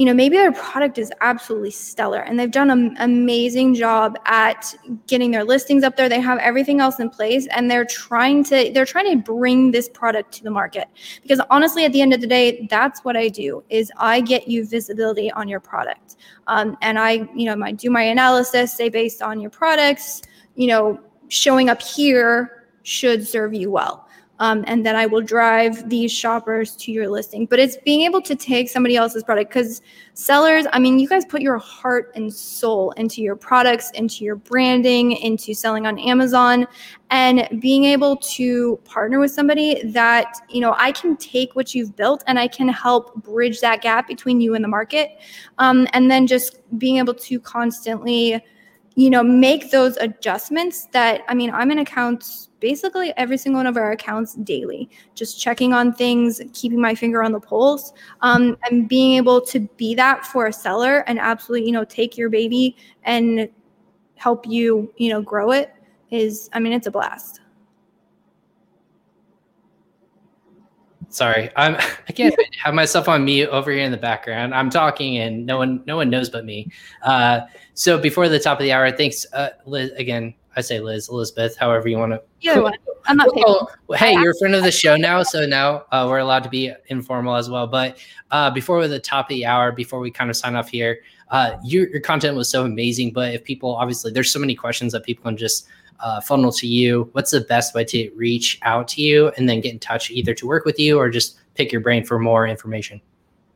you 0.00 0.06
know, 0.06 0.14
maybe 0.14 0.38
their 0.38 0.52
product 0.52 0.96
is 0.96 1.12
absolutely 1.20 1.70
stellar 1.70 2.20
and 2.20 2.40
they've 2.40 2.50
done 2.50 2.70
an 2.70 2.96
amazing 3.00 3.74
job 3.74 4.18
at 4.24 4.74
getting 5.06 5.30
their 5.30 5.44
listings 5.44 5.84
up 5.84 5.94
there. 5.98 6.08
They 6.08 6.20
have 6.20 6.38
everything 6.38 6.80
else 6.80 6.98
in 7.00 7.10
place 7.10 7.46
and 7.48 7.70
they're 7.70 7.84
trying 7.84 8.42
to 8.44 8.70
they're 8.72 8.86
trying 8.86 9.10
to 9.10 9.22
bring 9.22 9.72
this 9.72 9.90
product 9.90 10.32
to 10.36 10.42
the 10.42 10.50
market. 10.50 10.88
Because 11.20 11.38
honestly, 11.50 11.84
at 11.84 11.92
the 11.92 12.00
end 12.00 12.14
of 12.14 12.22
the 12.22 12.26
day, 12.26 12.66
that's 12.70 13.04
what 13.04 13.14
I 13.14 13.28
do 13.28 13.62
is 13.68 13.92
I 13.98 14.22
get 14.22 14.48
you 14.48 14.64
visibility 14.64 15.30
on 15.32 15.48
your 15.48 15.60
product. 15.60 16.16
Um, 16.46 16.78
and 16.80 16.98
I, 16.98 17.28
you 17.34 17.44
know, 17.44 17.62
I 17.62 17.72
do 17.72 17.90
my 17.90 18.04
analysis, 18.04 18.74
say 18.74 18.88
based 18.88 19.20
on 19.20 19.38
your 19.38 19.50
products, 19.50 20.22
you 20.54 20.68
know, 20.68 20.98
showing 21.28 21.68
up 21.68 21.82
here 21.82 22.64
should 22.84 23.28
serve 23.28 23.52
you 23.52 23.70
well 23.70 24.08
um, 24.40 24.64
and 24.66 24.84
then 24.84 24.96
I 24.96 25.04
will 25.04 25.20
drive 25.20 25.90
these 25.90 26.10
shoppers 26.10 26.74
to 26.76 26.90
your 26.90 27.08
listing. 27.08 27.44
But 27.44 27.58
it's 27.58 27.76
being 27.84 28.02
able 28.02 28.22
to 28.22 28.34
take 28.34 28.70
somebody 28.70 28.96
else's 28.96 29.22
product 29.22 29.50
because 29.50 29.82
sellers, 30.14 30.64
I 30.72 30.78
mean, 30.78 30.98
you 30.98 31.06
guys 31.06 31.26
put 31.26 31.42
your 31.42 31.58
heart 31.58 32.10
and 32.14 32.32
soul 32.32 32.92
into 32.92 33.20
your 33.20 33.36
products, 33.36 33.90
into 33.90 34.24
your 34.24 34.36
branding, 34.36 35.12
into 35.12 35.52
selling 35.52 35.86
on 35.86 35.98
Amazon, 35.98 36.66
and 37.10 37.46
being 37.60 37.84
able 37.84 38.16
to 38.16 38.78
partner 38.86 39.20
with 39.20 39.30
somebody 39.30 39.82
that, 39.84 40.32
you 40.48 40.62
know, 40.62 40.74
I 40.78 40.92
can 40.92 41.18
take 41.18 41.54
what 41.54 41.74
you've 41.74 41.94
built 41.94 42.24
and 42.26 42.38
I 42.38 42.48
can 42.48 42.68
help 42.68 43.14
bridge 43.16 43.60
that 43.60 43.82
gap 43.82 44.08
between 44.08 44.40
you 44.40 44.54
and 44.54 44.64
the 44.64 44.68
market. 44.68 45.18
Um, 45.58 45.86
and 45.92 46.10
then 46.10 46.26
just 46.26 46.56
being 46.78 46.96
able 46.96 47.14
to 47.14 47.40
constantly, 47.40 48.42
you 48.94 49.10
know, 49.10 49.22
make 49.22 49.70
those 49.70 49.98
adjustments 49.98 50.86
that, 50.92 51.22
I 51.28 51.34
mean, 51.34 51.50
I'm 51.50 51.70
an 51.70 51.78
accounts 51.78 52.49
basically 52.60 53.12
every 53.16 53.36
single 53.36 53.58
one 53.58 53.66
of 53.66 53.76
our 53.76 53.92
accounts 53.92 54.34
daily, 54.34 54.88
just 55.14 55.40
checking 55.40 55.72
on 55.72 55.92
things, 55.92 56.40
keeping 56.52 56.80
my 56.80 56.94
finger 56.94 57.22
on 57.22 57.32
the 57.32 57.40
pulse, 57.40 57.92
um, 58.20 58.56
and 58.70 58.88
being 58.88 59.16
able 59.16 59.40
to 59.40 59.60
be 59.76 59.94
that 59.94 60.24
for 60.24 60.46
a 60.46 60.52
seller 60.52 60.98
and 61.08 61.18
absolutely, 61.18 61.66
you 61.66 61.72
know, 61.72 61.84
take 61.84 62.16
your 62.16 62.28
baby 62.28 62.76
and 63.04 63.48
help 64.14 64.46
you, 64.46 64.92
you 64.96 65.08
know, 65.08 65.20
grow 65.20 65.50
it 65.50 65.74
is, 66.10 66.50
I 66.52 66.60
mean, 66.60 66.72
it's 66.72 66.86
a 66.86 66.90
blast. 66.90 67.40
Sorry, 71.08 71.50
I'm 71.56 71.74
I 72.08 72.12
can't 72.12 72.34
have 72.62 72.72
myself 72.72 73.08
on 73.08 73.24
mute 73.24 73.48
over 73.48 73.72
here 73.72 73.82
in 73.82 73.90
the 73.90 73.96
background. 73.96 74.54
I'm 74.54 74.70
talking 74.70 75.18
and 75.18 75.44
no 75.44 75.58
one 75.58 75.82
no 75.84 75.96
one 75.96 76.08
knows 76.08 76.30
but 76.30 76.44
me. 76.44 76.70
Uh, 77.02 77.40
so 77.74 77.98
before 77.98 78.28
the 78.28 78.38
top 78.38 78.60
of 78.60 78.62
the 78.62 78.72
hour, 78.72 78.90
thanks 78.92 79.26
uh, 79.32 79.50
Liz, 79.66 79.90
again 79.96 80.34
I 80.56 80.60
say 80.60 80.80
Liz, 80.80 81.08
Elizabeth, 81.08 81.56
however 81.56 81.88
you 81.88 81.98
want 81.98 82.12
to. 82.12 82.22
Either 82.40 82.62
one. 82.62 82.74
I'm 83.06 83.16
not. 83.16 83.34
Well, 83.34 83.70
hey, 83.94 84.12
you're 84.12 84.32
a 84.32 84.38
friend 84.38 84.54
of 84.54 84.62
the 84.62 84.70
show 84.70 84.96
now, 84.96 85.22
so 85.22 85.46
now 85.46 85.84
uh, 85.90 86.06
we're 86.08 86.18
allowed 86.18 86.42
to 86.44 86.50
be 86.50 86.72
informal 86.88 87.34
as 87.34 87.48
well. 87.48 87.66
But 87.66 87.98
uh, 88.30 88.50
before 88.50 88.76
we're 88.76 88.88
the 88.88 89.00
top 89.00 89.26
of 89.26 89.30
the 89.30 89.46
hour, 89.46 89.72
before 89.72 90.00
we 90.00 90.10
kind 90.10 90.28
of 90.28 90.36
sign 90.36 90.54
off 90.54 90.68
here, 90.68 91.00
uh, 91.30 91.56
your, 91.64 91.88
your 91.88 92.00
content 92.00 92.36
was 92.36 92.48
so 92.48 92.64
amazing. 92.64 93.12
But 93.12 93.34
if 93.34 93.44
people, 93.44 93.74
obviously, 93.74 94.12
there's 94.12 94.30
so 94.32 94.38
many 94.38 94.54
questions 94.54 94.92
that 94.92 95.04
people 95.04 95.24
can 95.24 95.36
just 95.36 95.66
uh, 96.00 96.20
funnel 96.20 96.52
to 96.52 96.66
you. 96.66 97.08
What's 97.12 97.30
the 97.30 97.40
best 97.40 97.74
way 97.74 97.84
to 97.84 98.10
reach 98.16 98.58
out 98.62 98.88
to 98.88 99.02
you 99.02 99.28
and 99.36 99.48
then 99.48 99.60
get 99.60 99.72
in 99.72 99.78
touch, 99.78 100.10
either 100.10 100.34
to 100.34 100.46
work 100.46 100.64
with 100.64 100.78
you 100.78 100.98
or 100.98 101.08
just 101.10 101.38
pick 101.54 101.72
your 101.72 101.80
brain 101.80 102.04
for 102.04 102.18
more 102.18 102.46
information? 102.46 103.00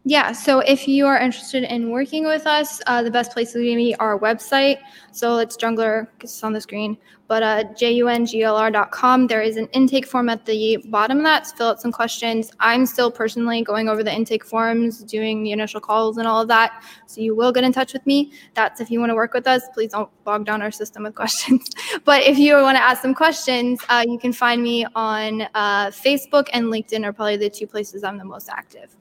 Yeah, 0.06 0.32
so 0.32 0.58
if 0.58 0.86
you 0.86 1.06
are 1.06 1.18
interested 1.18 1.62
in 1.62 1.88
working 1.88 2.26
with 2.26 2.46
us, 2.46 2.82
uh, 2.86 3.02
the 3.02 3.10
best 3.10 3.32
place 3.32 3.52
to 3.52 3.58
be 3.58 3.94
our 3.94 4.18
website. 4.18 4.80
So 5.12 5.38
it's 5.38 5.56
Junglr, 5.56 6.08
it's 6.20 6.44
on 6.44 6.52
the 6.52 6.60
screen, 6.60 6.98
but 7.26 7.42
uh, 7.42 7.64
junglr.com. 7.72 9.26
There 9.28 9.40
is 9.40 9.56
an 9.56 9.66
intake 9.68 10.06
form 10.06 10.28
at 10.28 10.44
the 10.44 10.76
bottom 10.90 11.16
of 11.16 11.24
that 11.24 11.44
to 11.44 11.56
fill 11.56 11.68
out 11.68 11.80
some 11.80 11.90
questions. 11.90 12.52
I'm 12.60 12.84
still 12.84 13.10
personally 13.10 13.62
going 13.62 13.88
over 13.88 14.02
the 14.02 14.14
intake 14.14 14.44
forms, 14.44 15.02
doing 15.04 15.42
the 15.42 15.52
initial 15.52 15.80
calls 15.80 16.18
and 16.18 16.28
all 16.28 16.42
of 16.42 16.48
that. 16.48 16.84
So 17.06 17.22
you 17.22 17.34
will 17.34 17.50
get 17.50 17.64
in 17.64 17.72
touch 17.72 17.94
with 17.94 18.06
me. 18.06 18.30
That's 18.52 18.82
if 18.82 18.90
you 18.90 19.00
want 19.00 19.08
to 19.08 19.14
work 19.14 19.32
with 19.32 19.46
us. 19.46 19.62
Please 19.72 19.92
don't 19.92 20.10
bog 20.24 20.44
down 20.44 20.60
our 20.60 20.70
system 20.70 21.04
with 21.04 21.14
questions. 21.22 21.70
but 22.04 22.22
if 22.24 22.36
you 22.36 22.52
want 22.56 22.76
to 22.76 22.82
ask 22.82 23.00
some 23.00 23.14
questions, 23.14 23.80
uh, 23.88 24.04
you 24.06 24.18
can 24.18 24.34
find 24.34 24.62
me 24.62 24.84
on 24.94 25.48
uh, 25.54 25.86
Facebook 25.86 26.48
and 26.52 26.66
LinkedIn 26.66 27.06
are 27.06 27.12
probably 27.14 27.38
the 27.38 27.48
two 27.48 27.66
places 27.66 28.04
I'm 28.04 28.18
the 28.18 28.24
most 28.26 28.50
active. 28.50 28.94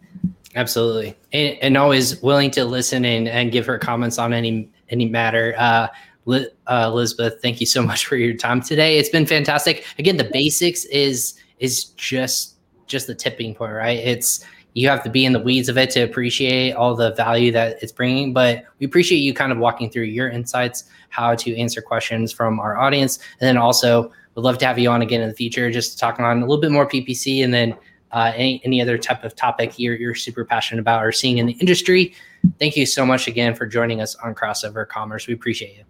Absolutely, 0.55 1.15
and, 1.31 1.57
and, 1.61 1.77
always 1.77 2.21
willing 2.21 2.51
to 2.51 2.63
listen 2.63 3.05
and, 3.05 3.27
and 3.27 3.51
give 3.51 3.65
her 3.65 3.79
comments 3.79 4.19
on 4.19 4.33
any 4.33 4.69
any 4.89 5.07
matter. 5.07 5.55
Uh, 5.57 5.87
uh, 6.27 6.89
Elizabeth, 6.91 7.41
thank 7.41 7.59
you 7.59 7.65
so 7.65 7.81
much 7.85 8.05
for 8.05 8.15
your 8.15 8.35
time 8.35 8.61
today. 8.61 8.97
It's 8.97 9.09
been 9.09 9.25
fantastic. 9.25 9.85
Again, 9.97 10.17
the 10.17 10.29
basics 10.31 10.85
is 10.85 11.35
is 11.59 11.85
just 11.85 12.55
just 12.85 13.07
the 13.07 13.15
tipping 13.15 13.55
point, 13.55 13.73
right? 13.73 13.97
It's 13.97 14.45
you 14.73 14.89
have 14.89 15.03
to 15.03 15.09
be 15.09 15.25
in 15.25 15.33
the 15.33 15.39
weeds 15.39 15.69
of 15.69 15.77
it 15.77 15.89
to 15.91 16.01
appreciate 16.01 16.73
all 16.73 16.95
the 16.95 17.13
value 17.13 17.51
that 17.51 17.81
it's 17.81 17.91
bringing. 17.91 18.33
But 18.33 18.65
we 18.79 18.85
appreciate 18.85 19.19
you 19.19 19.33
kind 19.33 19.51
of 19.51 19.57
walking 19.57 19.89
through 19.89 20.03
your 20.03 20.29
insights, 20.29 20.85
how 21.09 21.35
to 21.35 21.55
answer 21.57 21.81
questions 21.81 22.31
from 22.31 22.59
our 22.59 22.77
audience, 22.77 23.19
and 23.39 23.47
then 23.47 23.57
also 23.57 24.11
would 24.35 24.43
love 24.43 24.57
to 24.59 24.65
have 24.65 24.79
you 24.79 24.89
on 24.89 25.01
again 25.01 25.21
in 25.21 25.29
the 25.29 25.35
future, 25.35 25.69
just 25.69 25.99
talking 25.99 26.25
on 26.25 26.37
a 26.37 26.41
little 26.41 26.61
bit 26.61 26.71
more 26.71 26.87
PPC 26.87 27.43
and 27.43 27.53
then 27.53 27.75
uh, 28.13 28.31
any, 28.35 28.61
any 28.63 28.81
other 28.81 28.97
type 28.97 29.23
of 29.23 29.35
topic 29.35 29.77
you're, 29.77 29.95
you're 29.95 30.15
super 30.15 30.45
passionate 30.45 30.79
about 30.79 31.03
or 31.03 31.11
seeing 31.11 31.39
in 31.39 31.45
the 31.45 31.53
industry. 31.53 32.13
Thank 32.59 32.77
you 32.77 32.85
so 32.85 33.05
much 33.05 33.27
again 33.27 33.55
for 33.55 33.65
joining 33.65 34.01
us 34.01 34.15
on 34.15 34.35
Crossover 34.35 34.87
Commerce. 34.87 35.27
We 35.27 35.33
appreciate 35.33 35.77
you. 35.77 35.83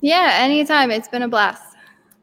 Yeah, 0.00 0.38
anytime. 0.40 0.90
It's 0.90 1.08
been 1.08 1.22
a 1.22 1.28
blast. 1.28 1.62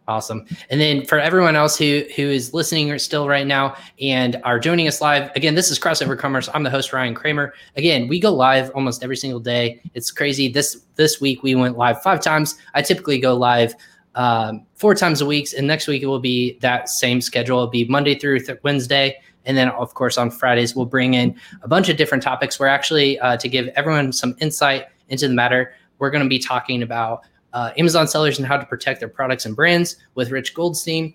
Awesome. 0.08 0.46
And 0.70 0.80
then 0.80 1.04
for 1.06 1.20
everyone 1.20 1.56
else 1.56 1.76
who 1.76 2.04
who 2.16 2.24
is 2.24 2.54
listening 2.54 2.92
or 2.92 3.00
still 3.00 3.28
right 3.28 3.48
now 3.48 3.76
and 4.00 4.40
are 4.44 4.60
joining 4.60 4.88
us 4.88 5.02
live, 5.02 5.32
again, 5.36 5.56
this 5.56 5.72
is 5.72 5.80
Crossover 5.80 6.18
Commerce. 6.18 6.48
I'm 6.54 6.62
the 6.62 6.70
host 6.70 6.94
Ryan 6.94 7.16
Kramer. 7.16 7.54
Again, 7.76 8.08
we 8.08 8.20
go 8.20 8.32
live 8.32 8.70
almost 8.76 9.04
every 9.04 9.18
single 9.18 9.40
day. 9.40 9.82
It's 9.96 10.12
crazy. 10.12 10.48
This 10.48 10.86
this 10.96 11.20
week 11.20 11.42
we 11.42 11.56
went 11.56 11.76
live 11.76 12.04
five 12.04 12.22
times. 12.22 12.56
I 12.76 12.84
typically 12.84 13.20
go 13.20 13.36
live 13.36 13.74
um, 14.14 14.66
four 14.76 14.94
times 14.94 15.22
a 15.22 15.26
week, 15.26 15.50
and 15.58 15.66
next 15.66 15.88
week 15.88 16.04
it 16.04 16.08
will 16.08 16.20
be 16.20 16.60
that 16.60 16.88
same 16.88 17.20
schedule. 17.20 17.58
It'll 17.58 17.68
be 17.68 17.86
Monday 17.86 18.14
through 18.18 18.42
th- 18.42 18.60
Wednesday, 18.62 19.20
and 19.46 19.58
then, 19.58 19.70
of 19.70 19.94
course, 19.94 20.18
on 20.18 20.32
Fridays, 20.32 20.76
we'll 20.76 20.86
bring 20.86 21.14
in 21.14 21.36
a 21.62 21.68
bunch 21.68 21.90
of 21.90 21.98
different 21.98 22.24
topics. 22.24 22.60
We're 22.60 22.68
actually, 22.68 23.20
uh, 23.20 23.38
to 23.38 23.50
give 23.50 23.68
everyone 23.70 24.12
some 24.14 24.36
insight 24.40 24.88
into 25.10 25.28
the 25.28 25.34
matter, 25.34 25.74
we're 26.00 26.10
going 26.10 26.24
to 26.24 26.30
be 26.30 26.40
talking 26.40 26.82
about 26.82 27.22
uh, 27.54 27.72
Amazon 27.78 28.08
sellers 28.08 28.38
and 28.38 28.48
how 28.48 28.58
to 28.58 28.66
protect 28.66 29.00
their 29.00 29.10
products 29.10 29.46
and 29.46 29.56
brands 29.56 29.96
with 30.16 30.32
Rich 30.32 30.54
Goldstein. 30.54 31.14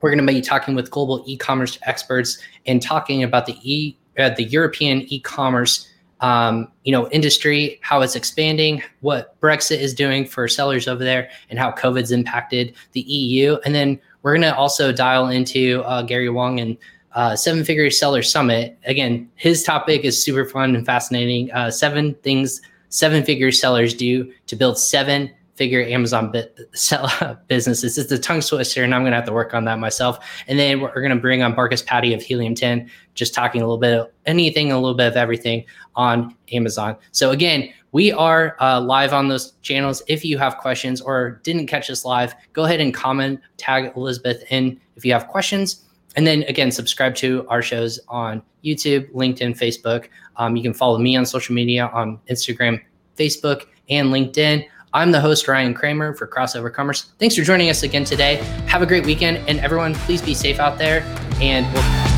We're 0.00 0.10
going 0.10 0.26
to 0.26 0.32
be 0.32 0.40
talking 0.40 0.74
with 0.74 0.90
global 0.90 1.22
e-commerce 1.26 1.78
experts 1.82 2.38
and 2.66 2.82
talking 2.82 3.22
about 3.22 3.46
the 3.46 3.56
e 3.62 3.96
uh, 4.18 4.30
the 4.30 4.44
European 4.44 5.02
e-commerce 5.12 5.88
um, 6.22 6.68
you 6.84 6.92
know 6.92 7.08
industry, 7.10 7.78
how 7.82 8.00
it's 8.00 8.16
expanding, 8.16 8.82
what 9.00 9.38
Brexit 9.40 9.80
is 9.80 9.92
doing 9.92 10.24
for 10.24 10.48
sellers 10.48 10.88
over 10.88 11.04
there, 11.04 11.28
and 11.50 11.58
how 11.58 11.72
COVID's 11.72 12.12
impacted 12.12 12.74
the 12.92 13.00
EU. 13.02 13.58
And 13.64 13.74
then 13.74 14.00
we're 14.22 14.32
going 14.32 14.42
to 14.42 14.56
also 14.56 14.92
dial 14.92 15.28
into 15.28 15.82
uh, 15.82 16.02
Gary 16.02 16.28
Huang 16.28 16.60
and 16.60 16.76
uh, 17.14 17.36
Seven 17.36 17.64
Figure 17.64 17.90
Seller 17.90 18.22
Summit. 18.22 18.78
Again, 18.84 19.30
his 19.36 19.62
topic 19.62 20.04
is 20.04 20.22
super 20.22 20.44
fun 20.44 20.74
and 20.74 20.86
fascinating. 20.86 21.52
Uh, 21.52 21.70
seven 21.70 22.14
things 22.22 22.60
seven 22.92 23.24
figure 23.24 23.50
sellers 23.50 23.94
do 23.94 24.30
to 24.46 24.54
build 24.54 24.78
seven 24.78 25.30
figure 25.54 25.82
Amazon 25.82 26.30
bi- 26.30 26.48
sell- 26.72 27.38
businesses. 27.48 27.98
It's 27.98 28.12
a 28.12 28.18
tongue 28.18 28.40
twister, 28.40 28.84
and 28.84 28.94
I'm 28.94 29.02
going 29.02 29.12
to 29.12 29.16
have 29.16 29.26
to 29.26 29.32
work 29.32 29.54
on 29.54 29.64
that 29.64 29.78
myself. 29.78 30.18
And 30.46 30.58
then 30.58 30.80
we're 30.80 30.92
going 30.94 31.10
to 31.10 31.16
bring 31.16 31.42
on 31.42 31.54
Marcus 31.54 31.82
Patty 31.82 32.14
of 32.14 32.22
Helium 32.22 32.54
10, 32.54 32.90
just 33.14 33.34
talking 33.34 33.60
a 33.60 33.64
little 33.64 33.78
bit 33.78 33.98
of 33.98 34.10
anything, 34.26 34.72
a 34.72 34.78
little 34.78 34.96
bit 34.96 35.08
of 35.08 35.16
everything 35.16 35.64
on 35.94 36.34
Amazon. 36.52 36.96
So, 37.12 37.30
again, 37.30 37.72
we 37.92 38.12
are 38.12 38.56
uh, 38.60 38.80
live 38.80 39.12
on 39.12 39.28
those 39.28 39.52
channels. 39.62 40.02
If 40.06 40.24
you 40.24 40.38
have 40.38 40.56
questions 40.58 41.00
or 41.00 41.40
didn't 41.42 41.66
catch 41.66 41.90
us 41.90 42.04
live, 42.04 42.34
go 42.54 42.64
ahead 42.64 42.80
and 42.80 42.92
comment, 42.94 43.40
tag 43.56 43.92
Elizabeth 43.96 44.42
in 44.50 44.80
if 44.96 45.04
you 45.04 45.12
have 45.12 45.28
questions 45.28 45.84
and 46.16 46.26
then 46.26 46.42
again, 46.44 46.70
subscribe 46.70 47.14
to 47.16 47.46
our 47.48 47.62
shows 47.62 48.00
on 48.08 48.42
YouTube, 48.64 49.10
LinkedIn, 49.12 49.58
Facebook. 49.58 50.08
Um, 50.36 50.56
you 50.56 50.62
can 50.62 50.74
follow 50.74 50.98
me 50.98 51.16
on 51.16 51.26
social 51.26 51.54
media 51.54 51.90
on 51.92 52.18
Instagram, 52.28 52.80
Facebook, 53.16 53.66
and 53.88 54.08
LinkedIn. 54.08 54.66
I'm 54.94 55.10
the 55.10 55.20
host, 55.20 55.48
Ryan 55.48 55.72
Kramer 55.72 56.14
for 56.14 56.26
Crossover 56.26 56.72
Commerce. 56.72 57.12
Thanks 57.18 57.34
for 57.34 57.42
joining 57.42 57.70
us 57.70 57.82
again 57.82 58.04
today. 58.04 58.36
Have 58.66 58.82
a 58.82 58.86
great 58.86 59.06
weekend. 59.06 59.38
And 59.48 59.58
everyone, 59.60 59.94
please 59.94 60.20
be 60.20 60.34
safe 60.34 60.58
out 60.58 60.78
there. 60.78 61.02
And 61.40 61.72
we'll 61.72 62.11